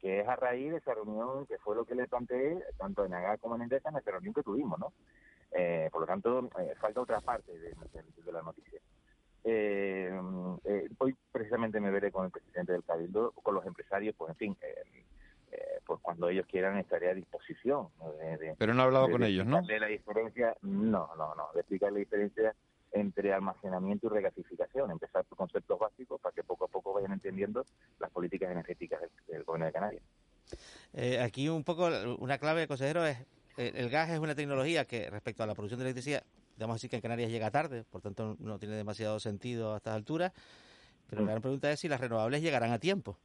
que 0.00 0.20
es 0.20 0.28
a 0.28 0.36
raíz 0.36 0.70
de 0.70 0.78
esa 0.78 0.94
reunión 0.94 1.46
que 1.46 1.58
fue 1.58 1.74
lo 1.74 1.84
que 1.84 1.94
le 1.94 2.06
planteé 2.06 2.58
tanto 2.76 3.04
en 3.04 3.14
Agá 3.14 3.36
como 3.38 3.56
en 3.56 3.62
Endesa 3.62 3.88
en 3.88 3.96
esa 3.96 4.10
reunión 4.10 4.34
que 4.34 4.42
tuvimos, 4.42 4.78
¿no? 4.78 4.92
Eh, 5.52 5.88
por 5.90 6.02
lo 6.02 6.06
tanto, 6.06 6.50
eh, 6.58 6.74
falta 6.80 7.00
otra 7.00 7.20
parte 7.20 7.52
de, 7.58 7.74
la 8.32 8.42
noticia. 8.42 8.80
Eh, 9.44 10.12
hoy 10.98 11.16
precisamente 11.32 11.80
me 11.80 11.90
veré 11.90 12.12
con 12.12 12.26
el 12.26 12.30
presidente 12.30 12.72
del 12.72 12.84
Cabildo, 12.84 13.32
con 13.32 13.54
los 13.54 13.64
empresarios, 13.64 14.14
pues 14.16 14.30
en 14.30 14.36
fin, 14.36 14.56
pues 15.86 16.00
cuando 16.02 16.28
ellos 16.28 16.44
quieran 16.46 16.76
estaré 16.76 17.10
a 17.10 17.14
disposición. 17.14 17.88
Pero 18.58 18.74
no 18.74 18.82
ha 18.82 18.84
hablado 18.84 19.10
con 19.10 19.22
ellos, 19.22 19.46
¿no? 19.46 19.62
De 19.62 19.80
la 19.80 19.86
diferencia, 19.86 20.54
no, 20.60 21.08
no, 21.16 21.34
no, 21.34 21.48
de 21.54 21.60
explicar 21.60 21.90
la 21.90 21.98
diferencia 22.00 22.54
entre 22.92 23.32
almacenamiento 23.32 24.06
y 24.06 24.10
regasificación, 24.10 24.90
empezar 24.90 25.24
por 25.24 25.38
conceptos 25.38 25.78
básicos 25.78 26.20
para 26.20 26.34
que 26.34 26.42
poco 26.42 26.64
a 26.64 26.68
poco 26.68 26.92
vayan 26.94 27.12
entendiendo 27.12 27.64
las 27.98 28.10
políticas 28.10 28.50
energéticas 28.50 29.00
del, 29.26 29.44
gobierno 29.44 29.66
de 29.66 29.72
Canarias. 29.72 30.02
aquí 31.22 31.48
un 31.48 31.64
poco 31.64 31.88
una 32.18 32.38
clave, 32.38 32.66
consejero, 32.66 33.04
es 33.04 33.18
eh, 33.58 33.72
el 33.74 33.90
gas 33.90 34.08
es 34.10 34.20
una 34.20 34.36
tecnología 34.36 34.84
que 34.84 35.10
respecto 35.10 35.42
a 35.42 35.46
la 35.46 35.54
producción 35.54 35.80
de 35.80 35.86
electricidad, 35.86 36.22
digamos 36.56 36.76
así 36.76 36.88
que 36.88 36.94
en 36.94 37.02
Canarias 37.02 37.28
llega 37.28 37.50
tarde, 37.50 37.82
por 37.82 38.00
tanto 38.00 38.36
no 38.38 38.56
tiene 38.60 38.76
demasiado 38.76 39.18
sentido 39.18 39.74
a 39.74 39.78
estas 39.78 39.96
alturas, 39.96 40.32
pero 41.10 41.22
la 41.22 41.32
gran 41.32 41.42
pregunta 41.42 41.70
es 41.72 41.80
si 41.80 41.88
las 41.88 42.00
renovables 42.00 42.40
llegarán 42.40 42.70
a 42.70 42.78
tiempo. 42.78 43.18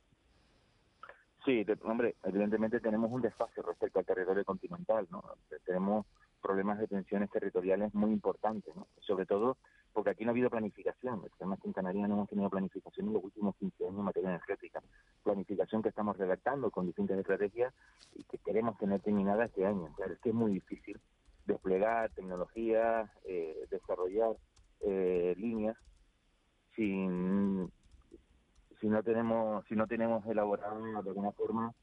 Sí, 1.46 1.64
hombre, 1.84 2.16
evidentemente 2.24 2.80
tenemos 2.80 3.12
un 3.12 3.22
desfase 3.22 3.62
respecto 3.62 4.00
al 4.00 4.06
territorio 4.06 4.44
continental, 4.44 5.06
¿no? 5.12 5.24
Tenemos 5.66 6.08
problemas 6.44 6.78
de 6.78 6.88
tensiones 6.88 7.32
territoriales 7.32 7.94
muy 7.96 8.12
importantes, 8.12 8.76
¿no? 8.76 8.86
Sobre 9.00 9.26
todo 9.26 9.58
porque 9.94 10.10
aquí 10.10 10.26
no 10.26 10.32
ha 10.32 10.34
habido 10.34 10.50
planificación. 10.50 11.22
El 11.24 11.32
tema 11.38 11.56
es 11.56 11.62
que 11.62 11.68
en 11.68 11.74
Canarias 11.74 12.10
no 12.10 12.16
hemos 12.16 12.30
tenido 12.30 12.50
planificación 12.50 13.08
en 13.08 13.14
los 13.14 13.24
últimos 13.24 13.56
15 13.56 13.86
años 13.86 14.00
en 14.00 14.06
materia 14.06 14.30
energética. 14.30 14.82
Planificación 15.24 15.82
que 15.82 15.90
estamos 15.90 16.18
redactando 16.18 16.70
con 16.72 16.86
distintas 16.86 17.18
estrategias 17.18 17.74
y 18.16 18.24
que 18.24 18.40
queremos 18.40 18.78
tener 18.78 19.02
terminada 19.02 19.46
este 19.46 19.66
año. 19.66 19.94
Claro, 19.96 20.14
es 20.14 20.20
que 20.20 20.30
es 20.30 20.36
muy 20.36 20.52
difícil 20.52 21.00
desplegar 21.46 22.12
tecnología, 22.12 23.12
eh, 23.26 23.68
desarrollar 23.70 24.36
eh, 24.82 25.36
líneas 25.38 25.78
sin 26.76 27.72
si 28.80 28.88
no 28.90 29.04
tenemos 29.04 29.64
si 29.68 29.76
no 29.76 29.88
tenemos 29.88 30.26
elaborado 30.26 30.84
de 30.84 31.10
alguna 31.10 31.32
forma 31.32 31.74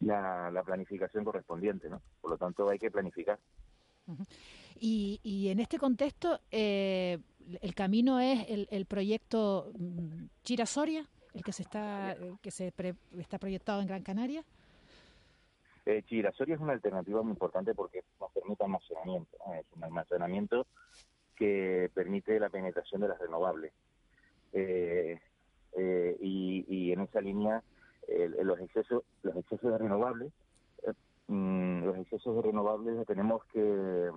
la, 0.00 0.50
la 0.50 0.62
planificación 0.64 1.24
correspondiente, 1.24 1.88
¿no? 1.88 2.02
Por 2.20 2.32
lo 2.32 2.36
tanto, 2.36 2.68
hay 2.68 2.78
que 2.78 2.90
planificar. 2.90 3.38
Y, 4.78 5.20
y 5.22 5.48
en 5.48 5.60
este 5.60 5.78
contexto, 5.78 6.40
eh, 6.50 7.18
el 7.60 7.74
camino 7.74 8.18
es 8.20 8.48
el, 8.48 8.68
el 8.70 8.86
proyecto 8.86 9.72
mm, 9.78 10.24
Chira-Soria, 10.42 11.08
el 11.34 11.42
que 11.42 11.52
se 11.52 11.62
está 11.62 12.16
que 12.42 12.50
se 12.50 12.72
está 13.18 13.38
proyectado 13.38 13.80
en 13.80 13.86
Gran 13.86 14.02
Canaria. 14.02 14.44
Eh, 15.84 16.02
Chirasoria 16.06 16.54
es 16.54 16.60
una 16.60 16.72
alternativa 16.72 17.22
muy 17.22 17.32
importante 17.32 17.74
porque 17.74 18.04
nos 18.20 18.30
permite 18.32 18.62
almacenamiento. 18.62 19.36
Es 19.58 19.66
un 19.76 19.84
almacenamiento 19.84 20.66
que 21.34 21.90
permite 21.94 22.38
la 22.38 22.50
penetración 22.50 23.00
de 23.00 23.08
las 23.08 23.18
renovables. 23.18 23.72
Eh, 24.52 25.18
eh, 25.76 26.16
y, 26.20 26.92
en 26.92 27.00
esa 27.00 27.20
línea, 27.20 27.62
los 28.42 28.60
excesos 28.60 29.02
los 29.22 29.36
excesos 29.36 29.72
de 29.72 29.78
renovables, 29.78 30.32
mm, 31.32 31.84
los 31.84 31.96
excesos 31.98 32.36
de 32.36 32.42
renovables 32.42 33.06
tenemos 33.06 33.44
que, 33.46 34.10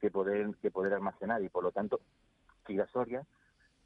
que 0.00 0.10
poder 0.10 0.54
que 0.60 0.70
poder 0.70 0.94
almacenar 0.94 1.42
y 1.42 1.48
por 1.48 1.64
lo 1.64 1.72
tanto 1.72 2.00
Gigasoria 2.66 3.24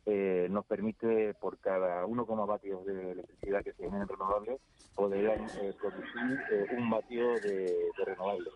eh, 0.04 0.48
nos 0.50 0.66
permite 0.66 1.34
por 1.34 1.58
cada 1.58 2.04
1,1 2.04 2.46
vatios 2.46 2.84
de 2.86 3.12
electricidad 3.12 3.62
que 3.62 3.72
se 3.72 3.84
genera 3.84 4.02
en 4.02 4.08
renovables 4.08 4.60
poder 4.96 5.40
eh, 5.60 5.74
producir 5.80 6.40
eh, 6.50 6.66
un 6.76 6.90
vatio 6.90 7.34
de, 7.34 7.90
de 7.96 8.04
renovable. 8.04 8.50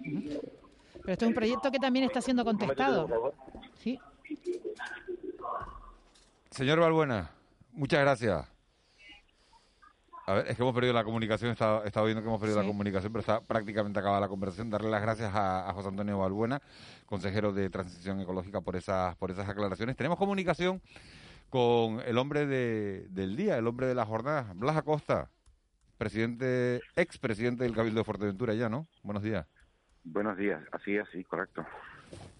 Pero 0.00 1.12
este 1.12 1.24
es 1.24 1.28
un 1.28 1.34
proyecto 1.34 1.70
que 1.70 1.78
también 1.78 2.06
está 2.06 2.22
siendo 2.22 2.44
contestado. 2.44 3.34
Sí. 3.74 3.98
Señor 6.50 6.80
Balbuena, 6.80 7.30
muchas 7.72 8.00
gracias. 8.00 8.57
A 10.28 10.34
ver, 10.34 10.46
es 10.46 10.56
que 10.56 10.62
hemos 10.62 10.74
perdido 10.74 10.92
la 10.92 11.04
comunicación, 11.04 11.52
estaba, 11.52 11.86
estado 11.86 12.04
viendo 12.04 12.20
que 12.20 12.28
hemos 12.28 12.38
perdido 12.38 12.60
la 12.60 12.66
comunicación, 12.66 13.10
pero 13.10 13.20
está 13.20 13.40
prácticamente 13.40 13.98
acabada 13.98 14.20
la 14.20 14.28
conversación. 14.28 14.68
Darle 14.68 14.90
las 14.90 15.00
gracias 15.00 15.32
a, 15.34 15.72
José 15.72 15.88
Antonio 15.88 16.18
Balbuena, 16.18 16.60
consejero 17.06 17.54
de 17.54 17.70
Transición 17.70 18.20
Ecológica, 18.20 18.60
por 18.60 18.76
esas, 18.76 19.16
por 19.16 19.30
esas 19.30 19.48
aclaraciones. 19.48 19.96
Tenemos 19.96 20.18
comunicación 20.18 20.82
con 21.48 22.02
el 22.04 22.18
hombre 22.18 22.46
del 22.46 23.36
día, 23.36 23.56
el 23.56 23.66
hombre 23.66 23.86
de 23.86 23.94
la 23.94 24.04
jornada, 24.04 24.52
Blas 24.54 24.76
Acosta, 24.76 25.30
presidente, 25.96 26.82
expresidente 26.94 27.64
del 27.64 27.74
Cabildo 27.74 28.00
de 28.00 28.04
Fuerteventura 28.04 28.52
ya, 28.52 28.68
¿no? 28.68 28.86
Buenos 29.02 29.22
días. 29.22 29.46
Buenos 30.04 30.36
días, 30.36 30.60
así, 30.72 30.98
así, 30.98 31.24
correcto. 31.24 31.64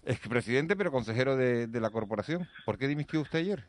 Expresidente, 0.05 0.75
pero 0.75 0.91
consejero 0.91 1.35
de, 1.35 1.65
de 1.65 1.81
la 1.81 1.89
corporación. 1.89 2.47
¿Por 2.67 2.77
qué 2.77 2.87
dimitió 2.87 3.19
usted 3.19 3.39
ayer? 3.39 3.65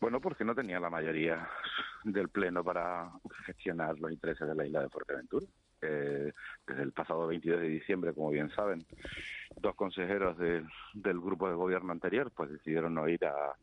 Bueno, 0.00 0.20
porque 0.20 0.44
no 0.44 0.54
tenía 0.54 0.80
la 0.80 0.90
mayoría 0.90 1.48
del 2.04 2.28
Pleno 2.28 2.62
para 2.62 3.10
gestionar 3.46 3.98
los 3.98 4.12
intereses 4.12 4.46
de 4.46 4.54
la 4.54 4.66
isla 4.66 4.82
de 4.82 4.88
Fuerteventura. 4.88 5.46
Eh, 5.82 6.32
desde 6.66 6.82
el 6.82 6.92
pasado 6.92 7.26
22 7.26 7.60
de 7.60 7.68
diciembre, 7.68 8.14
como 8.14 8.30
bien 8.30 8.50
saben, 8.50 8.84
dos 9.56 9.74
consejeros 9.74 10.38
del 10.38 11.20
grupo 11.20 11.48
de 11.48 11.54
gobierno 11.54 11.92
anterior 11.92 12.30
pues 12.34 12.50
decidieron 12.50 12.94
no 12.94 13.08
ir 13.08 13.24
a, 13.26 13.54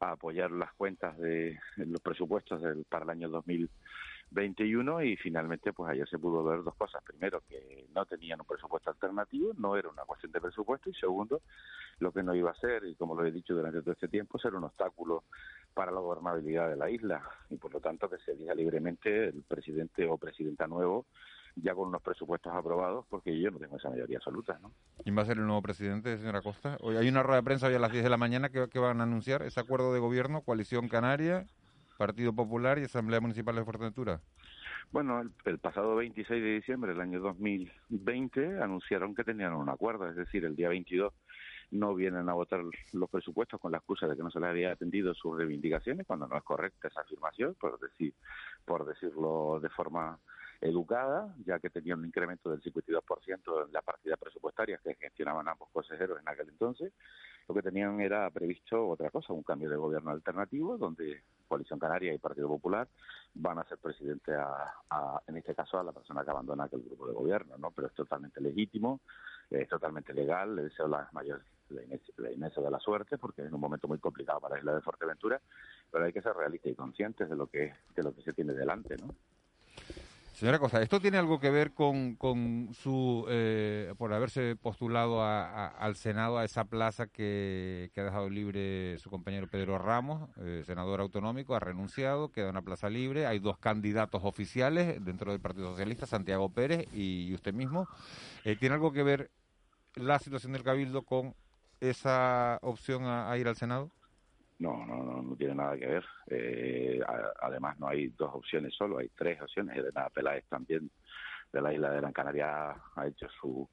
apoyar 0.00 0.50
las 0.50 0.72
cuentas 0.72 1.16
de 1.18 1.56
los 1.76 2.00
presupuestos 2.00 2.60
del, 2.60 2.84
para 2.88 3.04
el 3.04 3.10
año 3.10 3.28
2021 3.28 5.02
y 5.04 5.16
finalmente 5.16 5.72
pues 5.72 5.92
ayer 5.92 6.08
se 6.08 6.18
pudo 6.18 6.42
ver 6.42 6.64
dos 6.64 6.74
cosas. 6.74 7.02
Primero, 7.04 7.42
que 7.48 7.86
no 7.94 8.04
tenían 8.06 8.40
un 8.40 8.46
presupuesto 8.46 8.90
alternativo, 8.90 9.52
no 9.56 9.76
era 9.76 9.88
una 9.88 10.02
cuestión 10.02 10.32
de 10.32 10.40
presupuesto 10.40 10.90
y 10.90 10.94
segundo, 10.94 11.42
lo 12.00 12.10
que 12.10 12.24
no 12.24 12.34
iba 12.34 12.50
a 12.50 12.56
ser, 12.56 12.84
y 12.84 12.96
como 12.96 13.14
lo 13.14 13.24
he 13.24 13.30
dicho 13.30 13.54
durante 13.54 13.80
todo 13.80 13.92
este 13.92 14.08
tiempo, 14.08 14.40
ser 14.40 14.56
un 14.56 14.64
obstáculo 14.64 15.22
para 15.74 15.92
la 15.92 16.00
gobernabilidad 16.00 16.68
de 16.68 16.76
la 16.76 16.90
isla 16.90 17.22
y 17.50 17.56
por 17.56 17.72
lo 17.72 17.80
tanto 17.80 18.08
que 18.08 18.18
se 18.18 18.32
elija 18.32 18.54
libremente 18.54 19.28
el 19.28 19.42
presidente 19.42 20.06
o 20.06 20.16
presidenta 20.18 20.66
nuevo 20.66 21.06
ya 21.56 21.74
con 21.74 21.88
unos 21.88 22.02
presupuestos 22.02 22.52
aprobados 22.52 23.04
porque 23.08 23.38
yo 23.38 23.50
no 23.50 23.58
tengo 23.58 23.76
esa 23.76 23.90
mayoría 23.90 24.18
absoluta. 24.18 24.58
¿no? 24.62 24.72
¿Quién 25.02 25.16
va 25.16 25.22
a 25.22 25.26
ser 25.26 25.38
el 25.38 25.46
nuevo 25.46 25.62
presidente, 25.62 26.16
señora 26.16 26.40
Costa? 26.42 26.76
Hoy 26.80 26.96
hay 26.96 27.08
una 27.08 27.22
rueda 27.22 27.40
de 27.40 27.44
prensa 27.44 27.66
hoy 27.66 27.74
a 27.74 27.78
las 27.78 27.92
10 27.92 28.04
de 28.04 28.10
la 28.10 28.16
mañana 28.16 28.48
que, 28.48 28.68
que 28.68 28.78
van 28.78 29.00
a 29.00 29.04
anunciar 29.04 29.42
ese 29.42 29.60
acuerdo 29.60 29.92
de 29.92 30.00
gobierno, 30.00 30.42
coalición 30.42 30.88
canaria, 30.88 31.46
Partido 31.98 32.32
Popular 32.32 32.78
y 32.78 32.84
Asamblea 32.84 33.20
Municipal 33.20 33.54
de 33.54 33.64
Fuerteventura. 33.64 34.20
Bueno, 34.90 35.20
el, 35.20 35.30
el, 35.44 35.58
pasado 35.58 35.94
26 35.96 36.42
de 36.42 36.54
diciembre 36.54 36.92
del 36.92 37.00
año 37.00 37.20
2020 37.20 38.60
anunciaron 38.60 39.14
que 39.14 39.24
tenían 39.24 39.54
un 39.54 39.68
acuerdo, 39.68 40.08
es 40.08 40.16
decir, 40.16 40.44
el 40.44 40.56
día 40.56 40.68
22 40.68 41.12
no 41.72 41.94
vienen 41.94 42.28
a 42.28 42.34
votar 42.34 42.60
los 42.92 43.10
presupuestos 43.10 43.58
con 43.60 43.72
la 43.72 43.78
excusa 43.78 44.06
de 44.06 44.14
que 44.14 44.22
no 44.22 44.30
se 44.30 44.38
les 44.38 44.50
había 44.50 44.72
atendido 44.72 45.14
sus 45.14 45.36
reivindicaciones, 45.36 46.06
cuando 46.06 46.28
no 46.28 46.36
es 46.36 46.42
correcta 46.44 46.88
esa 46.88 47.00
afirmación, 47.00 47.54
por, 47.54 47.80
decir, 47.80 48.14
por 48.64 48.84
decirlo 48.86 49.58
de 49.60 49.70
forma 49.70 50.18
educada, 50.60 51.34
ya 51.44 51.58
que 51.58 51.70
tenía 51.70 51.94
un 51.94 52.04
incremento 52.04 52.50
del 52.50 52.62
52% 52.62 53.66
en 53.66 53.72
la 53.72 53.82
partida 53.82 54.16
presupuestaria 54.16 54.78
que 54.78 54.94
gestionaban 54.94 55.48
ambos 55.48 55.68
consejeros 55.72 56.20
en 56.20 56.28
aquel 56.28 56.48
entonces. 56.50 56.92
Lo 57.48 57.54
que 57.54 57.62
tenían 57.62 58.00
era 58.00 58.30
previsto 58.30 58.88
otra 58.88 59.10
cosa, 59.10 59.32
un 59.32 59.42
cambio 59.42 59.68
de 59.68 59.76
gobierno 59.76 60.12
alternativo, 60.12 60.78
donde 60.78 61.22
Coalición 61.48 61.80
Canaria 61.80 62.14
y 62.14 62.18
Partido 62.18 62.48
Popular 62.48 62.86
van 63.34 63.58
a 63.58 63.64
ser 63.64 63.78
presidente, 63.78 64.32
a, 64.34 65.20
en 65.26 65.36
este 65.36 65.54
caso, 65.54 65.80
a 65.80 65.82
la 65.82 65.92
persona 65.92 66.22
que 66.22 66.30
abandona 66.30 66.64
aquel 66.64 66.82
grupo 66.82 67.08
de 67.08 67.14
gobierno, 67.14 67.58
¿no? 67.58 67.72
Pero 67.72 67.88
es 67.88 67.94
totalmente 67.94 68.40
legítimo, 68.40 69.00
es 69.50 69.68
totalmente 69.68 70.14
legal, 70.14 70.54
le 70.54 70.62
deseo 70.64 70.86
la 71.72 72.32
inmensa 72.32 72.60
de 72.60 72.70
la 72.70 72.78
suerte, 72.78 73.18
porque 73.18 73.42
es 73.42 73.52
un 73.52 73.60
momento 73.60 73.88
muy 73.88 73.98
complicado 73.98 74.40
para 74.40 74.54
la 74.56 74.60
isla 74.60 74.74
de 74.74 74.80
Fuerteventura, 74.80 75.40
pero 75.90 76.04
hay 76.04 76.12
que 76.12 76.22
ser 76.22 76.34
realistas 76.34 76.72
y 76.72 76.74
conscientes 76.74 77.28
de 77.28 77.36
lo 77.36 77.46
que, 77.46 77.72
de 77.94 78.02
lo 78.02 78.14
que 78.14 78.22
se 78.22 78.32
tiene 78.32 78.52
delante, 78.52 78.96
¿no? 78.96 79.14
Señora 80.42 80.58
Costa, 80.58 80.82
¿esto 80.82 80.98
tiene 80.98 81.18
algo 81.18 81.38
que 81.38 81.50
ver 81.50 81.72
con, 81.72 82.16
con 82.16 82.70
su, 82.72 83.26
eh, 83.28 83.94
por 83.96 84.12
haberse 84.12 84.56
postulado 84.56 85.22
al 85.22 85.94
Senado, 85.94 86.36
a 86.36 86.44
esa 86.44 86.64
plaza 86.64 87.06
que, 87.06 87.92
ha 87.96 88.02
dejado 88.02 88.28
libre 88.28 88.98
su 88.98 89.08
compañero 89.08 89.46
Pedro 89.46 89.78
Ramos, 89.78 90.30
eh, 90.38 90.64
senador 90.66 91.00
autonómico, 91.00 91.54
ha 91.54 91.60
renunciado, 91.60 92.32
queda 92.32 92.50
una 92.50 92.62
plaza 92.62 92.90
libre, 92.90 93.26
hay 93.26 93.38
dos 93.38 93.56
candidatos 93.58 94.22
oficiales 94.24 95.04
dentro 95.04 95.30
del 95.30 95.40
Partido 95.40 95.70
Socialista, 95.70 96.06
Santiago 96.06 96.48
Pérez 96.48 96.88
y 96.92 97.32
usted 97.34 97.54
mismo. 97.54 97.86
Eh, 98.44 98.56
¿Tiene 98.56 98.74
algo 98.74 98.90
que 98.90 99.04
ver 99.04 99.30
la 99.94 100.18
situación 100.18 100.54
del 100.54 100.64
Cabildo 100.64 101.02
con 101.02 101.36
esa 101.82 102.58
opción 102.62 103.04
a, 103.04 103.36
ir 103.36 103.48
al 103.48 103.56
Senado? 103.56 103.90
No, 104.58 104.86
no, 104.86 105.02
no, 105.02 105.22
no 105.22 105.36
tiene 105.36 105.56
nada 105.56 105.76
que 105.76 105.86
ver. 105.86 106.04
Eh, 106.28 107.00
además, 107.40 107.78
no 107.80 107.88
hay 107.88 108.08
dos 108.08 108.30
opciones 108.34 108.74
solo, 108.74 108.98
hay 108.98 109.08
tres 109.16 109.40
opciones. 109.42 109.76
Elena 109.76 110.08
Peláez 110.10 110.44
también 110.48 110.90
de 111.52 111.60
la 111.60 111.74
isla 111.74 111.90
de 111.90 111.96
Gran 111.96 112.12
Canaria 112.12 112.76
ha 112.94 113.06
hecho 113.06 113.28
su 113.40 113.68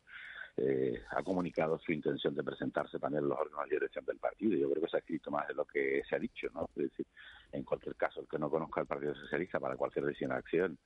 eh, 0.61 1.03
ha 1.11 1.23
comunicado 1.23 1.79
su 1.79 1.91
intención 1.91 2.35
de 2.35 2.43
presentarse 2.43 2.99
también 2.99 3.23
en 3.23 3.29
los 3.29 3.39
órganos 3.39 3.69
de 3.69 3.75
dirección 3.77 4.05
del 4.05 4.17
partido. 4.17 4.57
Yo 4.57 4.69
creo 4.69 4.83
que 4.83 4.89
se 4.89 4.97
ha 4.97 4.99
escrito 4.99 5.31
más 5.31 5.47
de 5.47 5.53
lo 5.53 5.65
que 5.65 6.01
se 6.07 6.15
ha 6.15 6.19
dicho, 6.19 6.47
¿no? 6.53 6.69
Es 6.75 6.89
decir, 6.89 7.05
en 7.51 7.63
cualquier 7.63 7.95
caso, 7.95 8.21
el 8.21 8.27
que 8.27 8.37
no 8.37 8.49
conozca 8.49 8.81
el 8.81 8.87
Partido 8.87 9.15
Socialista 9.15 9.59
para 9.59 9.75
cualquier 9.75 10.05
decisión 10.05 10.31
o 10.31 10.35
acción, 10.35 10.77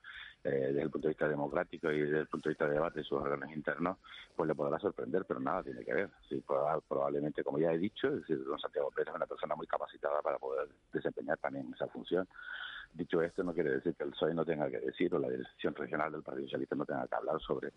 eh, 0.44 0.50
desde 0.50 0.82
el 0.82 0.90
punto 0.90 1.08
de 1.08 1.14
vista 1.14 1.28
democrático 1.28 1.92
y 1.92 2.02
desde 2.02 2.20
el 2.20 2.28
punto 2.28 2.50
de 2.50 2.54
vista 2.54 2.68
de 2.68 2.74
debate 2.74 3.00
de 3.00 3.06
sus 3.06 3.20
órganos 3.20 3.52
internos, 3.52 3.98
pues 4.36 4.48
le 4.48 4.56
podrá 4.56 4.78
sorprender, 4.80 5.26
pero 5.26 5.40
nada 5.40 5.64
tiene 5.64 5.84
que 5.84 5.94
ver. 5.94 6.10
Sí, 6.30 6.44
probablemente, 6.88 7.44
como 7.44 7.60
ya 7.60 7.72
he 7.72 7.78
dicho, 7.78 8.08
es 8.08 8.22
decir, 8.22 8.44
don 8.44 8.60
Santiago 8.60 8.92
Pérez 8.92 9.10
es 9.10 9.16
una 9.16 9.26
persona 9.26 9.56
muy 9.56 9.68
capacitada 9.68 10.22
para 10.22 10.38
poder 10.38 10.68
desempeñar 10.92 11.38
también 11.40 11.72
esa 11.74 11.88
función. 11.88 12.28
Dicho 12.94 13.22
esto, 13.24 13.44
no 13.44 13.54
quiere 13.54 13.72
decir 13.72 13.96
que 13.96 14.04
el 14.04 14.12
PSOE 14.12 14.36
no 14.36 14.46
tenga 14.46 14.70
que 14.70 14.80
decir 14.80 15.14
o 15.16 15.20
la 15.20 15.28
dirección 15.28 15.74
regional 15.74 16.12
del 16.12 16.22
Partido 16.22 16.46
Socialista 16.46 16.76
no 16.76 16.86
tenga 16.86 17.08
que 17.08 17.16
hablar 17.16 17.42
sobre 17.42 17.72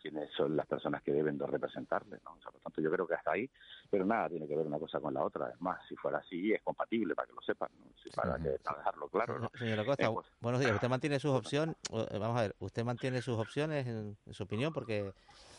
quiénes 0.00 0.30
son 0.32 0.56
las 0.56 0.66
personas 0.66 1.02
que 1.02 1.12
deben 1.12 1.36
de 1.36 1.46
representarle. 1.46 2.18
¿no? 2.24 2.36
por 2.40 2.60
tanto, 2.60 2.80
yo 2.80 2.90
creo 2.90 3.06
que 3.06 3.14
hasta 3.14 3.32
ahí, 3.32 3.50
pero 3.90 4.04
nada 4.04 4.28
tiene 4.28 4.46
que 4.46 4.56
ver 4.56 4.66
una 4.66 4.78
cosa 4.78 5.00
con 5.00 5.12
la 5.12 5.24
otra. 5.24 5.46
Además, 5.46 5.80
si 5.88 5.96
fuera 5.96 6.18
así, 6.18 6.52
es 6.52 6.62
compatible, 6.62 7.16
para 7.16 7.26
que 7.26 7.34
lo 7.34 7.42
sepan, 7.42 7.68
para, 8.14 8.36
que, 8.36 8.50
dejarlo 8.50 9.08
claro. 9.08 9.40
¿no? 9.40 9.50
Señora 9.58 9.84
Costa, 9.84 10.06
eh, 10.06 10.10
pues, 10.12 10.26
buenos 10.40 10.60
días. 10.60 10.72
¿Usted 10.72 10.88
mantiene 10.88 11.18
sus 11.18 11.32
opciones? 11.32 11.74
Eh, 11.92 12.18
vamos 12.18 12.38
a 12.38 12.42
ver, 12.42 12.54
¿usted 12.60 12.84
mantiene 12.84 13.22
sus 13.22 13.38
opciones 13.38 13.88
en, 13.88 14.16
en 14.24 14.34
su 14.34 14.44
opinión? 14.44 14.72
Porque 14.72 15.12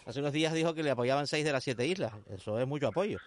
hace 0.05 0.20
unos 0.22 0.32
días 0.32 0.53
dijo 0.53 0.74
que 0.74 0.84
le 0.84 0.91
apoyaban 0.91 1.28
seis 1.28 1.43
de 1.43 1.51
las 1.51 1.66
siete 1.66 1.86
islas. 1.86 2.14
Eso 2.30 2.57
es 2.57 2.66
mucho 2.66 2.88
apoyo. 2.88 3.18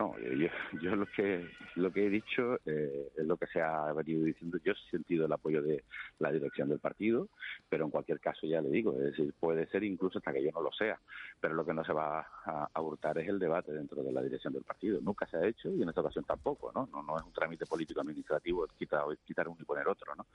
No, 0.00 0.16
yo, 0.20 0.48
yo 0.80 0.94
lo 0.94 1.06
que 1.06 1.44
lo 1.74 1.92
que 1.92 2.06
he 2.06 2.08
dicho 2.08 2.60
eh, 2.64 3.10
es 3.16 3.26
lo 3.26 3.36
que 3.36 3.48
se 3.48 3.60
ha 3.60 3.92
venido 3.92 4.22
diciendo. 4.22 4.56
Yo 4.64 4.72
he 4.72 4.90
sentido 4.92 5.26
el 5.26 5.32
apoyo 5.32 5.60
de 5.60 5.82
la 6.20 6.30
dirección 6.30 6.68
del 6.68 6.78
partido, 6.78 7.28
pero 7.68 7.84
en 7.84 7.90
cualquier 7.90 8.20
caso 8.20 8.46
ya 8.46 8.60
le 8.60 8.70
digo, 8.70 8.92
es 8.92 9.06
decir, 9.06 9.34
puede 9.40 9.66
ser 9.66 9.82
incluso 9.82 10.18
hasta 10.18 10.32
que 10.32 10.44
yo 10.44 10.52
no 10.52 10.62
lo 10.62 10.70
sea, 10.70 11.00
pero 11.40 11.54
lo 11.54 11.64
que 11.64 11.74
no 11.74 11.84
se 11.84 11.92
va 11.92 12.24
a, 12.44 12.80
hurtar 12.80 13.18
es 13.18 13.28
el 13.28 13.40
debate 13.40 13.72
dentro 13.72 14.04
de 14.04 14.12
la 14.12 14.22
dirección 14.22 14.52
del 14.52 14.62
partido. 14.62 15.00
Nunca 15.00 15.26
se 15.26 15.36
ha 15.36 15.44
hecho 15.44 15.68
y 15.74 15.82
en 15.82 15.88
esta 15.88 16.00
ocasión 16.00 16.24
tampoco, 16.24 16.70
¿no? 16.72 16.88
No, 16.92 17.02
no 17.02 17.16
es 17.16 17.24
un 17.24 17.32
trámite 17.32 17.66
político 17.66 18.00
administrativo 18.00 18.68
quitar, 18.78 19.02
quitar 19.26 19.48
uno 19.48 19.58
y 19.60 19.64
poner 19.64 19.88
otro, 19.88 20.14
¿no? 20.14 20.26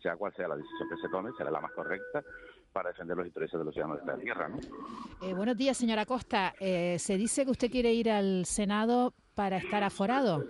Sea 0.00 0.16
cual 0.16 0.32
sea 0.34 0.48
la 0.48 0.56
decisión 0.56 0.88
que 0.88 0.96
se 0.96 1.10
tome, 1.10 1.32
será 1.36 1.50
la 1.50 1.60
más 1.60 1.72
correcta 1.72 2.24
para 2.72 2.90
defender 2.90 3.16
los 3.16 3.26
intereses 3.26 3.58
de 3.58 3.64
los 3.64 3.74
ciudadanos 3.74 4.04
de 4.04 4.12
la 4.12 4.18
tierra, 4.18 4.48
¿no? 4.48 4.58
Eh, 5.22 5.34
buenos 5.34 5.56
días, 5.56 5.76
señora 5.76 6.06
Costa. 6.06 6.54
Eh, 6.58 6.96
se 6.98 7.16
dice 7.16 7.44
que 7.44 7.50
usted 7.50 7.70
quiere 7.70 7.92
ir 7.92 8.10
al 8.10 8.44
Senado 8.46 9.14
para 9.34 9.58
estar 9.58 9.82
aforado. 9.82 10.44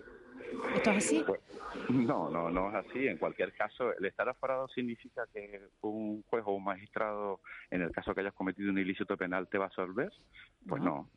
¿Esto 0.74 0.90
es 0.90 0.96
así? 0.96 1.24
Pues, 1.26 1.40
no, 1.88 2.30
no, 2.30 2.50
no 2.50 2.68
es 2.68 2.86
así. 2.86 3.06
En 3.06 3.18
cualquier 3.18 3.52
caso, 3.52 3.96
el 3.96 4.04
estar 4.04 4.28
aforado 4.28 4.68
significa 4.68 5.26
que 5.32 5.68
un 5.82 6.22
juez 6.28 6.44
o 6.46 6.52
un 6.52 6.64
magistrado, 6.64 7.40
en 7.70 7.82
el 7.82 7.90
caso 7.90 8.14
que 8.14 8.20
hayas 8.20 8.34
cometido 8.34 8.70
un 8.70 8.78
ilícito 8.78 9.16
penal, 9.16 9.48
te 9.48 9.58
va 9.58 9.64
a 9.64 9.68
absolver. 9.68 10.12
Pues 10.66 10.82
no. 10.82 10.90
no, 10.90 11.10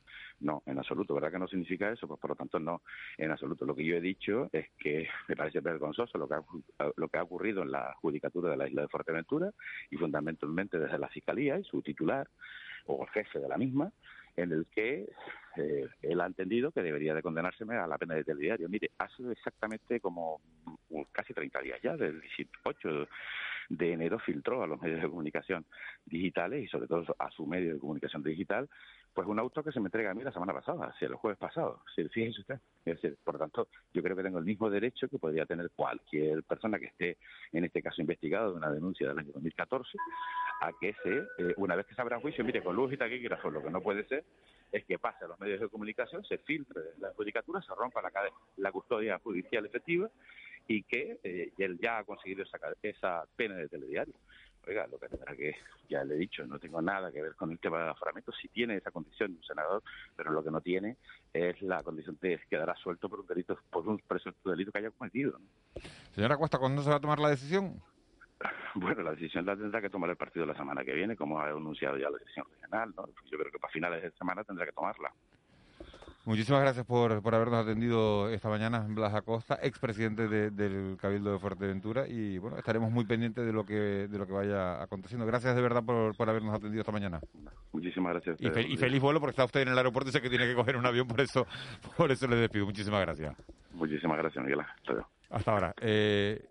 en 0.65 0.77
absoluto. 0.77 1.13
¿Verdad 1.13 1.31
que 1.31 1.39
no 1.39 1.47
significa 1.47 1.91
eso? 1.91 2.07
Pues 2.07 2.19
por 2.19 2.31
lo 2.31 2.35
tanto, 2.35 2.59
no, 2.59 2.81
en 3.17 3.31
absoluto. 3.31 3.65
Lo 3.65 3.75
que 3.75 3.85
yo 3.85 3.95
he 3.95 4.01
dicho 4.01 4.49
es 4.51 4.69
que 4.77 5.07
me 5.27 5.35
parece 5.35 5.59
vergonzoso 5.61 6.17
lo 6.17 6.27
que 6.27 6.35
ha, 6.35 6.91
lo 6.95 7.07
que 7.07 7.17
ha 7.17 7.23
ocurrido 7.23 7.63
en 7.63 7.71
la 7.71 7.93
judicatura 8.01 8.51
de 8.51 8.57
la 8.57 8.67
isla 8.67 8.83
de 8.83 8.87
Fuerteventura 8.87 9.51
y 9.89 9.97
fundamentalmente 9.97 10.79
desde 10.79 10.97
la 10.97 11.09
Fiscalía 11.09 11.57
y 11.57 11.63
su 11.63 11.81
titular 11.81 12.27
o 12.87 13.03
el 13.03 13.09
jefe 13.09 13.39
de 13.39 13.47
la 13.47 13.57
misma, 13.57 13.91
en 14.35 14.51
el 14.51 14.67
que 14.67 15.09
eh, 15.55 15.87
él 16.01 16.21
ha 16.21 16.25
entendido 16.25 16.71
que 16.71 16.83
debería 16.83 17.15
de 17.15 17.23
condenárseme 17.23 17.75
a 17.75 17.87
la 17.87 17.97
pena 17.97 18.15
de 18.15 18.23
telediario. 18.23 18.69
Mire, 18.69 18.91
ha 18.99 19.09
sido 19.09 19.31
exactamente 19.31 19.99
como 19.99 20.41
casi 21.11 21.33
30 21.33 21.61
días 21.61 21.81
ya, 21.81 21.95
del 21.95 22.21
18 22.21 23.07
de 23.69 23.93
enero 23.93 24.19
filtró 24.19 24.61
a 24.61 24.67
los 24.67 24.79
medios 24.81 25.01
de 25.01 25.09
comunicación 25.09 25.65
digitales 26.05 26.63
y 26.63 26.67
sobre 26.67 26.87
todo 26.87 27.03
a 27.17 27.31
su 27.31 27.47
medio 27.47 27.73
de 27.73 27.79
comunicación 27.79 28.21
digital, 28.21 28.69
pues 29.15 29.27
un 29.29 29.39
auto 29.39 29.63
que 29.63 29.71
se 29.71 29.79
me 29.79 29.87
entrega 29.87 30.11
a 30.11 30.13
mí 30.13 30.23
la 30.23 30.33
semana 30.33 30.53
pasada, 30.53 30.93
si 30.99 31.05
el 31.05 31.15
jueves 31.15 31.39
pasado. 31.39 31.81
fíjese 31.95 32.41
usted. 32.41 32.59
Por 33.23 33.35
lo 33.35 33.39
tanto, 33.39 33.69
yo 33.93 34.03
creo 34.03 34.15
que 34.15 34.23
tengo 34.23 34.39
el 34.39 34.45
mismo 34.45 34.69
derecho 34.69 35.07
que 35.07 35.17
podría 35.17 35.45
tener 35.45 35.71
cualquier 35.73 36.43
persona 36.43 36.77
que 36.77 36.87
esté, 36.87 37.17
en 37.53 37.63
este 37.63 37.81
caso, 37.81 38.01
investigado 38.01 38.51
de 38.51 38.57
una 38.57 38.69
denuncia 38.69 39.07
del 39.07 39.17
año 39.17 39.31
2014, 39.33 39.97
a 40.61 40.71
que 40.79 40.93
se, 41.01 41.17
eh, 41.37 41.53
una 41.55 41.77
vez 41.77 41.85
que 41.85 41.95
se 41.95 42.01
abra 42.01 42.19
juicio, 42.19 42.43
mire, 42.43 42.61
con 42.61 42.75
luz 42.75 42.91
y 42.91 42.97
taquígrafo, 42.97 43.49
lo 43.49 43.63
que 43.63 43.69
no 43.69 43.79
puede 43.79 44.05
ser 44.05 44.25
es 44.69 44.83
que 44.83 44.99
pase 44.99 45.23
a 45.23 45.29
los 45.29 45.39
medios 45.39 45.61
de 45.61 45.69
comunicación, 45.69 46.25
se 46.25 46.37
filtre 46.39 46.81
la 46.99 47.13
judicatura, 47.13 47.61
se 47.61 47.73
rompa 47.73 48.01
la, 48.01 48.11
la 48.57 48.71
custodia 48.73 49.17
judicial 49.19 49.65
efectiva 49.65 50.09
y 50.67 50.83
que 50.83 51.19
eh, 51.23 51.53
él 51.57 51.79
ya 51.81 51.99
ha 51.99 52.03
conseguido 52.03 52.43
esa, 52.43 52.57
esa 52.81 53.23
pena 53.37 53.55
de 53.55 53.69
telediario. 53.69 54.13
Oiga, 54.67 54.87
lo 54.87 54.97
que 54.97 55.07
tendrá 55.07 55.35
que, 55.35 55.55
ya 55.87 56.03
le 56.03 56.15
he 56.15 56.17
dicho, 56.17 56.45
no 56.45 56.57
tengo 56.57 56.81
nada 56.81 57.11
que 57.11 57.21
ver 57.21 57.35
con 57.35 57.51
el 57.51 57.59
tema 57.59 57.79
del 57.79 57.89
aforamiento, 57.89 58.31
si 58.31 58.47
tiene 58.47 58.77
esa 58.77 58.89
condición 58.91 59.31
de 59.31 59.37
un 59.37 59.43
senador, 59.43 59.83
pero 60.15 60.31
lo 60.31 60.43
que 60.43 60.49
no 60.49 60.61
tiene 60.61 60.97
es 61.31 61.61
la 61.61 61.83
condición 61.83 62.17
de 62.19 62.39
quedar 62.49 62.75
suelto 62.77 63.07
por 63.07 63.19
un 63.19 63.27
delito, 63.27 63.59
por 63.69 63.87
un 63.87 63.99
presunto 63.99 64.49
delito 64.49 64.71
que 64.71 64.79
haya 64.79 64.91
cometido. 64.91 65.39
Señora 66.13 66.37
Cuesta, 66.37 66.57
¿cuándo 66.57 66.81
se 66.81 66.89
va 66.89 66.95
a 66.95 67.01
tomar 67.01 67.19
la 67.19 67.29
decisión? 67.29 67.81
Bueno, 68.75 69.03
la 69.03 69.11
decisión 69.11 69.45
la 69.45 69.55
tendrá 69.55 69.79
que 69.79 69.89
tomar 69.89 70.09
el 70.09 70.17
partido 70.17 70.45
la 70.45 70.53
semana 70.53 70.83
que 70.83 70.93
viene, 70.93 71.15
como 71.15 71.39
ha 71.39 71.47
anunciado 71.47 71.97
ya 71.97 72.09
la 72.09 72.17
decisión 72.17 72.45
regional. 72.51 72.93
¿no? 72.97 73.07
Yo 73.31 73.37
creo 73.37 73.49
que 73.49 73.57
para 73.57 73.71
finales 73.71 74.03
de 74.03 74.11
semana 74.11 74.43
tendrá 74.43 74.65
que 74.65 74.73
tomarla. 74.73 75.13
Muchísimas 76.25 76.61
gracias 76.61 76.85
por, 76.87 77.21
por 77.21 77.35
habernos 77.35 77.63
atendido 77.63 78.29
esta 78.29 78.49
mañana, 78.49 78.83
Blas 78.89 79.13
Acosta, 79.13 79.59
expresidente 79.61 80.27
de, 80.27 80.49
del 80.49 80.97
Cabildo 80.99 81.33
de 81.33 81.39
Fuerteventura, 81.39 82.07
y 82.07 82.39
bueno, 82.39 82.57
estaremos 82.57 82.91
muy 82.91 83.05
pendientes 83.05 83.45
de 83.45 83.53
lo 83.53 83.63
que 83.63 84.07
de 84.07 84.17
lo 84.17 84.25
que 84.25 84.33
vaya 84.33 84.81
aconteciendo. 84.81 85.25
Gracias 85.27 85.55
de 85.55 85.61
verdad 85.61 85.83
por, 85.83 86.17
por 86.17 86.27
habernos 86.27 86.55
atendido 86.55 86.81
esta 86.81 86.91
mañana. 86.91 87.19
Muchísimas 87.71 88.13
gracias. 88.13 88.41
Y, 88.41 88.47
y, 88.73 88.77
feliz 88.77 89.01
vuelo 89.01 89.19
porque 89.19 89.31
está 89.31 89.45
usted 89.45 89.61
en 89.61 89.67
el 89.67 89.77
aeropuerto 89.77 90.09
y 90.09 90.13
sé 90.13 90.21
que 90.21 90.29
tiene 90.29 90.47
que 90.47 90.55
coger 90.55 90.77
un 90.77 90.85
avión, 90.87 91.07
por 91.07 91.21
eso 91.21 91.45
por 91.97 92.11
eso 92.11 92.27
le 92.27 92.37
despido. 92.37 92.65
Muchísimas 92.65 93.01
gracias. 93.01 93.35
Muchísimas 93.73 94.17
gracias, 94.17 94.43
Miguel. 94.43 94.61
Hasta, 94.61 95.07
Hasta 95.29 95.51
ahora. 95.51 95.73
Eh, 95.79 96.43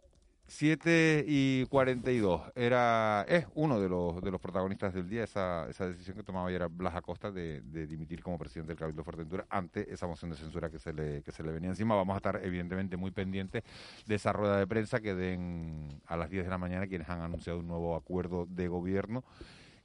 7 0.47 1.25
y 1.27 1.65
42 1.67 2.43
era, 2.55 3.25
es 3.29 3.47
uno 3.55 3.81
de 3.81 3.89
los, 3.89 4.21
de 4.21 4.31
los 4.31 4.41
protagonistas 4.41 4.93
del 4.93 5.09
día, 5.09 5.25
esa, 5.25 5.69
esa 5.69 5.87
decisión 5.87 6.17
que 6.17 6.23
tomaba 6.23 6.49
ayer 6.49 6.69
Blas 6.69 6.95
Acosta 6.95 7.31
de, 7.31 7.61
dimitir 7.87 8.23
como 8.23 8.39
presidente 8.39 8.73
del 8.73 8.79
Cabildo 8.79 9.01
de 9.01 9.05
Fuerteventura 9.05 9.47
ante 9.49 9.93
esa 9.93 10.07
moción 10.07 10.31
de 10.31 10.37
censura 10.37 10.71
que 10.71 10.79
se, 10.79 10.93
le, 10.93 11.23
que 11.23 11.33
se 11.33 11.43
le 11.43 11.53
venía 11.53 11.71
encima. 11.71 11.95
Vamos 11.95 12.15
a 12.15 12.19
estar 12.19 12.41
evidentemente 12.45 12.97
muy 12.97 13.11
pendientes 13.11 13.63
de 14.07 14.15
esa 14.15 14.33
rueda 14.33 14.59
de 14.59 14.67
prensa 14.67 15.01
que 15.01 15.15
den 15.15 16.01
a 16.07 16.17
las 16.17 16.31
10 16.31 16.45
de 16.45 16.51
la 16.51 16.59
mañana 16.59 16.87
quienes 16.87 17.09
han 17.09 17.23
anunciado 17.23 17.59
un 17.59 17.69
nuevo 17.69 17.97
acuerdo 17.97 18.47
de 18.47 18.69
gobierno 18.69 19.25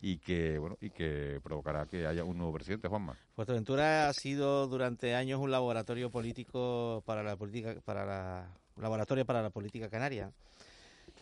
y 0.02 0.18
que 0.18 0.58
bueno 0.60 0.78
y 0.80 0.90
que 0.92 1.40
provocará 1.44 1.86
que 1.86 2.06
haya 2.06 2.24
un 2.24 2.38
nuevo 2.38 2.54
presidente, 2.54 2.88
Juanma. 2.88 3.16
Fuerteventura 3.34 4.08
ha 4.10 4.14
sido 4.14 4.68
durante 4.68 5.16
años 5.16 5.40
un 5.40 5.52
laboratorio 5.52 6.10
político 6.10 7.04
para 7.06 7.24
la 7.24 7.36
política 7.36 7.76
para 7.84 8.06
la 8.06 8.59
laboratorio 8.82 9.26
para 9.26 9.42
la 9.42 9.50
política 9.50 9.90
canaria. 9.90 10.32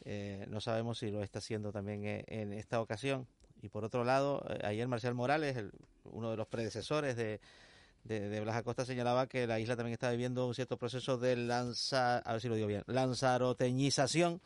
Eh, 0.06 0.46
no 0.50 0.62
sabemos 0.62 1.00
si 1.00 1.12
lo 1.12 1.24
está 1.24 1.40
haciendo 1.40 1.72
también 1.72 2.06
e, 2.06 2.24
en, 2.28 2.54
esta 2.54 2.82
ocasión. 2.82 3.28
Y 3.62 3.70
por 3.70 3.84
otro 3.84 4.04
lado, 4.04 4.44
eh, 4.50 4.60
ayer 4.64 4.88
Marcial 4.88 5.16
Morales, 5.16 5.58
uno 6.04 6.32
de 6.32 6.38
los 6.38 6.48
predecesores 6.48 7.16
de, 7.16 7.40
de, 8.04 8.40
Blas 8.42 8.56
Acosta, 8.56 8.86
señalaba 8.86 9.28
que 9.28 9.48
la 9.48 9.60
isla 9.60 9.76
también 9.76 9.94
está 9.94 10.12
viviendo 10.12 10.48
un 10.48 10.54
cierto 10.54 10.78
proceso 10.78 11.18
de 11.18 11.36
lanza, 11.36 12.20
a 12.20 12.32
ver 12.34 12.42
si 12.42 12.48
lo 12.48 12.56
digo 12.56 12.68
bien, 12.68 12.84
lanzaroteñización 12.88 14.42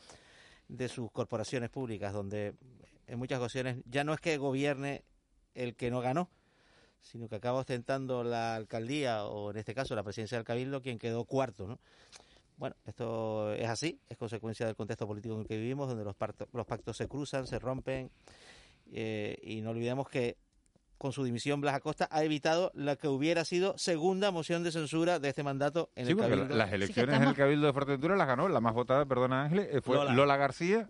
de 0.68 0.88
sus 0.88 1.12
corporaciones 1.12 1.70
públicas, 1.70 2.14
donde 2.14 2.56
en 3.08 3.20
muchas 3.20 3.40
ocasiones 3.40 3.78
ya 3.86 4.04
no 4.04 4.14
es 4.14 4.22
que 4.22 4.38
gobierne 4.38 5.04
el 5.54 5.76
que 5.76 5.92
no 5.92 6.00
ganó, 6.00 6.30
sino 7.02 7.28
que 7.28 7.36
acaba 7.36 7.60
ostentando 7.60 8.24
la 8.24 8.56
alcaldía 8.56 9.26
o 9.26 9.52
en 9.52 9.58
este 9.58 9.74
caso 9.74 9.96
la 9.96 10.04
presidencia 10.04 10.38
del 10.38 10.46
Cabildo 10.46 10.82
quien 10.82 10.98
quedó 10.98 11.26
cuarto, 11.26 11.68
¿no? 11.68 11.80
Bueno, 12.62 12.76
esto 12.86 13.54
es 13.56 13.68
así, 13.68 14.00
es 14.08 14.16
consecuencia 14.18 14.68
del 14.68 14.76
contexto 14.76 15.08
político 15.08 15.34
en 15.34 15.42
el 15.42 15.48
que 15.48 15.58
vivimos, 15.58 15.90
donde 15.90 16.04
los, 16.04 16.16
los 16.54 16.66
pactos 16.68 16.96
se 16.96 17.08
cruzan, 17.08 17.48
se 17.48 17.58
rompen, 17.58 18.12
eh, 18.94 19.36
y 19.42 19.62
no 19.62 19.72
olvidemos 19.72 20.08
que 20.08 20.38
con 21.00 21.12
su 21.12 21.24
dimisión 21.24 21.60
Blas 21.60 21.74
Acosta 21.74 22.08
ha 22.12 22.24
evitado 22.24 22.72
la 22.76 22.98
que 22.98 23.08
hubiera 23.08 23.46
sido 23.46 23.76
segunda 23.80 24.30
moción 24.30 24.62
de 24.62 24.72
censura 24.72 25.18
de 25.18 25.30
este 25.30 25.42
mandato 25.42 25.90
en 25.96 26.10
el 26.10 26.16
Cabildo. 26.16 26.56
Las 26.56 26.72
elecciones 26.72 27.16
en 27.16 27.24
el 27.30 27.34
Cabildo 27.34 27.66
de 27.66 27.74
Fuerteventura 27.74 28.16
las 28.16 28.28
ganó, 28.28 28.48
la 28.48 28.62
más 28.62 28.76
votada, 28.76 29.08
perdona 29.08 29.42
Ángeles, 29.42 29.68
eh, 29.72 29.82
fue 29.82 29.96
Lola, 30.14 30.38
García. 30.38 30.88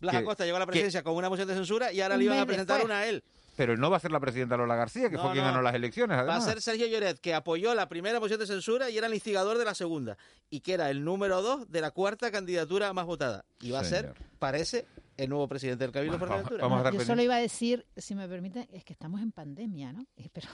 Blas 0.00 0.16
Acosta 0.16 0.44
llegó 0.46 0.56
a 0.56 0.60
la 0.60 0.66
presidencia 0.66 1.04
con 1.04 1.14
una 1.14 1.28
moción 1.28 1.46
de 1.46 1.54
censura 1.54 1.92
y 1.92 2.00
ahora 2.00 2.16
le 2.16 2.24
iban 2.24 2.40
a 2.40 2.46
presentar 2.46 2.84
una 2.84 2.98
a 2.98 3.06
él 3.06 3.22
pero 3.58 3.76
no 3.76 3.90
va 3.90 3.96
a 3.96 4.00
ser 4.00 4.12
la 4.12 4.20
presidenta 4.20 4.56
Lola 4.56 4.76
García, 4.76 5.10
que 5.10 5.18
fue 5.18 5.32
quien 5.32 5.44
ganó 5.44 5.60
las 5.62 5.74
elecciones. 5.74 6.16
Va 6.16 6.36
a 6.36 6.40
ser 6.40 6.62
Sergio 6.62 6.86
Lloret, 6.86 7.18
que 7.18 7.34
apoyó 7.34 7.74
la 7.74 7.88
primera 7.88 8.20
moción 8.20 8.38
de 8.38 8.46
censura 8.46 8.88
y 8.88 8.96
era 8.96 9.08
el 9.08 9.14
instigador 9.14 9.58
de 9.58 9.64
la 9.64 9.74
segunda, 9.74 10.16
y 10.48 10.60
que 10.60 10.74
era 10.74 10.90
el 10.90 11.04
número 11.04 11.42
dos 11.42 11.68
de 11.68 11.80
la 11.80 11.90
cuarta 11.90 12.30
candidatura 12.30 12.92
más 12.92 13.04
votada. 13.04 13.44
Y 13.58 13.72
va 13.72 13.80
a 13.80 13.84
ser, 13.84 14.14
parece, 14.38 14.86
el 15.16 15.28
nuevo 15.28 15.48
presidente 15.48 15.82
del 15.82 15.90
Cabildo 15.90 16.20
por 16.20 16.28
Vamos 16.28 16.92
Yo 16.92 17.00
solo 17.00 17.20
iba 17.20 17.34
a 17.34 17.40
decir, 17.40 17.84
si 17.96 18.14
me 18.14 18.28
permiten, 18.28 18.68
es 18.72 18.84
que 18.84 18.92
estamos 18.92 19.20
en 19.22 19.32
pandemia, 19.32 19.92
¿no? 19.92 20.06
Pero 20.32 20.46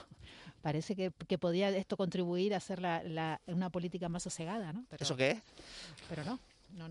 parece 0.63 0.95
que, 0.95 1.37
podía 1.37 1.69
esto 1.69 1.97
contribuir 1.97 2.55
a 2.55 2.57
hacer 2.57 2.81
la, 2.81 3.39
una 3.45 3.69
política 3.69 4.09
más 4.09 4.23
sosegada, 4.23 4.73
¿no? 4.73 4.83
¿Eso 4.97 5.15
qué 5.15 5.29
es? 5.29 5.43
Pero 6.09 6.23
no. 6.23 6.39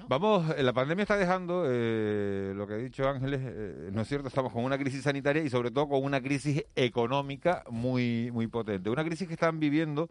Vamos, 0.09 0.51
eh, 0.57 0.63
la 0.63 0.73
pandemia 0.73 1.03
está 1.03 1.17
dejando, 1.17 1.65
eh, 1.67 2.53
lo 2.55 2.67
que 2.67 2.75
ha 2.75 2.77
dicho 2.79 3.07
Ángeles, 3.07 3.41
eh, 3.45 3.91
no 3.93 4.01
es 4.01 4.09
cierto, 4.09 4.29
estamos 4.29 4.51
con 4.51 4.65
una 4.65 4.79
crisis 4.79 5.03
sanitaria 5.03 5.43
y 5.43 5.51
sobre 5.51 5.71
todo 5.71 5.89
con 5.89 6.03
una 6.03 6.23
crisis 6.23 6.65
económica 6.75 7.65
muy, 7.71 8.31
muy 8.33 8.47
potente. 8.47 8.89
Una 8.89 9.05
crisis 9.05 9.29
que 9.29 9.35
están 9.35 9.61
viviendo 9.61 10.09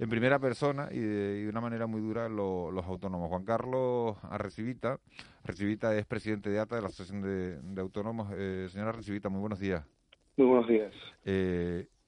en 0.00 0.08
primera 0.08 0.40
persona 0.40 0.88
y 0.90 0.98
de, 0.98 1.48
una 1.48 1.60
manera 1.60 1.86
muy 1.86 2.00
dura 2.00 2.28
los 2.28 2.84
autónomos. 2.86 3.28
Juan 3.28 3.44
Carlos 3.44 4.16
Arrecibita, 4.24 4.98
Arrecibita 5.44 5.96
es 5.96 6.06
presidente 6.06 6.50
de 6.50 6.58
ATA, 6.58 6.74
de 6.74 6.82
la 6.82 6.88
Asociación 6.88 7.22
de, 7.22 7.80
Autónomos. 7.80 8.28
señora 8.70 8.90
Arrecibita, 8.90 9.28
muy 9.28 9.40
buenos 9.40 9.60
días. 9.60 9.84
Muy 10.36 10.48
buenos 10.48 10.66
días. 10.66 10.92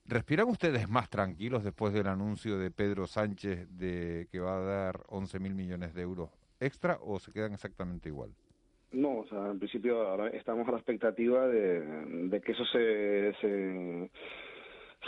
¿Respiran 0.06 0.48
ustedes 0.48 0.88
más 0.88 1.08
tranquilos 1.08 1.62
después 1.62 1.92
del 1.92 2.08
anuncio 2.08 2.58
de 2.58 2.72
Pedro 2.72 3.06
Sánchez 3.06 3.68
de 3.70 4.26
que 4.30 4.40
va 4.40 4.56
a 4.56 4.60
dar 4.60 5.04
11 5.08 5.38
mil 5.38 5.54
millones 5.54 5.94
de 5.94 6.02
euros 6.02 6.30
extra 6.60 6.98
o 7.00 7.18
se 7.18 7.32
quedan 7.32 7.52
exactamente 7.52 8.08
igual? 8.08 8.30
No, 8.92 9.18
o 9.18 9.26
sea, 9.26 9.50
en 9.50 9.58
principio 9.58 10.00
ahora 10.08 10.28
estamos 10.28 10.66
a 10.68 10.72
la 10.72 10.78
expectativa 10.78 11.46
de, 11.48 12.40
que 12.44 12.52
eso 12.52 12.64
se, 12.66 13.34
se, 13.40 14.10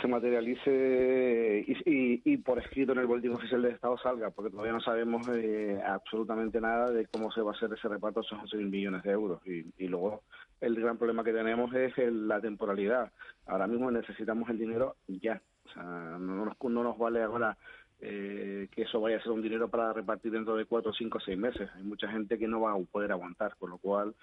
se 0.01 0.07
materialice 0.07 1.65
y, 1.65 2.21
y, 2.23 2.37
por 2.37 2.59
escrito 2.59 2.91
en 2.91 2.99
el 2.99 3.07
boletín 3.07 3.33
oficial 3.33 3.61
del 3.61 3.73
Estado 3.73 3.97
salga, 3.97 4.31
porque 4.31 4.51
todavía 4.51 4.73
no 4.73 4.81
sabemos 4.81 5.27
eh, 5.33 5.81
absolutamente 5.85 6.59
nada 6.59 6.91
de 6.91 7.07
cómo 7.07 7.31
se 7.31 7.41
va 7.41 7.51
a 7.51 7.55
hacer 7.55 7.71
ese 7.73 7.87
reparto 7.87 8.19
de 8.19 8.27
esos 8.27 8.39
11 8.39 8.57
mil 8.57 8.69
millones 8.69 9.03
de 9.03 9.11
euros. 9.11 9.41
Y, 9.47 9.65
y 9.77 9.87
luego 9.87 10.23
el 10.61 10.75
gran 10.75 10.97
problema 10.97 11.23
que 11.23 11.33
tenemos 11.33 11.73
es 11.73 11.93
la 11.97 12.41
temporalidad. 12.41 13.11
Ahora 13.47 13.65
mismo 13.65 13.89
necesitamos 13.89 14.49
el 14.49 14.59
dinero 14.59 14.97
ya. 15.07 15.41
O 15.65 15.73
sea, 15.73 15.83
no 15.83 16.45
nos, 16.45 16.57
no 16.61 16.83
nos 16.83 16.97
vale 16.97 17.21
ahora 17.21 17.57
eh, 18.01 18.67
que 18.71 18.83
eso 18.83 19.01
vaya 19.01 19.17
a 19.17 19.21
ser 19.21 19.31
un 19.31 19.41
dinero 19.41 19.69
para 19.69 19.91
repartir 19.91 20.31
dentro 20.31 20.55
de 20.55 20.65
cuatro, 20.65 20.93
cinco, 20.93 21.19
seis 21.19 21.37
meses. 21.37 21.69
Hay 21.75 21.83
mucha 21.83 22.09
gente 22.09 22.37
que 22.37 22.47
no 22.47 22.61
va 22.61 22.73
a 22.73 22.79
poder 22.79 23.11
aguantar, 23.11 23.55
con 23.57 23.71
lo 23.71 23.77
cual 23.77 24.15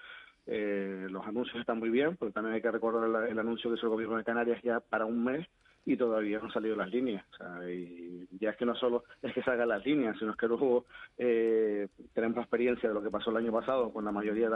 eh, 0.47 1.07
los 1.09 1.25
anuncios 1.25 1.59
están 1.59 1.79
muy 1.79 1.89
bien, 1.89 2.15
pero 2.17 2.31
también 2.31 2.55
hay 2.55 2.61
que 2.61 2.71
recordar 2.71 3.29
el, 3.29 3.37
anuncio 3.37 3.69
que 3.69 3.77
hizo 3.77 3.85
el 3.85 3.91
gobierno 3.91 4.17
de 4.17 4.23
Canarias 4.23 4.61
ya 4.63 4.79
para 4.79 5.05
un 5.05 5.23
mes 5.23 5.45
y 5.85 5.95
todavía 5.95 6.39
no 6.39 6.45
han 6.45 6.53
salido 6.53 6.75
las 6.75 6.89
líneas. 6.89 7.23
O 7.33 7.37
sea, 7.37 7.69
y 7.69 8.27
ya 8.39 8.49
es 8.51 8.57
que 8.57 8.65
no 8.65 8.75
solo 8.75 9.03
es 9.21 9.33
que 9.33 9.43
salgan 9.43 9.69
las 9.69 9.85
líneas, 9.85 10.17
sino 10.17 10.31
es 10.31 10.37
que 10.37 10.47
luego 10.47 10.85
eh, 11.17 11.87
tenemos 12.13 12.37
experiencia 12.37 12.89
de 12.89 12.95
lo 12.95 13.03
que 13.03 13.11
pasó 13.11 13.29
el 13.29 13.37
año 13.37 13.51
pasado 13.51 13.91
con 13.91 14.05
la 14.05 14.11
mayoría 14.11 14.49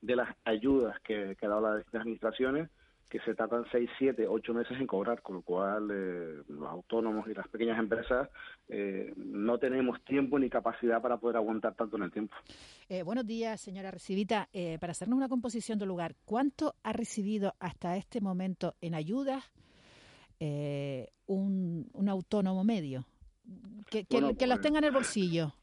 de 0.00 0.16
las, 0.16 0.28
ayudas 0.44 0.98
que, 1.00 1.36
que 1.38 1.46
ha 1.46 1.48
dado 1.48 1.78
las 1.78 1.94
administraciones 1.94 2.68
que 3.08 3.20
se 3.20 3.34
tardan 3.34 3.64
6, 3.70 3.88
7, 3.98 4.26
8 4.26 4.54
meses 4.54 4.78
en 4.78 4.86
cobrar, 4.86 5.22
con 5.22 5.36
lo 5.36 5.42
cual 5.42 5.88
eh, 5.90 6.42
los 6.48 6.68
autónomos 6.68 7.28
y 7.28 7.34
las 7.34 7.46
pequeñas 7.48 7.78
empresas 7.78 8.28
eh, 8.68 9.12
no 9.16 9.58
tenemos 9.58 10.02
tiempo 10.04 10.38
ni 10.38 10.48
capacidad 10.50 11.00
para 11.00 11.18
poder 11.18 11.36
aguantar 11.36 11.74
tanto 11.74 11.96
en 11.96 12.04
el 12.04 12.12
tiempo. 12.12 12.34
Eh, 12.88 13.02
buenos 13.02 13.26
días, 13.26 13.60
señora 13.60 13.90
Recibita. 13.90 14.48
para 14.80 14.90
hacernos 14.90 15.16
una 15.16 15.28
composición 15.28 15.78
del 15.78 15.88
lugar, 15.88 16.16
¿cuánto 16.24 16.74
ha 16.82 16.92
recibido 16.92 17.54
hasta 17.60 17.96
este 17.96 18.20
momento 18.20 18.74
en 18.80 18.94
ayudas 18.94 19.44
un, 21.26 21.88
un, 21.92 22.08
autónomo 22.08 22.64
medio? 22.64 23.06
Que, 23.90 24.04
que, 24.04 24.20
los 24.20 24.34
pues 24.34 24.60
tenga 24.60 24.78
en 24.78 24.84
el 24.84 24.92
bolsillo. 24.92 25.54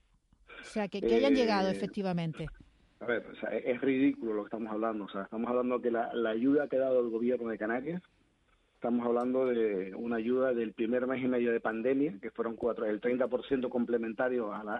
O 0.61 0.63
sea, 0.63 0.87
que, 0.87 1.01
que 1.01 1.15
hayan 1.15 1.35
llegado 1.35 1.69
efectivamente. 1.69 2.47
A 3.01 3.05
ver, 3.07 3.25
o 3.31 3.35
sea, 3.35 3.49
es 3.49 3.81
ridículo 3.81 4.33
lo 4.33 4.43
que 4.43 4.49
estamos 4.49 4.71
hablando. 4.71 5.05
O 5.05 5.09
sea, 5.09 5.23
estamos 5.23 5.49
hablando 5.49 5.81
que 5.81 5.89
la, 5.89 6.11
ayuda 6.29 6.67
que 6.67 6.77
ha 6.77 6.81
dado 6.81 6.99
el 6.99 7.09
gobierno 7.09 7.49
de 7.49 7.57
Canarias, 7.57 8.03
estamos 8.75 9.03
hablando 9.07 9.47
de 9.47 9.95
una 9.95 10.17
ayuda 10.17 10.53
del 10.53 10.73
primer 10.73 11.07
mes 11.07 11.23
y 11.23 11.27
medio 11.27 11.51
de 11.51 11.59
pandemia, 11.59 12.19
que 12.21 12.29
fueron 12.29 12.55
cuatro, 12.55 12.85
el 12.85 13.01
30% 13.01 13.69
complementario 13.69 14.53
a 14.53 14.63
la, 14.63 14.75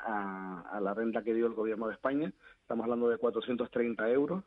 a, 0.72 0.80
la 0.80 0.93
renta 0.93 1.24
que 1.24 1.34
dio 1.34 1.47
el 1.47 1.55
gobierno 1.55 1.88
de 1.88 1.93
España. 1.93 2.32
Estamos 2.61 2.84
hablando 2.84 3.09
de 3.09 3.17
430 3.17 4.09
euros. 4.11 4.43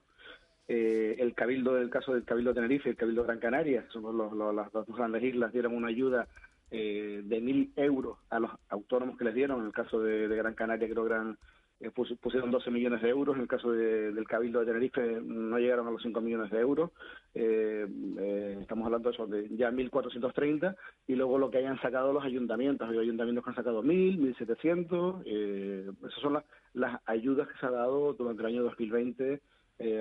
Eh, 0.68 1.16
el 1.18 1.34
cabildo 1.34 1.74
del 1.74 1.90
caso 1.90 2.14
del 2.14 2.24
cabildo 2.24 2.50
de 2.50 2.54
Tenerife 2.54 2.88
el 2.88 2.96
cabildo 2.96 3.22
de 3.22 3.26
Gran 3.26 3.40
Canaria, 3.40 3.84
son 3.90 4.56
las 4.56 4.72
dos 4.72 4.86
grandes 4.86 5.22
islas, 5.22 5.52
dieron 5.52 5.74
una 5.74 5.88
ayuda 5.88 6.26
eh, 6.70 7.22
de 7.22 7.40
mil 7.40 7.72
euros 7.76 8.18
a 8.30 8.38
los 8.38 8.52
autónomos 8.68 9.18
que 9.18 9.24
les 9.24 9.34
dieron. 9.34 9.60
En 9.60 9.66
el 9.66 9.72
caso 9.72 10.00
de, 10.00 10.28
de 10.28 10.36
Gran 10.36 10.54
Canaria 10.54 10.88
creo 10.88 11.04
que 11.04 11.12
eran 11.12 11.36
eh, 11.80 11.90
pusieron 11.90 12.50
12 12.50 12.70
millones 12.70 13.02
de 13.02 13.08
euros, 13.08 13.34
en 13.36 13.42
el 13.42 13.48
caso 13.48 13.72
del 13.72 14.26
Cabildo 14.26 14.60
de 14.60 14.66
Tenerife 14.66 15.20
no 15.22 15.58
llegaron 15.58 15.86
a 15.86 15.90
los 15.90 16.02
5 16.02 16.20
millones 16.20 16.50
de 16.50 16.60
euros, 16.60 16.90
eh, 17.34 17.86
eh, 18.18 18.58
estamos 18.60 18.86
hablando 18.86 19.08
de 19.08 19.14
eso, 19.14 19.26
de 19.26 19.48
ya 19.56 19.70
1.430, 19.70 20.76
y 21.08 21.16
luego 21.16 21.38
lo 21.38 21.50
que 21.50 21.58
hayan 21.58 21.80
sacado 21.80 22.12
los 22.12 22.24
ayuntamientos, 22.24 22.88
hay 22.88 22.98
ayuntamientos 22.98 23.44
que 23.44 23.50
han 23.50 23.56
sacado 23.56 23.82
1.000, 23.82 24.36
1.700, 24.36 25.22
eh, 25.26 25.90
esas 26.08 26.20
son 26.20 26.42
las 26.74 27.00
ayudas 27.06 27.48
que 27.48 27.58
se 27.58 27.66
ha 27.66 27.70
dado 27.70 28.12
durante 28.14 28.42
el 28.42 28.46
año 28.46 28.62
2020 28.62 29.40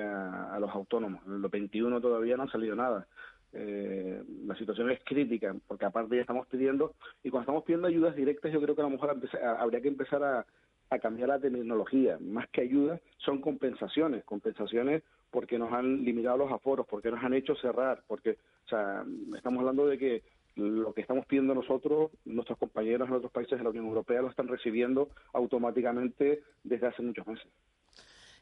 a, 0.03 0.55
a, 0.55 0.59
los 0.59 0.69
autónomos, 0.69 1.26
en 1.26 1.41
los 1.41 1.49
21 1.49 1.99
todavía 1.99 2.38
no 2.38 2.43
ha 2.43 2.51
salido 2.51 2.76
nada. 2.76 3.07
la 3.51 4.55
situación 4.55 4.91
es 4.91 4.99
crítica, 5.03 5.55
porque 5.67 5.86
aparte 5.86 6.15
ya 6.15 6.21
estamos 6.21 6.45
pidiendo, 6.47 6.93
y 7.24 7.32
cuando 7.32 7.43
estamos 7.43 7.63
pidiendo 7.63 7.88
ayudas 7.88 8.15
directas, 8.15 8.53
yo 8.53 8.61
creo 8.61 8.76
que 8.76 8.82
a 8.82 8.86
lo 8.86 8.91
mejor 8.91 9.17
habría 9.57 9.82
que 9.82 9.88
empezar 9.88 10.24
a, 10.24 10.45
a 10.94 11.00
cambiar 11.00 11.30
la 11.30 11.39
tecnología. 11.39 12.18
Más 12.20 12.48
que 12.50 12.62
ayuda, 12.62 13.00
son 13.18 13.41
compensaciones, 13.41 14.24
compensaciones 14.24 15.04
porque 15.30 15.58
nos 15.58 15.74
han 15.74 16.04
limitado 16.04 16.38
los 16.38 16.52
aforos, 16.52 16.86
porque 16.88 17.10
nos 17.10 17.24
han 17.24 17.34
hecho 17.34 17.56
cerrar, 17.56 18.04
porque, 18.08 18.38
o 18.66 18.70
sea, 18.70 19.04
estamos 19.36 19.60
hablando 19.60 19.88
de 19.88 19.98
que 19.98 20.24
lo 20.56 20.94
que 20.94 21.02
estamos 21.02 21.26
pidiendo 21.26 21.56
nosotros, 21.56 22.12
nuestros 22.26 22.60
compañeros 22.60 23.10
en 23.10 23.16
otros 23.16 23.32
países 23.32 23.58
de 23.58 23.64
la 23.64 23.72
Unión 23.72 23.88
Europea 23.88 24.22
lo 24.22 24.30
están 24.30 24.48
recibiendo 24.48 25.10
automáticamente 25.34 26.44
desde 26.64 26.88
hace 26.88 27.02
muchos 27.02 27.26
meses. 27.26 27.48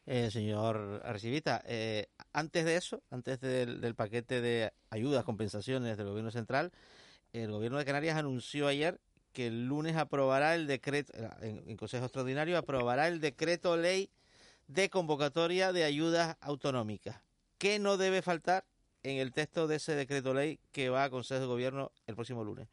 Eh, 0.05 0.29
señor 0.31 1.01
Arcivita, 1.05 1.61
eh, 1.65 2.07
antes 2.33 2.65
de 2.65 2.75
eso, 2.75 3.01
antes 3.11 3.39
del, 3.39 3.79
del, 3.79 3.95
paquete 3.95 4.41
de 4.41 4.71
ayudas, 4.89 5.23
compensaciones 5.23 5.95
del 5.95 6.07
Gobierno 6.07 6.31
Central, 6.31 6.71
el 7.31 7.51
Gobierno 7.51 7.77
de 7.77 7.85
Canarias 7.85 8.17
anunció 8.17 8.67
ayer 8.67 8.99
que 9.33 9.47
el 9.47 9.67
lunes 9.67 9.95
aprobará 9.95 10.55
el 10.55 10.67
decreto, 10.67 11.13
en, 11.41 11.63
en, 11.67 11.77
Consejo 11.77 12.05
Extraordinario, 12.05 12.57
aprobará 12.57 13.07
el 13.07 13.19
decreto 13.19 13.77
ley 13.77 14.09
de 14.67 14.89
convocatoria 14.89 15.73
de 15.73 15.83
ayudas 15.83 16.37
autonómicas. 16.41 17.21
¿Qué 17.57 17.79
no 17.79 17.97
debe 17.97 18.21
faltar 18.21 18.65
en 19.03 19.17
el 19.17 19.33
texto 19.33 19.67
de 19.67 19.77
ese 19.77 19.95
decreto 19.95 20.33
ley 20.33 20.59
que 20.71 20.89
va 20.89 21.03
a 21.03 21.09
Consejo 21.09 21.41
de 21.41 21.47
Gobierno 21.47 21.91
el 22.07 22.15
próximo 22.15 22.43
lunes? 22.43 22.67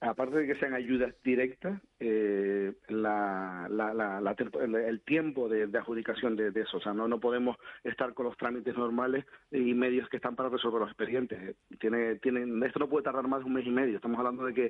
Aparte 0.00 0.36
de 0.36 0.46
que 0.46 0.60
sean 0.60 0.74
ayudas 0.74 1.14
directas, 1.24 1.80
eh, 2.00 2.72
la, 2.88 3.66
el 3.68 5.00
tiempo 5.00 5.48
de, 5.48 5.64
adjudicación 5.64 6.36
de, 6.36 6.48
eso, 6.60 6.76
o 6.76 6.80
sea, 6.80 6.92
no, 6.92 7.08
no 7.08 7.18
podemos 7.18 7.56
estar 7.82 8.12
con 8.12 8.26
los 8.26 8.36
trámites 8.36 8.76
normales 8.76 9.24
y 9.50 9.72
medios 9.74 10.08
que 10.08 10.16
están 10.16 10.36
para 10.36 10.50
resolver 10.50 10.80
los 10.80 10.90
expedientes. 10.90 11.56
Tiene, 11.80 12.16
tienen, 12.16 12.62
esto 12.62 12.78
no 12.78 12.88
puede 12.88 13.04
tardar 13.04 13.26
más 13.26 13.40
de 13.40 13.46
un 13.46 13.54
mes 13.54 13.66
y 13.66 13.70
medio. 13.70 13.96
Estamos 13.96 14.18
hablando 14.18 14.44
de 14.44 14.54
que 14.54 14.66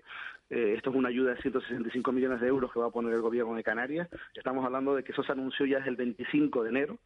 eh, 0.51 0.75
esto 0.77 0.91
es 0.91 0.97
una 0.97 1.09
ayuda 1.09 1.35
de 1.35 1.43
165 1.43 2.13
millones 2.13 2.41
de 2.41 2.47
euros 2.47 2.73
que 2.73 2.81
va 2.81 2.87
a 2.87 2.91
poner 2.91 3.13
el 3.13 3.21
gobierno 3.21 3.55
de 3.55 3.65
Canarias. 3.65 4.09
Estamos 4.35 4.65
hablando 4.65 4.95
de 4.95 5.03
que 5.03 5.13
eso 5.13 5.25
se 5.25 5.33
anunció 5.33 5.67
ya 5.67 5.79
desde 5.79 5.91
el 5.91 5.97
25 5.97 6.63
de 6.63 6.69
enero 6.71 6.99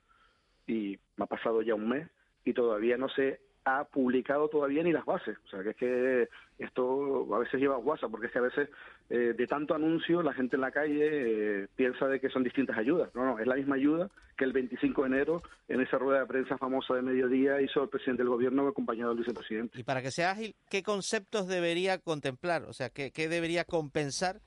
y 0.66 0.98
ha 1.18 1.26
pasado 1.26 1.62
ya 1.62 1.74
un 1.74 1.88
mes 1.88 2.08
y 2.44 2.52
todavía 2.52 2.96
no 2.96 3.08
se 3.08 3.40
ha 3.64 3.84
publicado 3.84 4.48
todavía 4.48 4.82
ni 4.82 4.92
las 4.92 5.04
bases. 5.04 5.36
O 5.46 5.48
sea, 5.48 5.62
que 5.62 5.70
es 5.70 5.76
que 5.76 6.28
esto 6.58 7.34
a 7.34 7.38
veces 7.38 7.60
lleva 7.60 7.76
guasa, 7.76 8.08
porque 8.08 8.26
es 8.26 8.32
que 8.32 8.38
a 8.38 8.42
veces 8.42 8.68
eh, 9.08 9.34
de 9.36 9.46
tanto 9.46 9.74
anuncio 9.74 10.22
la 10.22 10.32
gente 10.32 10.56
en 10.56 10.62
la 10.62 10.70
calle 10.70 11.62
eh, 11.62 11.68
piensa 11.76 12.06
de 12.06 12.20
que 12.20 12.30
son 12.30 12.42
distintas 12.42 12.78
ayudas. 12.78 13.14
No, 13.14 13.24
no, 13.24 13.38
es 13.38 13.46
la 13.46 13.56
misma 13.56 13.76
ayuda 13.76 14.10
que 14.36 14.44
el 14.44 14.52
25 14.52 15.02
de 15.02 15.08
enero 15.08 15.42
en 15.68 15.80
esa 15.80 15.98
rueda 15.98 16.20
de 16.20 16.26
prensa 16.26 16.56
famosa 16.56 16.94
de 16.94 17.02
mediodía 17.02 17.60
hizo 17.60 17.82
el 17.82 17.88
presidente 17.88 18.22
del 18.22 18.30
gobierno 18.30 18.66
acompañado 18.66 19.10
del 19.10 19.18
vicepresidente. 19.18 19.78
Y 19.78 19.84
para 19.84 20.00
que 20.00 20.10
sea 20.10 20.30
ágil, 20.30 20.54
¿qué 20.70 20.82
conceptos 20.82 21.46
debería 21.46 21.98
contemplar? 21.98 22.64
O 22.64 22.72
sea, 22.72 22.88
¿qué, 22.90 23.10
debería 23.28 23.64
compensar? 23.64 24.40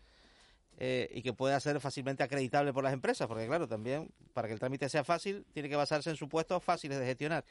Eh, 0.79 1.07
y 1.13 1.21
que 1.21 1.33
pueda 1.33 1.59
ser 1.59 1.79
fácilmente 1.79 2.23
acreditable 2.23 2.73
por 2.73 2.83
las 2.83 2.93
empresas, 2.93 3.27
porque 3.27 3.45
claro, 3.45 3.67
también 3.67 4.09
para 4.33 4.47
que 4.47 4.55
el 4.55 4.59
trámite 4.59 4.89
sea 4.89 5.03
fácil, 5.03 5.45
tiene 5.53 5.69
que 5.69 5.75
basarse 5.75 6.09
en 6.09 6.15
supuestos 6.15 6.63
fáciles 6.63 6.99
de 6.99 7.05
gestionar 7.05 7.45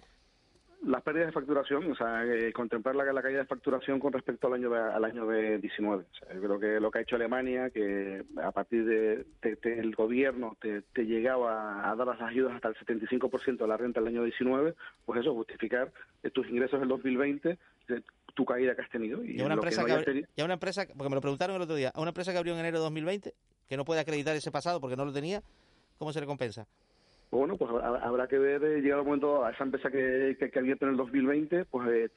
las 0.85 1.03
pérdidas 1.03 1.29
de 1.29 1.33
facturación, 1.33 1.91
o 1.91 1.95
sea, 1.95 2.25
eh, 2.25 2.53
contemplar 2.53 2.97
la, 2.97 3.13
la, 3.13 3.23
caída 3.23 3.39
de 3.41 3.47
facturación 3.47 4.01
con 4.01 4.13
respecto 4.13 4.49
al 4.49 4.55
año 4.55 4.71
de, 4.71 4.81
al 4.81 5.05
año 5.05 5.27
de 5.27 5.59
19. 5.59 6.05
yo 6.35 6.41
creo 6.41 6.59
que 6.59 6.81
lo 6.81 6.91
que 6.91 6.99
ha 6.99 7.03
hecho 7.03 7.17
Alemania, 7.17 7.71
que 7.71 8.25
a 8.43 8.51
partir 8.51 8.85
del 8.85 9.27
de, 9.43 9.93
gobierno 9.97 10.57
te, 10.61 10.83
llegaba 11.05 11.89
a 11.89 11.95
dar 11.95 12.07
las 12.07 12.21
ayudas 12.21 12.55
hasta 12.55 12.69
el 12.69 12.75
75% 12.75 13.59
de 13.59 13.67
la 13.67 13.77
renta 13.77 14.01
del 14.01 14.09
año 14.09 14.25
19, 14.25 14.75
pues 15.05 15.21
eso, 15.21 15.35
justificar 15.35 15.93
tus 16.33 16.49
ingresos 16.49 16.81
del 16.81 16.89
2020, 16.89 17.59
tu 18.35 18.45
caída 18.45 18.75
que 18.75 18.83
has 18.83 18.91
tenido. 18.91 19.25
Y, 19.25 19.41
una, 19.41 19.55
empresa 19.55 19.85
que, 19.85 20.27
una 20.43 20.55
empresa, 20.55 20.87
porque 20.97 21.09
me 21.09 21.15
lo 21.15 21.21
preguntaron 21.21 21.57
el 21.57 21.63
otro 21.63 21.77
día, 21.77 21.93
a 21.95 22.01
una 22.01 22.11
empresa 22.11 22.33
que 22.33 22.39
abrió 22.39 22.55
en 22.55 22.61
enero 22.61 22.79
de 22.79 22.85
2020, 22.85 23.35
que 23.69 23.77
no 23.77 23.85
puede 23.85 24.01
acreditar 24.01 24.35
ese 24.35 24.51
pasado 24.51 24.81
porque 24.81 24.97
no 24.97 25.05
lo 25.05 25.13
tenía, 25.13 25.43
¿cómo 25.99 26.13
se 26.13 26.21
le 26.21 26.27
compensa? 26.27 26.67
Bueno, 27.33 27.57
pues 27.57 27.71
habrá 27.83 28.29
que 28.29 28.39
ver, 28.39 28.63
eh, 28.63 28.83
llegado 28.83 29.01
el 29.01 29.07
momento, 29.07 29.43
a 29.43 29.53
esa 29.53 29.65
empresa 29.65 29.91
que, 29.91 30.37
que, 30.39 30.51
que 30.51 30.59
abierto 30.59 30.85
en 30.85 30.91
el 30.91 30.99
2020, 30.99 31.65
pues 31.65 31.89
eh, 31.89 32.11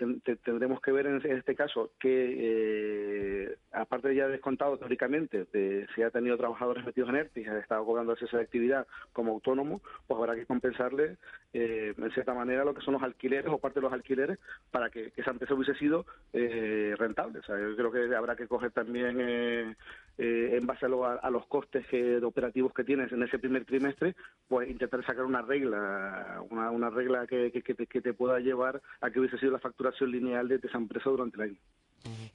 tendremos 0.43 0.81
que 0.81 0.91
ver 0.91 1.05
en, 1.05 1.21
este 1.25 1.55
caso 1.55 1.91
que, 1.97 3.45
eh, 3.45 3.57
aparte 3.71 4.09
de 4.09 4.15
ya 4.15 4.27
descontado 4.27 4.77
teóricamente, 4.77 5.45
de, 5.53 5.87
si 5.95 6.01
ha 6.01 6.09
tenido 6.09 6.35
trabajadores 6.35 6.85
metidos 6.85 7.07
en 7.11 7.15
ERTE 7.15 7.41
y 7.41 7.45
ha 7.45 7.59
estado 7.59 7.85
cobrando 7.85 8.11
esa 8.11 8.35
de 8.35 8.43
actividad 8.43 8.87
como 9.13 9.31
autónomo, 9.31 9.81
pues 10.05 10.19
habrá 10.19 10.35
que 10.35 10.45
compensarle 10.45 11.15
eh, 11.53 11.93
en 11.97 12.11
cierta 12.11 12.33
manera 12.33 12.65
lo 12.65 12.73
que 12.73 12.81
son 12.81 12.95
los 12.95 13.03
alquileres 13.03 13.49
o 13.49 13.57
parte 13.57 13.79
de 13.79 13.83
los 13.83 13.93
alquileres 13.93 14.37
para 14.69 14.89
que, 14.89 15.13
esa 15.15 15.31
empresa 15.31 15.53
hubiese 15.53 15.75
sido 15.75 16.05
rentable. 16.33 17.39
O 17.39 17.43
sea, 17.43 17.57
yo 17.57 17.73
creo 17.77 17.89
que 17.89 18.13
habrá 18.13 18.35
que 18.35 18.49
coger 18.49 18.71
también, 18.71 19.77
en 20.17 20.65
base 20.65 20.85
a, 20.85 21.29
los 21.29 21.45
costes 21.47 21.85
operativos 22.23 22.73
que 22.73 22.83
tienes 22.83 23.11
en 23.11 23.23
ese 23.23 23.39
primer 23.39 23.65
trimestre, 23.65 24.15
pues 24.47 24.69
intentar 24.69 25.05
sacar 25.05 25.25
una 25.25 25.41
regla, 25.41 26.43
una, 26.49 26.71
una 26.71 26.89
regla 26.89 27.27
que, 27.27 27.51
que, 27.51 27.61
que, 27.61 28.01
te 28.01 28.13
pueda 28.13 28.39
llevar 28.39 28.81
a 29.01 29.09
que 29.09 29.19
hubiese 29.19 29.37
sido 29.37 29.51
la 29.51 29.59
facturación 29.59 30.11
lineal 30.11 30.47
de 30.47 30.59
esa 30.63 30.77
empresa 30.77 31.09
durante 31.09 31.37
el 31.37 31.49
año. 31.49 31.59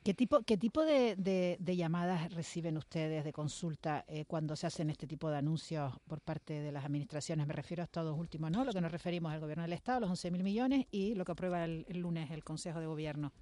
¿Qué 0.03 0.15
tipo, 0.15 0.43
qué 0.43 0.57
tipo 0.57 0.85
de, 0.85 1.15
de, 1.17 1.77
llamadas 1.77 2.33
reciben 2.35 2.77
ustedes 2.77 3.23
de 3.23 3.33
consulta 3.33 4.05
eh, 4.09 4.25
cuando 4.27 4.57
se 4.57 4.67
hacen 4.67 4.91
este 4.91 5.07
tipo 5.07 5.31
de 5.31 5.37
anuncios 5.37 5.93
por 6.09 6.21
parte 6.21 6.61
de 6.61 6.73
las 6.73 6.85
administraciones? 6.85 7.47
Me 7.47 7.53
refiero 7.53 7.83
a 7.83 7.85
estos 7.85 8.05
dos 8.05 8.19
últimos, 8.19 8.51
¿no? 8.51 8.65
Lo 8.65 8.73
que 8.73 8.81
nos 8.81 8.91
referimos 8.91 9.33
al 9.33 9.41
gobierno 9.41 9.63
del 9.63 9.75
Estado, 9.75 10.01
los 10.01 10.11
11.000 10.11 10.43
millones, 10.43 10.87
y 10.91 11.15
lo 11.15 11.25
que 11.25 11.33
aprueba 11.33 11.65
el 11.65 11.85
lunes 11.93 12.31
el 12.31 12.43
Consejo 12.43 12.81
de 12.81 12.87
Gobierno 12.87 13.33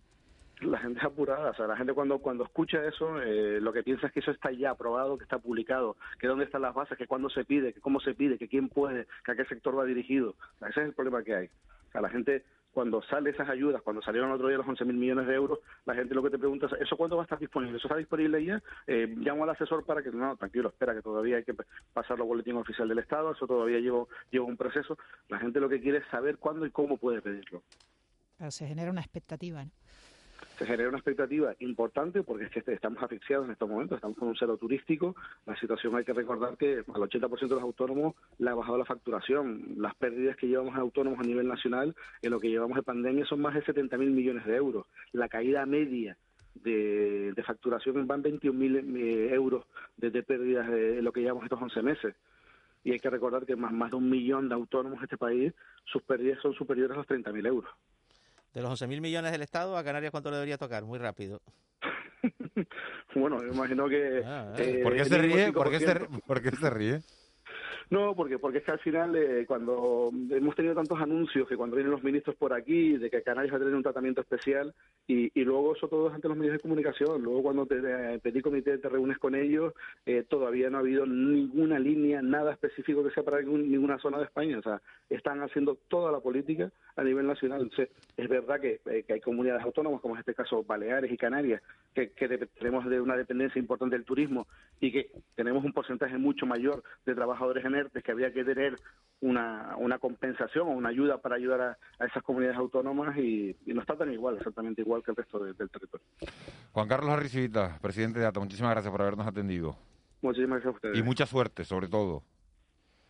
la 0.62 0.78
gente 0.78 0.98
es 0.98 1.04
apurada, 1.04 1.50
o 1.50 1.54
sea, 1.54 1.66
la 1.66 1.76
gente 1.76 1.92
cuando 1.92 2.18
cuando 2.18 2.44
escucha 2.44 2.84
eso, 2.84 3.20
eh, 3.22 3.61
lo 3.61 3.72
que 3.72 3.82
piensa 3.82 4.06
es 4.09 4.12
que 4.12 4.20
eso 4.20 4.30
está 4.30 4.50
ya 4.50 4.70
aprobado, 4.70 5.18
que 5.18 5.24
está 5.24 5.38
publicado, 5.38 5.96
que 6.18 6.26
dónde 6.26 6.44
están 6.44 6.62
las 6.62 6.74
bases, 6.74 6.98
que 6.98 7.06
cuándo 7.06 7.30
se 7.30 7.44
pide, 7.44 7.72
que 7.72 7.80
cómo 7.80 8.00
se 8.00 8.14
pide, 8.14 8.38
que 8.38 8.48
quién 8.48 8.68
puede, 8.68 9.06
que 9.24 9.32
a 9.32 9.36
qué 9.36 9.44
sector 9.44 9.78
va 9.78 9.84
dirigido. 9.84 10.34
ese 10.61 10.80
es 10.80 10.86
el 10.88 10.94
problema 10.94 11.22
que 11.22 11.34
hay. 11.34 11.46
O 11.46 11.92
sea, 11.92 12.00
la 12.00 12.11
gente 12.11 12.44
cuando 12.72 13.02
sale 13.02 13.30
esas 13.30 13.48
ayudas, 13.48 13.82
cuando 13.82 14.02
salieron 14.02 14.28
el 14.28 14.36
otro 14.36 14.48
día 14.48 14.56
los 14.59 14.66
11.000 14.66 14.92
millones 14.92 15.26
de 15.26 15.34
euros, 15.34 15.59
la 15.84 15.94
gente 15.94 16.14
lo 16.14 16.22
que 16.22 16.30
te 16.30 16.38
pregunta 16.38 16.66
es, 16.66 16.82
¿eso 16.82 16.96
cuándo 16.96 17.16
va 17.16 17.22
a 17.22 17.24
estar 17.24 17.38
disponible? 17.38 17.76
¿Eso 17.76 17.88
está 17.88 17.96
disponible 17.96 18.44
ya? 18.44 18.62
Eh, 18.86 19.12
llamo 19.16 19.44
al 19.44 19.50
asesor 19.50 19.84
para 19.84 20.02
que, 20.02 20.11
no, 20.11 20.36
tranquilo, 20.36 20.68
espera, 20.68 20.94
que 20.94 21.02
todavía 21.02 21.38
hay 21.38 21.44
que 21.44 21.56
pasarlo 21.92 22.22
al 22.22 22.28
boletín 22.28 22.56
oficial 22.56 22.88
del 22.88 23.00
Estado, 23.00 23.32
eso 23.32 23.46
todavía 23.46 23.80
lleva, 23.80 24.04
lleva 24.30 24.44
un 24.44 24.56
proceso. 24.56 24.96
La 25.28 25.40
gente 25.40 25.59
lo 25.59 25.68
que 25.68 25.80
quiere 25.80 25.98
es 25.98 26.06
saber 26.09 26.38
cuándo 26.38 26.66
y 26.66 26.70
cómo 26.70 26.98
puede 26.98 27.20
pedirlo. 27.20 27.62
se 28.50 28.68
genera 28.68 28.90
una 28.92 29.00
expectativa, 29.00 29.64
¿no? 29.64 29.72
Se 30.59 30.66
genera 30.66 30.88
una 30.88 30.98
expectativa 30.98 31.54
importante 31.61 32.22
porque 32.24 32.46
es 32.46 32.50
que 32.50 32.72
estamos 32.72 33.00
asfixiados 33.02 33.46
en 33.46 33.52
estos 33.52 33.68
momentos, 33.68 33.96
estamos 33.96 34.18
con 34.18 34.28
un 34.28 34.36
cero 34.36 34.56
turístico. 34.56 35.14
La 35.46 35.56
situación 35.56 35.94
hay 35.94 36.04
que 36.04 36.12
recordar 36.12 36.56
que 36.56 36.78
al 36.78 36.84
80% 36.84 37.40
de 37.40 37.54
los 37.54 37.62
autónomos 37.62 38.16
le 38.38 38.50
ha 38.50 38.54
bajado 38.54 38.76
la 38.76 38.84
facturación. 38.84 39.74
Las 39.76 39.94
pérdidas 39.94 40.36
que 40.36 40.48
llevamos 40.48 40.74
en 40.74 40.80
autónomos 40.80 41.20
a 41.20 41.22
nivel 41.22 41.46
nacional 41.46 41.94
en 42.22 42.30
lo 42.30 42.40
que 42.40 42.48
llevamos 42.48 42.76
de 42.76 42.82
pandemia 42.82 43.24
son 43.24 43.40
más 43.40 43.54
de 43.54 43.62
70.000 43.62 43.98
millones 44.11 44.44
de 44.46 44.56
euros. 44.56 44.86
La 45.12 45.28
caída 45.28 45.64
media 45.64 46.16
de, 46.56 47.32
facturación 47.46 48.06
van 48.09 48.24
21.000 48.24 48.96
eh, 48.96 49.34
euros 49.34 49.64
de, 49.96 50.11
pérdidas 50.22 50.68
en 50.68 51.04
lo 51.04 51.12
que 51.12 51.20
llevamos 51.20 51.44
estos 51.44 51.62
11 51.62 51.82
meses 51.82 52.14
y 52.82 52.92
hay 52.92 52.98
que 52.98 53.11
recordar 53.11 53.46
que 53.46 53.54
más, 53.54 53.72
más 53.72 53.90
de 53.90 53.96
un 53.96 54.11
millón 54.11 54.48
de 54.48 54.54
autónomos 54.54 54.98
en 54.98 55.04
este 55.04 55.18
país, 55.18 55.52
sus 55.84 56.02
pérdidas 56.02 56.40
son 56.40 56.54
superiores 56.54 56.96
a 56.96 56.98
los 56.98 57.06
30.000 57.06 57.46
euros. 57.46 57.70
De 58.55 58.62
los 58.62 58.80
11.000 58.80 59.01
millones 59.01 59.32
del 59.32 59.42
Estado, 59.42 59.76
¿a 59.76 59.84
Canarias 59.84 60.11
cuánto 60.11 60.30
le 60.30 60.36
debería 60.36 60.59
tocar? 60.59 60.84
Muy 60.84 60.99
rápido. 60.99 61.40
bueno, 63.14 63.36
me 63.38 63.55
imagino 63.55 63.88
que... 63.88 64.22
Ah, 64.24 64.53
eh, 64.59 64.80
¿Por, 64.82 64.96
qué 64.96 65.05
se 65.05 65.18
ríe? 65.18 65.53
¿Por 65.53 65.70
qué 65.70 66.51
se 66.51 66.70
ríe? 66.70 67.01
No, 67.91 68.14
porque 68.14 68.39
porque 68.39 68.59
es 68.59 68.64
que 68.64 68.72
al 68.72 68.78
final 68.80 69.16
eh, 69.16 69.47
cuando 69.47 70.11
hemos 70.30 70.55
tenido 70.55 70.74
tantos 70.74 71.01
anuncios 71.01 71.49
que 71.49 71.57
cuando 71.57 71.76
vienen 71.76 71.91
los 71.91 72.05
ministros 72.05 72.36
por 72.36 72.53
aquí 72.53 72.99
de 72.99 73.09
que 73.09 73.22
Canarias 73.22 73.53
va 73.53 73.57
a 73.57 73.61
tener 73.61 73.74
un 73.74 73.82
tratamiento 73.82 74.20
especial 74.20 74.74
y, 75.07 75.30
y 75.41 75.45
luego 75.45 75.74
eso 75.74 75.89
todo 75.89 76.09
es 76.09 76.14
ante 76.14 76.28
los 76.28 76.36
medios 76.36 76.53
de 76.55 76.61
comunicación. 76.61 77.22
Luego 77.22 77.43
cuando 77.43 77.64
te 77.64 77.76
eh, 77.78 78.18
pedí 78.22 78.43
comité 78.43 78.76
te 78.76 78.91
reúnes 78.91 79.16
con 79.16 79.34
ellos, 79.34 79.72
eh, 80.05 80.22
todavía 80.28 80.68
no 80.68 80.76
ha 80.76 80.80
habido 80.80 81.07
ninguna 81.07 81.78
línea, 81.78 82.20
nada 82.20 82.53
específico 82.53 83.03
que 83.03 83.11
sea 83.11 83.22
para 83.22 83.41
ninguna 83.41 83.99
zona 83.99 84.18
de 84.18 84.24
España. 84.24 84.59
O 84.59 84.62
sea, 84.62 84.82
están 85.09 85.41
haciendo 85.43 85.78
toda 85.89 86.12
la 86.12 86.20
política 86.20 86.70
a 86.97 87.03
nivel 87.03 87.26
nacional. 87.26 87.62
Entonces, 87.62 87.89
es 88.18 88.28
verdad 88.28 88.61
que, 88.61 88.80
que 89.07 89.12
hay 89.14 89.20
comunidades 89.20 89.64
autónomas, 89.64 90.03
como 90.03 90.14
en 90.14 90.20
este 90.20 90.34
caso 90.34 90.62
Baleares 90.62 91.11
y 91.11 91.16
Canarias, 91.16 91.62
que, 91.95 92.11
que 92.11 92.28
tenemos 92.59 92.84
de 92.84 93.01
una 93.01 93.16
dependencia 93.16 93.59
importante 93.59 93.97
del 93.97 94.05
turismo 94.05 94.47
y 94.78 94.93
que 94.93 95.11
tenemos 95.34 95.64
un 95.64 95.72
porcentaje 95.72 96.18
mucho 96.18 96.45
mayor 96.45 96.82
de 97.07 97.14
trabajadores 97.14 97.64
en 97.64 97.78
de 97.85 98.03
que 98.03 98.12
había 98.12 98.33
que 98.33 98.45
tener 98.45 98.76
una, 99.20 99.76
una 99.79 99.99
compensación 99.99 100.68
o 100.68 100.70
una 100.70 100.91
ayuda 100.91 101.18
para 101.18 101.37
ayudar 101.37 101.61
a, 101.99 102.07
esas 102.07 102.22
comunidades 102.22 102.59
autónomas 102.59 103.16
y, 103.16 103.57
no 103.66 103.81
está 103.81 103.97
tan 103.97 104.12
igual, 104.12 104.37
exactamente 104.37 104.83
igual 104.83 105.03
que 105.03 105.11
el 105.11 105.16
resto 105.16 105.39
del 105.39 105.57
territorio. 105.57 106.07
Juan 106.72 106.89
Carlos 106.89 107.11
Arrisivita, 107.11 107.79
presidente 107.81 108.20
de 108.20 108.26
ATA, 108.26 108.41
muchísimas 108.41 108.72
gracias 108.72 108.91
por 108.93 109.03
habernos 109.03 109.26
atendido. 109.26 109.76
Muchísimas 110.22 110.62
gracias 110.62 110.74
a 110.74 110.76
ustedes. 110.76 110.99
Y 110.99 111.03
mucha 111.03 111.26
suerte, 111.26 111.64
sobre 111.64 111.89
todo. 111.89 112.22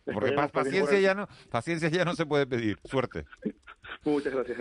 Porque 0.05 0.31
paciencia 0.31 0.99
ya, 0.99 1.13
no, 1.13 1.27
paciencia 1.51 1.89
ya 1.89 2.05
no 2.05 2.15
se 2.15 2.25
puede 2.25 2.47
pedir. 2.47 2.79
Suerte. 2.83 3.25
Muchas 4.05 4.33
gracias, 4.33 4.57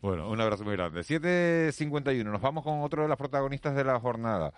Bueno, 0.00 0.30
un 0.30 0.40
abrazo 0.40 0.64
muy 0.64 0.74
grande. 0.74 1.00
7.51, 1.00 2.24
nos 2.24 2.40
vamos 2.40 2.64
con 2.64 2.80
otro 2.80 3.02
de 3.02 3.08
las 3.08 3.18
protagonistas 3.18 3.74
de 3.76 3.84
la 3.84 3.98
jornada. 4.00 4.52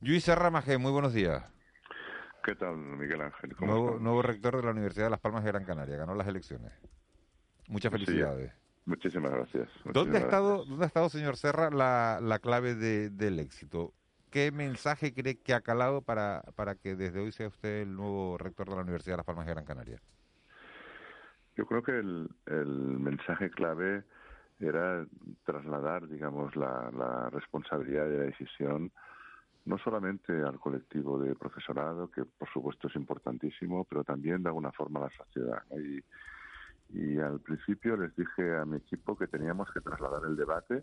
Luis 0.00 0.24
Serra 0.24 0.50
muy 0.50 0.92
buenos 0.92 1.12
días. 1.12 1.44
¿Qué 2.50 2.56
tal, 2.56 2.76
Miguel 2.78 3.20
Ángel? 3.20 3.54
Nuevo, 3.60 4.22
rector 4.22 4.56
de 4.56 4.64
la 4.64 4.72
Universidad 4.72 5.04
de 5.04 5.10
Las 5.10 5.20
Palmas 5.20 5.44
de 5.44 5.52
Gran 5.52 5.64
Canaria, 5.64 5.96
ganó 5.98 6.16
las 6.16 6.26
elecciones. 6.26 6.72
Muchas 7.68 7.92
felicidades. 7.92 8.52
muchísimas 8.86 9.30
gracias. 9.30 9.68
¿Dónde, 9.84 10.18
ha 10.18 10.22
estado, 10.22 10.64
¿Dónde 10.64 10.82
ha 10.84 10.88
estado, 10.88 11.08
señor 11.10 11.36
Serra, 11.36 11.70
la, 11.70 12.18
la 12.20 12.40
clave 12.40 12.74
del 12.74 13.38
éxito? 13.38 13.94
¿Qué 14.30 14.50
mensaje 14.50 15.14
cree 15.14 15.38
que 15.38 15.54
ha 15.54 15.60
calado 15.60 16.02
para, 16.02 16.42
para 16.56 16.74
que 16.74 16.96
desde 16.96 17.20
hoy 17.20 17.30
sea 17.30 17.46
usted 17.46 17.82
el 17.82 17.94
nuevo 17.94 18.36
rector 18.36 18.68
de 18.68 18.74
la 18.74 18.82
Universidad 18.82 19.12
de 19.12 19.18
Las 19.18 19.26
Palmas 19.26 19.46
de 19.46 19.52
Gran 19.52 19.64
Canaria? 19.64 20.00
Yo 21.54 21.66
creo 21.66 21.84
que 21.84 22.00
el, 22.00 22.28
el 22.46 22.66
mensaje 22.66 23.48
clave 23.50 24.02
era 24.58 25.06
trasladar, 25.44 26.08
digamos, 26.08 26.56
la, 26.56 26.90
la 26.98 27.30
responsabilidad 27.30 28.08
de 28.08 28.18
la 28.18 28.24
decisión 28.24 28.90
no 29.70 29.78
solamente 29.78 30.32
al 30.32 30.58
colectivo 30.58 31.16
de 31.20 31.36
profesorado, 31.36 32.10
que 32.10 32.24
por 32.24 32.48
supuesto 32.52 32.88
es 32.88 32.96
importantísimo, 32.96 33.84
pero 33.84 34.02
también 34.02 34.42
de 34.42 34.48
alguna 34.48 34.72
forma 34.72 34.98
a 34.98 35.04
la 35.04 35.10
sociedad. 35.10 35.62
Y, 36.92 37.20
al 37.20 37.38
principio 37.38 37.96
les 37.96 38.14
dije 38.16 38.56
a 38.56 38.64
mi 38.64 38.78
equipo 38.78 39.16
que 39.16 39.28
teníamos 39.28 39.70
que 39.72 39.80
trasladar 39.80 40.22
el 40.26 40.34
debate 40.34 40.82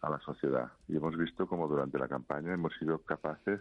a 0.00 0.08
la 0.08 0.18
sociedad. 0.20 0.72
Y 0.88 0.96
hemos 0.96 1.14
visto 1.14 1.46
como 1.46 1.68
durante 1.68 1.98
la 1.98 2.08
campaña 2.08 2.54
hemos 2.54 2.72
sido 2.78 3.00
capaces 3.00 3.60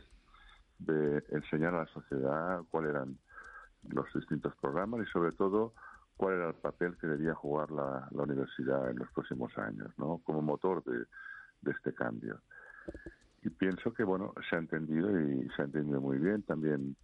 de 0.79 1.21
enseñar 1.31 1.75
a 1.75 1.79
la 1.79 1.87
sociedad 1.87 2.61
cuáles 2.69 2.91
eran 2.91 3.17
los 3.89 4.05
distintos 4.13 4.55
programas 4.55 5.05
y 5.05 5.11
sobre 5.11 5.33
todo 5.33 5.73
cuál 6.15 6.35
era 6.35 6.47
el 6.47 6.55
papel 6.55 6.97
que 6.97 7.07
debía 7.07 7.33
jugar 7.35 7.71
la, 7.71 8.07
la 8.09 8.23
universidad 8.23 8.89
en 8.89 8.99
los 8.99 9.11
próximos 9.11 9.57
años, 9.57 9.91
¿no? 9.97 10.21
Como 10.23 10.41
motor 10.41 10.81
de 10.85 11.71
este 11.71 11.93
cambio 11.93 12.39
y 13.41 13.49
pienso 13.49 13.93
que 13.93 14.03
bueno 14.03 14.33
se 14.49 14.55
ha 14.55 14.59
entendido 14.59 15.09
y 15.19 15.47
se 15.55 15.61
ha 15.61 15.65
entendido 15.65 16.01
muy 16.01 16.17
bien 16.17 16.43
también 16.43 16.95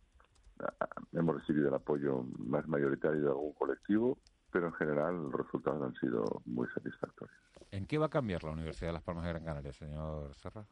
ah, 0.59 0.87
hemos 1.13 1.39
recibido 1.39 1.69
el 1.69 1.73
apoyo 1.73 2.25
más 2.37 2.67
mayoritario 2.67 3.21
de 3.21 3.29
algún 3.29 3.53
colectivo 3.53 4.17
pero 4.51 4.67
en 4.67 4.73
general 4.73 5.15
los 5.15 5.33
resultados 5.33 5.83
han 5.83 5.93
sido 5.95 6.41
muy 6.45 6.67
satisfactorios 6.69 7.47
¿En 7.71 7.85
qué 7.85 7.97
va 7.97 8.05
a 8.05 8.09
cambiar 8.09 8.43
la 8.43 8.51
Universidad 8.51 8.89
de 8.89 8.93
Las 8.93 9.03
Palmas 9.03 9.25
de 9.25 9.31
Gran 9.31 9.43
Canaria, 9.43 9.73
señor 9.73 10.33
Serra? 10.35 10.65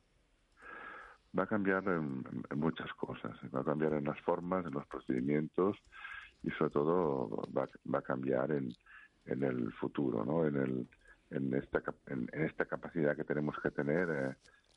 Va 1.37 1.43
a 1.43 1.47
cambiar 1.47 1.83
en, 1.89 2.23
muchas 2.55 2.91
cosas. 2.93 3.37
Va 3.53 3.61
a 3.61 3.63
cambiar 3.65 3.93
en 3.93 4.05
las 4.05 4.19
formas, 4.21 4.65
en 4.65 4.73
los 4.73 4.85
procedimientos 4.87 5.77
y 6.43 6.51
sobre 6.51 6.71
todo 6.71 7.43
va, 7.55 7.67
va 7.93 7.99
a 7.99 8.01
cambiar 8.01 8.51
en, 8.51 8.69
en 9.25 9.43
el 9.43 9.73
futuro, 9.73 10.23
¿no? 10.23 10.45
En, 10.45 10.55
el, 10.55 10.87
en, 11.31 11.53
esta, 11.53 11.83
en, 12.07 12.29
esta 12.33 12.65
capacidad 12.65 13.15
que 13.15 13.25
tenemos 13.25 13.55
que 13.61 13.71
tener 13.71 14.09
eh, 14.09 14.35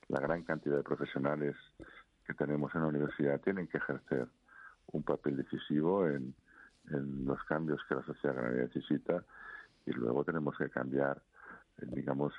la 0.09 0.21
gran 0.21 0.43
cantidad 0.43 0.77
de 0.77 0.83
profesionales 0.83 1.57
que 2.27 2.35
tenemos 2.35 2.75
en 2.75 2.83
la 2.83 2.89
universidad 2.89 3.41
tienen 3.41 3.69
que 3.69 3.79
ejercer 3.79 4.29
un 4.93 5.03
papel 5.03 5.37
decisivo 5.37 6.07
en, 6.07 6.35
los 6.91 7.43
cambios 7.45 7.83
que 7.87 7.95
la 7.95 8.03
sociedad 8.03 8.51
necesita 8.51 9.23
y 9.85 9.91
luego 9.91 10.25
tenemos 10.25 10.57
que 10.57 10.71
cambiar, 10.71 11.21
eh, 11.77 11.87
digamos, 11.87 12.33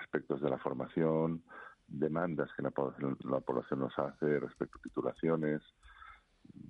aspectos 0.00 0.40
de 0.40 0.48
la 0.48 0.58
formación, 0.58 1.42
demandas 1.88 2.52
que 2.54 2.62
la 2.62 2.70
población, 2.70 3.18
la 3.24 3.40
población 3.40 3.80
nos 3.80 3.98
hace 3.98 4.38
respecto 4.38 4.78
a 4.78 4.82
titulaciones, 4.82 5.60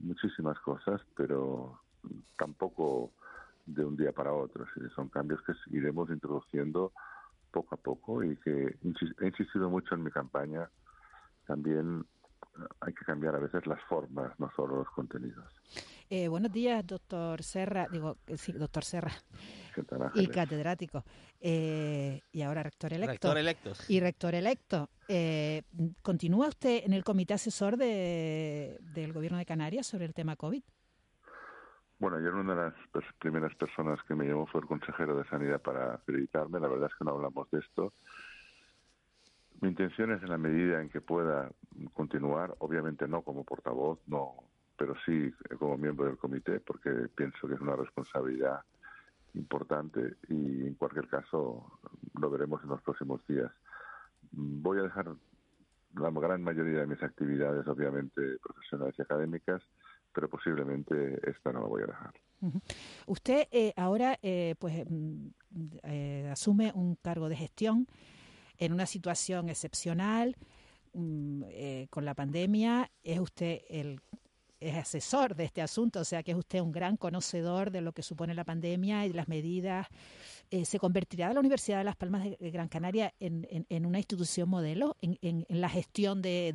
muchísimas 0.00 0.58
cosas, 0.60 1.02
pero 1.14 1.78
tampoco 2.38 3.12
de 3.66 3.84
un 3.84 3.96
día 3.96 4.12
para 4.12 4.32
otro. 4.32 4.64
Son 4.94 5.10
cambios 5.10 5.42
que 5.42 5.52
iremos 5.76 6.08
introduciendo 6.08 6.92
poco 7.54 7.76
a 7.76 7.78
poco 7.78 8.24
y 8.24 8.36
que 8.38 8.50
he 8.50 9.26
insistido 9.26 9.70
mucho 9.70 9.94
en 9.94 10.02
mi 10.02 10.10
campaña 10.10 10.68
también 11.46 12.04
hay 12.80 12.92
que 12.92 13.04
cambiar 13.04 13.36
a 13.36 13.38
veces 13.38 13.66
las 13.66 13.80
formas, 13.88 14.32
no 14.38 14.50
solo 14.56 14.76
los 14.76 14.88
contenidos. 14.90 15.44
Eh, 16.10 16.28
buenos 16.28 16.52
días, 16.52 16.84
doctor 16.86 17.42
Serra, 17.42 17.86
digo, 17.90 18.18
eh, 18.26 18.36
sí, 18.36 18.52
doctor 18.52 18.84
Serra, 18.84 19.12
¿Qué 19.74 19.82
tal, 19.84 20.10
y 20.14 20.26
catedrático, 20.26 21.04
eh, 21.40 22.22
y 22.32 22.42
ahora 22.42 22.62
rector 22.62 22.92
electo. 22.92 23.12
Rector 23.12 23.38
electos. 23.38 23.90
Y 23.90 24.00
rector 24.00 24.34
electo. 24.34 24.90
Eh, 25.08 25.62
¿Continúa 26.02 26.48
usted 26.48 26.84
en 26.84 26.92
el 26.92 27.04
comité 27.04 27.34
asesor 27.34 27.76
de, 27.76 28.78
del 28.94 29.12
gobierno 29.12 29.38
de 29.38 29.46
Canarias 29.46 29.86
sobre 29.86 30.06
el 30.06 30.14
tema 30.14 30.36
COVID? 30.36 30.62
Bueno, 32.04 32.18
ayer 32.18 32.34
una 32.34 32.54
de 32.54 32.70
las 32.70 33.14
primeras 33.18 33.54
personas 33.54 33.98
que 34.02 34.14
me 34.14 34.26
llamó 34.26 34.46
fue 34.46 34.60
el 34.60 34.66
consejero 34.66 35.16
de 35.16 35.24
Sanidad 35.24 35.62
para 35.62 35.96
felicitarme. 36.04 36.60
La 36.60 36.68
verdad 36.68 36.90
es 36.92 36.98
que 36.98 37.04
no 37.06 37.12
hablamos 37.12 37.50
de 37.50 37.60
esto. 37.60 37.94
Mi 39.62 39.70
intención 39.70 40.12
es, 40.12 40.22
en 40.22 40.28
la 40.28 40.36
medida 40.36 40.82
en 40.82 40.90
que 40.90 41.00
pueda 41.00 41.50
continuar, 41.94 42.56
obviamente 42.58 43.08
no 43.08 43.22
como 43.22 43.42
portavoz, 43.42 44.00
no, 44.06 44.34
pero 44.76 44.94
sí 45.06 45.32
como 45.58 45.78
miembro 45.78 46.04
del 46.04 46.18
comité, 46.18 46.60
porque 46.60 46.90
pienso 47.16 47.48
que 47.48 47.54
es 47.54 47.60
una 47.62 47.74
responsabilidad 47.74 48.60
importante 49.32 50.16
y 50.28 50.66
en 50.66 50.74
cualquier 50.74 51.08
caso 51.08 51.80
lo 52.20 52.30
veremos 52.30 52.62
en 52.64 52.68
los 52.68 52.82
próximos 52.82 53.26
días. 53.26 53.50
Voy 54.30 54.78
a 54.78 54.82
dejar 54.82 55.06
la 55.96 56.10
gran 56.10 56.42
mayoría 56.42 56.80
de 56.80 56.86
mis 56.86 57.02
actividades, 57.02 57.66
obviamente 57.66 58.36
profesionales 58.42 58.94
y 58.98 59.00
académicas, 59.00 59.62
pero 60.14 60.28
posiblemente 60.28 61.20
esta 61.28 61.52
no 61.52 61.60
la 61.60 61.66
voy 61.66 61.82
a 61.82 61.86
dejar. 61.86 62.14
Usted 63.06 63.48
eh, 63.50 63.72
ahora 63.76 64.18
eh, 64.22 64.54
pues 64.58 64.84
mm, 64.88 65.26
eh, 65.82 66.28
asume 66.30 66.72
un 66.74 66.96
cargo 66.96 67.28
de 67.28 67.36
gestión 67.36 67.86
en 68.58 68.72
una 68.72 68.86
situación 68.86 69.48
excepcional 69.48 70.36
mm, 70.92 71.42
eh, 71.48 71.86
con 71.90 72.04
la 72.04 72.14
pandemia. 72.14 72.90
Es 73.02 73.18
usted 73.18 73.62
el 73.68 74.00
es 74.68 74.76
asesor 74.76 75.34
de 75.34 75.44
este 75.44 75.62
asunto, 75.62 76.00
o 76.00 76.04
sea 76.04 76.22
que 76.22 76.32
es 76.32 76.36
usted 76.36 76.60
un 76.60 76.72
gran 76.72 76.96
conocedor 76.96 77.70
de 77.70 77.80
lo 77.80 77.92
que 77.92 78.02
supone 78.02 78.34
la 78.34 78.44
pandemia 78.44 79.04
y 79.04 79.08
de 79.08 79.14
las 79.14 79.28
medidas. 79.28 79.88
Eh, 80.50 80.64
¿Se 80.64 80.78
convertirá 80.78 81.32
la 81.32 81.40
Universidad 81.40 81.78
de 81.78 81.84
Las 81.84 81.96
Palmas 81.96 82.24
de 82.24 82.50
Gran 82.50 82.68
Canaria 82.68 83.12
en, 83.20 83.86
una 83.86 83.98
institución 83.98 84.48
modelo 84.48 84.96
en, 85.00 85.18
en- 85.22 85.46
la 85.48 85.68
gestión 85.68 86.22
de, 86.22 86.52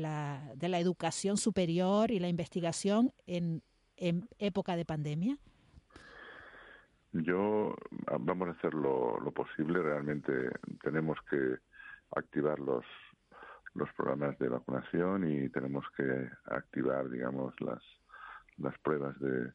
la, 0.00 0.78
educación 0.78 1.36
superior 1.36 2.10
y 2.10 2.18
la 2.18 2.28
investigación 2.28 3.12
en, 3.26 3.62
en 3.96 4.28
época 4.38 4.76
de 4.76 4.84
pandemia? 4.84 5.38
Yo 7.12 7.74
ah, 8.06 8.16
vamos 8.20 8.48
a 8.48 8.52
hacer 8.52 8.74
lo, 8.74 9.18
lo 9.20 9.32
posible. 9.32 9.82
Realmente 9.82 10.32
tenemos 10.82 11.18
que 11.30 11.56
activar 12.14 12.58
los 12.58 12.84
los 13.74 13.92
programas 13.94 14.38
de 14.38 14.48
vacunación 14.48 15.30
y 15.30 15.48
tenemos 15.50 15.84
que 15.96 16.30
activar, 16.46 17.08
digamos, 17.08 17.58
las 17.60 17.82
las 18.58 18.76
pruebas 18.78 19.16
de, 19.20 19.52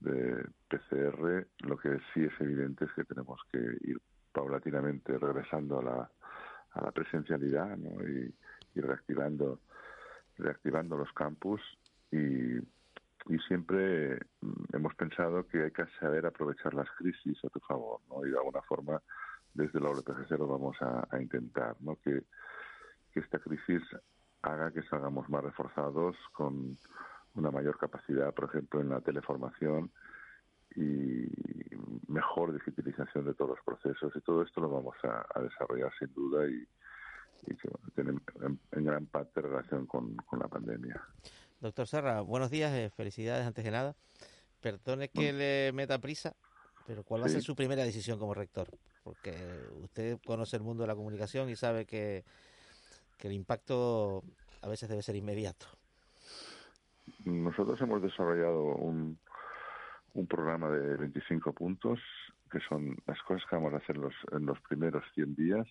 de 0.00 0.42
PCR. 0.68 1.46
Lo 1.60 1.76
que 1.76 1.98
sí 2.14 2.24
es 2.24 2.40
evidente 2.40 2.86
es 2.86 2.92
que 2.94 3.04
tenemos 3.04 3.40
que 3.52 3.58
ir 3.58 4.00
paulatinamente 4.32 5.18
regresando 5.18 5.80
a 5.80 5.82
la 5.82 6.10
a 6.72 6.82
la 6.82 6.92
presencialidad 6.92 7.76
¿no? 7.76 8.06
y, 8.08 8.34
y 8.74 8.80
reactivando 8.80 9.60
reactivando 10.36 10.96
los 10.96 11.12
campus 11.12 11.60
y 12.10 12.58
y 13.28 13.38
siempre 13.40 14.18
mm, 14.40 14.76
hemos 14.76 14.94
pensado 14.94 15.46
que 15.46 15.64
hay 15.64 15.70
que 15.70 15.84
saber 16.00 16.26
aprovechar 16.26 16.74
las 16.74 16.90
crisis 16.92 17.38
a 17.44 17.48
tu 17.48 17.60
favor, 17.60 18.00
¿no? 18.08 18.24
Y 18.24 18.30
de 18.30 18.38
alguna 18.38 18.62
forma, 18.62 19.02
desde 19.54 19.80
la 19.80 19.90
OLPGC 19.90 20.30
lo 20.38 20.46
vamos 20.46 20.76
a, 20.80 21.06
a 21.10 21.20
intentar, 21.20 21.76
¿no? 21.80 21.96
Que, 21.96 22.22
que 23.18 23.24
esta 23.24 23.38
crisis 23.40 23.82
haga 24.42 24.70
que 24.70 24.82
salgamos 24.84 25.28
más 25.28 25.42
reforzados 25.42 26.16
con 26.32 26.76
una 27.34 27.50
mayor 27.50 27.76
capacidad, 27.78 28.32
por 28.32 28.44
ejemplo, 28.48 28.80
en 28.80 28.90
la 28.90 29.00
teleformación 29.00 29.90
y 30.76 31.26
mejor 32.06 32.52
digitalización 32.52 33.24
de 33.24 33.34
todos 33.34 33.56
los 33.56 33.64
procesos. 33.64 34.12
Y 34.14 34.20
todo 34.20 34.42
esto 34.42 34.60
lo 34.60 34.68
vamos 34.70 34.94
a, 35.02 35.26
a 35.34 35.40
desarrollar 35.42 35.90
sin 35.98 36.12
duda 36.14 36.46
y, 36.46 36.66
y 37.46 37.56
que 37.56 37.68
bueno, 37.68 37.88
tiene 37.94 38.10
en, 38.46 38.60
en 38.72 38.84
gran 38.84 39.06
parte 39.06 39.40
relación 39.40 39.86
con, 39.86 40.14
con 40.16 40.38
la 40.38 40.48
pandemia. 40.48 41.00
Doctor 41.60 41.86
Serra, 41.86 42.20
buenos 42.20 42.50
días, 42.50 42.72
eh, 42.72 42.90
felicidades 42.90 43.46
antes 43.46 43.64
que 43.64 43.70
nada. 43.70 43.96
Perdone 44.60 45.08
que 45.08 45.32
le 45.32 45.72
meta 45.72 45.98
prisa, 45.98 46.34
pero 46.86 47.02
¿cuál 47.02 47.22
va 47.22 47.26
a 47.26 47.28
ser 47.28 47.40
Sí. 47.40 47.46
su 47.46 47.56
primera 47.56 47.82
decisión 47.84 48.18
como 48.18 48.34
rector? 48.34 48.68
Porque 49.02 49.34
usted 49.82 50.18
conoce 50.24 50.56
el 50.56 50.62
mundo 50.62 50.82
de 50.82 50.88
la 50.88 50.94
comunicación 50.94 51.48
y 51.48 51.56
sabe 51.56 51.86
que, 51.86 52.24
que 53.18 53.28
el 53.28 53.34
impacto 53.34 54.22
a 54.62 54.68
veces 54.68 54.88
debe 54.88 55.02
ser 55.02 55.16
inmediato. 55.16 55.66
Nosotros 57.24 57.80
hemos 57.80 58.00
desarrollado 58.00 58.76
un, 58.76 59.18
un 60.14 60.26
programa 60.26 60.70
de 60.70 60.96
25 60.96 61.52
puntos, 61.52 62.00
que 62.50 62.60
son 62.60 62.96
las 63.06 63.20
cosas 63.22 63.42
que 63.48 63.56
vamos 63.56 63.74
a 63.74 63.78
hacer 63.78 63.96
los, 63.96 64.14
en 64.32 64.46
los 64.46 64.60
primeros 64.62 65.04
100 65.14 65.34
días. 65.34 65.66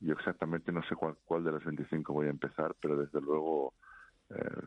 Yo 0.00 0.14
exactamente 0.14 0.70
no 0.72 0.82
sé 0.84 0.94
cuál, 0.94 1.16
cuál 1.24 1.44
de 1.44 1.52
las 1.52 1.64
25 1.64 2.12
voy 2.12 2.26
a 2.26 2.30
empezar, 2.30 2.74
pero 2.80 2.96
desde 2.96 3.20
luego 3.20 3.74
eh, 4.30 4.62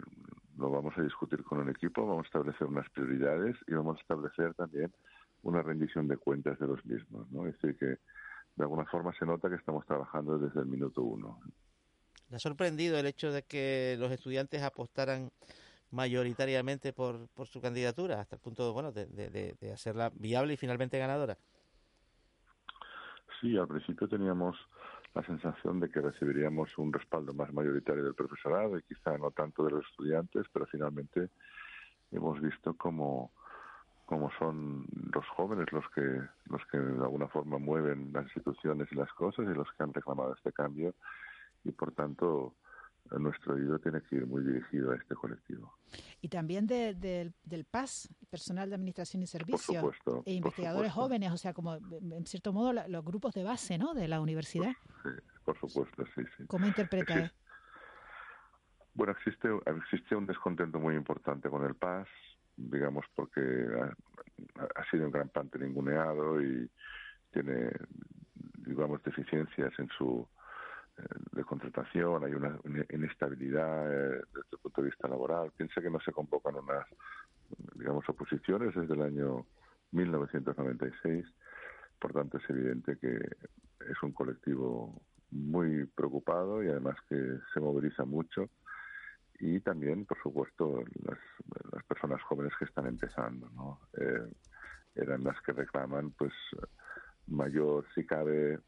lo 0.58 0.70
vamos 0.70 0.98
a 0.98 1.02
discutir 1.02 1.44
con 1.44 1.62
el 1.62 1.70
equipo, 1.70 2.06
vamos 2.06 2.26
a 2.26 2.28
establecer 2.28 2.68
unas 2.68 2.90
prioridades 2.90 3.56
y 3.68 3.74
vamos 3.74 3.98
a 3.98 4.02
establecer 4.02 4.54
también 4.56 4.92
una 5.44 5.62
rendición 5.62 6.08
de 6.08 6.18
cuentas 6.18 6.60
de 6.60 6.68
los 6.68 6.86
mismos. 6.86 7.30
¿no? 7.32 7.48
Es 7.48 7.54
decir, 7.54 7.78
que 7.78 7.86
de 7.86 8.64
alguna 8.64 8.86
forma 8.86 9.14
se 9.18 9.26
nota 9.26 9.50
que 9.50 9.56
estamos 9.56 9.86
trabajando 9.86 10.38
desde 10.38 10.60
el 10.60 10.68
minuto 10.68 11.02
uno. 11.02 11.40
¿Le 12.32 12.38
ha 12.38 12.40
sorprendido 12.40 12.98
el 12.98 13.06
hecho 13.08 13.30
de 13.34 13.44
que 13.44 13.98
los 14.00 14.10
estudiantes 14.10 14.64
apostaran 14.64 15.30
mayoritariamente 15.92 16.94
por, 16.94 17.28
su 17.46 17.60
candidatura, 17.60 18.22
hasta 18.22 18.38
el 18.38 18.42
punto 18.42 18.72
bueno, 18.72 18.94
de, 18.94 19.06
de- 19.08 19.30
de- 19.30 19.56
de 19.60 19.74
hacerla 19.74 20.10
viable 20.16 20.54
y 20.54 20.58
finalmente 20.58 20.98
ganadora? 20.98 21.38
Sí, 23.42 23.58
al 23.58 23.68
principio 23.68 24.08
teníamos 24.08 24.56
la 25.14 25.24
sensación 25.24 25.82
de 25.82 25.90
que 25.90 26.00
recibiríamos 26.00 26.78
un 26.78 26.94
respaldo 26.94 27.34
más 27.34 27.52
mayoritario 27.52 28.06
del 28.06 28.16
profesorado 28.16 28.78
y 28.78 28.84
quizá 28.84 29.18
no 29.18 29.32
tanto 29.32 29.66
de 29.66 29.72
los 29.72 29.86
estudiantes, 29.88 30.46
pero 30.54 30.66
finalmente 30.68 31.28
hemos 32.14 32.40
visto 32.40 32.76
cómo, 32.78 33.34
cómo 34.06 34.32
son 34.40 34.86
los 35.14 35.28
jóvenes 35.36 35.70
los 35.74 35.84
que, 35.90 36.02
los 36.46 36.66
que 36.72 36.78
de 36.78 37.04
alguna 37.04 37.28
forma 37.28 37.58
mueven 37.58 38.14
las 38.14 38.24
instituciones 38.24 38.88
y 38.90 38.96
las 38.96 39.12
cosas 39.12 39.46
y 39.48 39.54
los 39.54 39.68
que 39.74 39.84
han 39.84 39.94
reclamado 39.94 40.34
este 40.34 40.54
cambio 40.54 40.96
y 41.64 41.72
por 41.72 41.92
tanto 41.94 42.56
nuestro 43.20 43.56
oído 43.56 43.78
tiene 43.80 44.02
que 44.04 44.16
ir 44.16 44.26
muy 44.26 44.42
dirigido 44.44 44.92
a 44.92 44.96
este 44.96 45.16
colectivo. 45.16 45.76
Y 46.22 46.30
también 46.30 46.66
de- 46.66 46.94
del- 46.94 47.34
del 47.44 47.66
PAS, 47.66 48.08
personal 48.30 48.70
de 48.70 48.76
administración 48.76 49.22
y 49.24 49.28
servicios, 49.28 49.76
supuesto, 49.78 50.12
e 50.20 50.24
por 50.24 50.32
investigadores 50.34 50.92
supuesto. 50.92 51.02
jóvenes, 51.10 51.32
o 51.34 51.38
sea, 51.38 51.54
como 51.54 51.76
en 51.76 52.26
cierto 52.26 52.54
modo 52.54 52.72
la- 52.72 52.88
los 52.88 53.04
grupos 53.04 53.34
de 53.34 53.44
base 53.44 53.78
¿no? 53.78 53.94
de 53.94 54.08
la 54.08 54.22
universidad. 54.22 54.72
Sí, 55.04 55.10
por 55.44 55.60
supuesto, 55.60 56.06
sí, 56.16 56.22
sí. 56.38 56.46
¿Cómo 56.48 56.68
interpreta? 56.68 57.16
Existe- 57.16 57.36
Bueno, 58.94 59.14
existe, 59.14 59.48
existe 59.66 60.16
un 60.16 60.26
descontento 60.26 60.78
muy 60.80 60.96
importante 60.96 61.50
con 61.50 61.66
el 61.66 61.76
PAS, 61.76 62.08
digamos, 62.56 63.06
porque 63.16 63.42
ha, 63.42 64.68
ha 64.80 64.90
sido 64.92 65.06
en 65.06 65.12
gran 65.12 65.30
parte 65.30 65.58
ninguneado 65.60 66.42
y 66.42 66.70
tiene, 67.32 67.72
digamos, 68.66 69.02
deficiencias 69.04 69.72
en 69.80 69.88
su 69.98 70.28
eh, 70.40 70.41
de 71.32 71.44
contratación, 71.44 72.24
hay 72.24 72.34
una 72.34 72.60
inestabilidad 72.90 73.92
eh, 73.92 74.22
desde 74.34 74.48
el 74.52 74.60
punto 74.62 74.82
de 74.82 74.90
vista 74.90 75.08
laboral. 75.08 75.52
Piensa 75.56 75.82
que 75.82 75.90
no 75.90 76.00
se 76.00 76.12
convocan 76.12 76.56
unas, 76.56 76.86
digamos, 77.76 78.08
oposiciones 78.10 78.76
desde 78.76 78.94
el 78.94 79.02
año 79.02 79.46
1996. 79.92 81.26
Por 82.00 82.14
tanto, 82.14 82.38
es 82.38 82.50
evidente 82.50 82.98
que 82.98 83.16
es 83.18 84.04
un 84.04 84.12
colectivo 84.12 85.02
muy 85.32 85.86
preocupado 85.86 86.64
y 86.64 86.70
además 86.70 86.98
que 87.08 87.40
se 87.54 87.60
moviliza 87.60 88.06
mucho. 88.06 88.50
Y 89.40 89.60
también, 89.62 90.06
por 90.06 90.22
supuesto, 90.22 90.84
las, 91.04 91.18
las 91.72 91.84
personas 91.86 92.22
jóvenes 92.24 92.54
que 92.60 92.66
están 92.66 92.86
empezando, 92.86 93.50
¿no? 93.52 93.80
Eh, 93.98 94.28
eran 94.96 95.24
las 95.24 95.42
que 95.42 95.54
reclaman, 95.54 96.12
pues, 96.12 96.34
mayor, 97.28 97.86
si 97.96 98.06
cabe, 98.06 98.60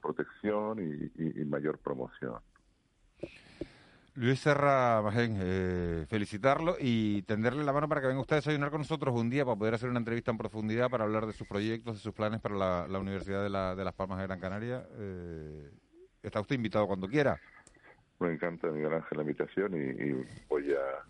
protección 0.00 0.78
y, 0.80 1.22
y- 1.22 1.40
y 1.42 1.44
mayor 1.44 1.78
promoción. 1.78 2.34
Luis 4.14 4.40
Serra 4.40 5.00
Magén, 5.00 5.38
eh, 5.40 6.04
felicitarlo 6.08 6.76
y 6.78 7.22
tenderle 7.22 7.64
la 7.64 7.72
mano 7.72 7.88
para 7.88 8.02
que 8.02 8.08
venga 8.08 8.20
usted 8.20 8.36
a 8.36 8.40
desayunar 8.40 8.70
con 8.70 8.80
nosotros 8.82 9.14
un 9.14 9.30
día 9.30 9.44
para 9.46 9.56
poder 9.56 9.72
hacer 9.74 9.88
una 9.88 10.00
entrevista 10.00 10.30
en 10.30 10.36
profundidad 10.36 10.90
para 10.90 11.04
hablar 11.04 11.24
de 11.26 11.32
sus 11.32 11.46
proyectos, 11.46 11.94
de 11.94 12.00
sus 12.02 12.12
planes 12.12 12.40
para 12.42 12.54
la, 12.56 12.86
la 12.88 12.98
Universidad 12.98 13.42
de, 13.42 13.48
la- 13.48 13.74
de 13.74 13.84
Las 13.84 13.94
Palmas 13.94 14.18
de 14.18 14.24
Gran 14.26 14.38
Canaria. 14.38 14.86
Eh, 14.98 15.70
está 16.22 16.40
usted 16.40 16.56
invitado 16.56 16.86
cuando 16.86 17.08
quiera. 17.08 17.40
Me 18.20 18.32
encanta, 18.34 18.68
Miguel 18.68 18.92
Ángel, 18.92 19.16
la 19.16 19.22
invitación 19.22 19.72
y, 19.74 20.02
y 20.10 20.44
voy 20.48 20.72
a 20.74 21.04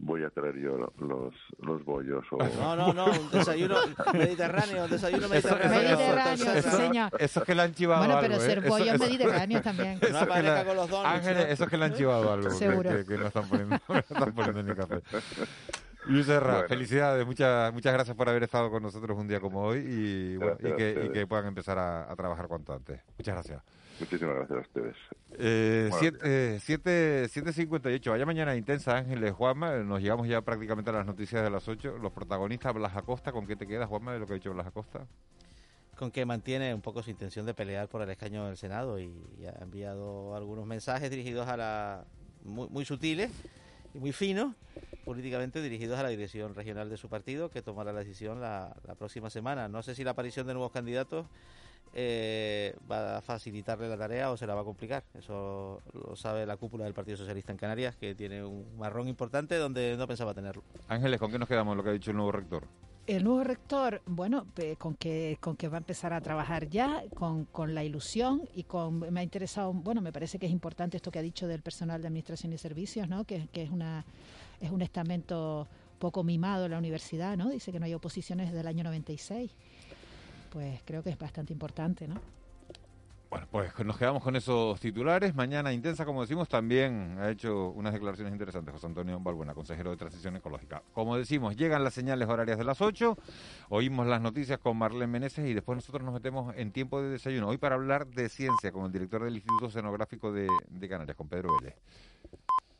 voy 0.00 0.22
a 0.24 0.30
traer 0.30 0.56
yo 0.56 0.76
los, 0.98 1.34
los 1.60 1.84
bollos. 1.84 2.24
O... 2.30 2.38
No, 2.38 2.76
no, 2.76 2.92
no, 2.92 3.06
un 3.06 3.30
desayuno 3.32 3.76
mediterráneo, 4.12 4.84
un 4.84 4.90
desayuno 4.90 5.28
mediterráneo. 5.28 5.96
Mediterráneo, 5.96 6.62
sí, 6.62 6.70
señor. 6.70 7.10
Eso 7.18 7.40
es 7.40 7.46
que 7.46 7.54
le 7.54 7.62
han 7.62 7.74
chivado 7.74 8.00
Bueno, 8.00 8.16
algo. 8.18 8.28
pero 8.28 8.42
¿eh? 8.42 8.46
ser 8.46 8.58
Eso- 8.58 8.68
bollos 8.68 8.94
eso- 8.94 9.04
mediterráneos 9.04 9.62
también. 9.62 9.98
Eso 10.00 10.10
Una 10.10 10.20
que 10.20 10.26
pareja 10.26 10.54
la- 10.54 10.64
con 10.64 10.76
los 10.76 10.88
donuts, 10.90 11.08
Ángeles, 11.14 11.44
¿no? 11.46 11.52
eso 11.52 11.64
es 11.64 11.70
que 11.70 11.76
le 11.76 11.84
han 11.84 11.94
chivado 11.94 12.32
algo. 12.32 12.48
que- 12.48 12.54
Seguro. 12.54 12.90
Que, 12.90 13.04
que 13.04 13.18
no 13.18 13.26
están 13.26 13.48
poniendo, 13.48 13.76
no 13.88 13.96
están 13.98 14.32
poniendo 14.32 14.62
ni 14.62 14.74
café. 14.74 15.00
Luis 16.06 16.24
Serra, 16.26 16.52
Bueno. 16.52 16.68
felicidades, 16.68 17.26
muchas 17.26 17.70
muchas 17.74 17.92
gracias 17.92 18.16
por 18.16 18.28
haber 18.30 18.42
estado 18.44 18.70
con 18.70 18.82
nosotros 18.82 19.18
un 19.18 19.28
día 19.28 19.40
como 19.40 19.62
hoy 19.62 19.78
y, 19.80 20.36
bueno, 20.38 20.56
y, 20.60 20.72
que, 20.76 21.02
y 21.06 21.12
que 21.12 21.26
puedan 21.26 21.46
empezar 21.46 21.76
a, 21.78 22.10
a 22.10 22.16
trabajar 22.16 22.46
cuanto 22.48 22.72
antes. 22.72 23.00
Muchas 23.18 23.34
gracias. 23.34 23.62
Muchísimas 24.00 24.34
gracias 24.36 24.58
a 24.58 24.60
ustedes. 24.62 24.96
Eh, 25.38 25.90
siete- 25.98 26.18
eh, 26.24 26.58
siete- 26.60 27.28
7.58, 27.28 28.10
vaya 28.10 28.24
mañana 28.26 28.54
intensa 28.56 28.96
Ángeles, 28.96 29.32
Juanma, 29.32 29.74
eh, 29.76 29.84
nos 29.84 30.00
llegamos 30.00 30.28
ya 30.28 30.40
prácticamente 30.42 30.90
a 30.90 30.92
las 30.94 31.06
noticias 31.06 31.42
de 31.42 31.50
las 31.50 31.66
8, 31.68 31.98
los 31.98 32.12
protagonistas, 32.12 32.72
Blas 32.74 32.96
Acosta, 32.96 33.32
¿con 33.32 33.46
qué 33.46 33.56
te 33.56 33.66
quedas 33.66 33.88
Juanma 33.88 34.12
de 34.12 34.20
lo 34.20 34.26
que 34.26 34.32
ha 34.34 34.36
dicho 34.36 34.52
Blas 34.52 34.66
Acosta? 34.66 35.06
con 35.96 36.12
que 36.12 36.24
mantiene 36.24 36.72
un 36.72 36.80
poco 36.80 37.02
su 37.02 37.10
intención 37.10 37.44
de 37.44 37.54
pelear 37.54 37.88
por 37.88 38.00
el 38.02 38.08
escaño 38.10 38.46
del 38.46 38.56
Senado 38.56 39.00
y, 39.00 39.12
y 39.36 39.46
ha 39.46 39.56
enviado 39.60 40.36
algunos 40.36 40.64
mensajes 40.64 41.10
dirigidos 41.10 41.48
a 41.48 41.56
la 41.56 42.04
muy, 42.44 42.68
muy 42.68 42.84
sutiles 42.84 43.32
y 43.94 43.98
muy 43.98 44.12
finos 44.12 44.54
políticamente 45.04 45.60
dirigidos 45.60 45.98
a 45.98 46.04
la 46.04 46.10
dirección 46.10 46.54
regional 46.54 46.88
de 46.88 46.96
su 46.98 47.08
partido 47.08 47.50
que 47.50 47.62
tomará 47.62 47.92
la 47.92 47.98
decisión 47.98 48.40
la, 48.40 48.76
la 48.86 48.94
próxima 48.94 49.28
semana. 49.28 49.66
No 49.66 49.82
sé 49.82 49.96
si 49.96 50.04
la 50.04 50.12
aparición 50.12 50.46
de 50.46 50.52
nuevos 50.54 50.70
candidatos 50.70 51.26
eh, 51.94 52.76
va 52.90 53.18
a 53.18 53.20
facilitarle 53.20 53.88
la 53.88 53.96
tarea 53.96 54.30
o 54.30 54.36
se 54.36 54.46
la 54.46 54.54
va 54.54 54.62
a 54.62 54.64
complicar. 54.64 55.04
Eso 55.14 55.82
lo 55.92 56.16
sabe 56.16 56.46
la 56.46 56.56
cúpula 56.56 56.84
del 56.84 56.94
Partido 56.94 57.16
Socialista 57.16 57.52
en 57.52 57.58
Canarias 57.58 57.96
que 57.96 58.14
tiene 58.14 58.44
un 58.44 58.76
marrón 58.78 59.08
importante 59.08 59.56
donde 59.56 59.96
no 59.96 60.06
pensaba 60.06 60.34
tenerlo. 60.34 60.62
Ángeles, 60.88 61.18
¿con 61.18 61.30
qué 61.30 61.38
nos 61.38 61.48
quedamos 61.48 61.76
lo 61.76 61.82
que 61.82 61.90
ha 61.90 61.92
dicho 61.92 62.10
el 62.10 62.16
nuevo 62.16 62.32
rector? 62.32 62.64
El 63.06 63.24
nuevo 63.24 63.42
rector, 63.42 64.02
bueno, 64.04 64.46
con 64.76 64.94
que, 64.94 65.38
con 65.40 65.56
que 65.56 65.68
va 65.68 65.78
a 65.78 65.80
empezar 65.80 66.12
a 66.12 66.20
trabajar 66.20 66.68
ya, 66.68 67.04
con, 67.14 67.46
con 67.46 67.74
la 67.74 67.82
ilusión 67.82 68.42
y 68.54 68.64
con, 68.64 68.98
me 68.98 69.20
ha 69.20 69.22
interesado, 69.22 69.72
bueno, 69.72 70.02
me 70.02 70.12
parece 70.12 70.38
que 70.38 70.44
es 70.44 70.52
importante 70.52 70.98
esto 70.98 71.10
que 71.10 71.18
ha 71.18 71.22
dicho 71.22 71.46
del 71.46 71.62
personal 71.62 72.02
de 72.02 72.08
administración 72.08 72.52
y 72.52 72.58
servicios, 72.58 73.08
¿no? 73.08 73.24
Que, 73.24 73.48
que 73.50 73.62
es 73.62 73.70
una, 73.70 74.04
es 74.60 74.70
un 74.70 74.82
estamento 74.82 75.66
poco 75.98 76.22
mimado 76.22 76.66
en 76.66 76.72
la 76.72 76.78
universidad, 76.78 77.36
¿no? 77.36 77.48
Dice 77.48 77.72
que 77.72 77.80
no 77.80 77.86
hay 77.86 77.94
oposiciones 77.94 78.48
desde 78.48 78.60
el 78.60 78.66
año 78.66 78.84
96. 78.84 79.50
Pues 80.50 80.80
creo 80.84 81.02
que 81.02 81.10
es 81.10 81.18
bastante 81.18 81.52
importante, 81.52 82.08
¿no? 82.08 82.20
Bueno, 83.30 83.46
pues 83.50 83.78
nos 83.84 83.98
quedamos 83.98 84.22
con 84.22 84.36
esos 84.36 84.80
titulares. 84.80 85.34
Mañana 85.34 85.70
intensa, 85.70 86.06
como 86.06 86.22
decimos, 86.22 86.48
también 86.48 87.18
ha 87.20 87.28
hecho 87.28 87.68
unas 87.72 87.92
declaraciones 87.92 88.32
interesantes 88.32 88.72
José 88.72 88.86
Antonio 88.86 89.20
Balbuena, 89.20 89.52
consejero 89.52 89.90
de 89.90 89.98
Transición 89.98 90.36
Ecológica. 90.36 90.82
Como 90.94 91.14
decimos, 91.14 91.54
llegan 91.54 91.84
las 91.84 91.92
señales 91.92 92.26
horarias 92.26 92.56
de 92.56 92.64
las 92.64 92.80
8, 92.80 93.18
oímos 93.68 94.06
las 94.06 94.22
noticias 94.22 94.58
con 94.58 94.78
Marlene 94.78 95.08
Meneses 95.08 95.46
y 95.46 95.52
después 95.52 95.76
nosotros 95.76 96.02
nos 96.04 96.14
metemos 96.14 96.54
en 96.56 96.72
tiempo 96.72 97.02
de 97.02 97.10
desayuno. 97.10 97.48
Hoy 97.48 97.58
para 97.58 97.74
hablar 97.74 98.06
de 98.06 98.30
ciencia 98.30 98.72
con 98.72 98.86
el 98.86 98.92
director 98.92 99.22
del 99.22 99.34
Instituto 99.34 99.66
Oceanográfico 99.66 100.32
de, 100.32 100.48
de 100.70 100.88
Canarias, 100.88 101.14
con 101.14 101.28
Pedro 101.28 101.50
Vélez. 101.60 101.74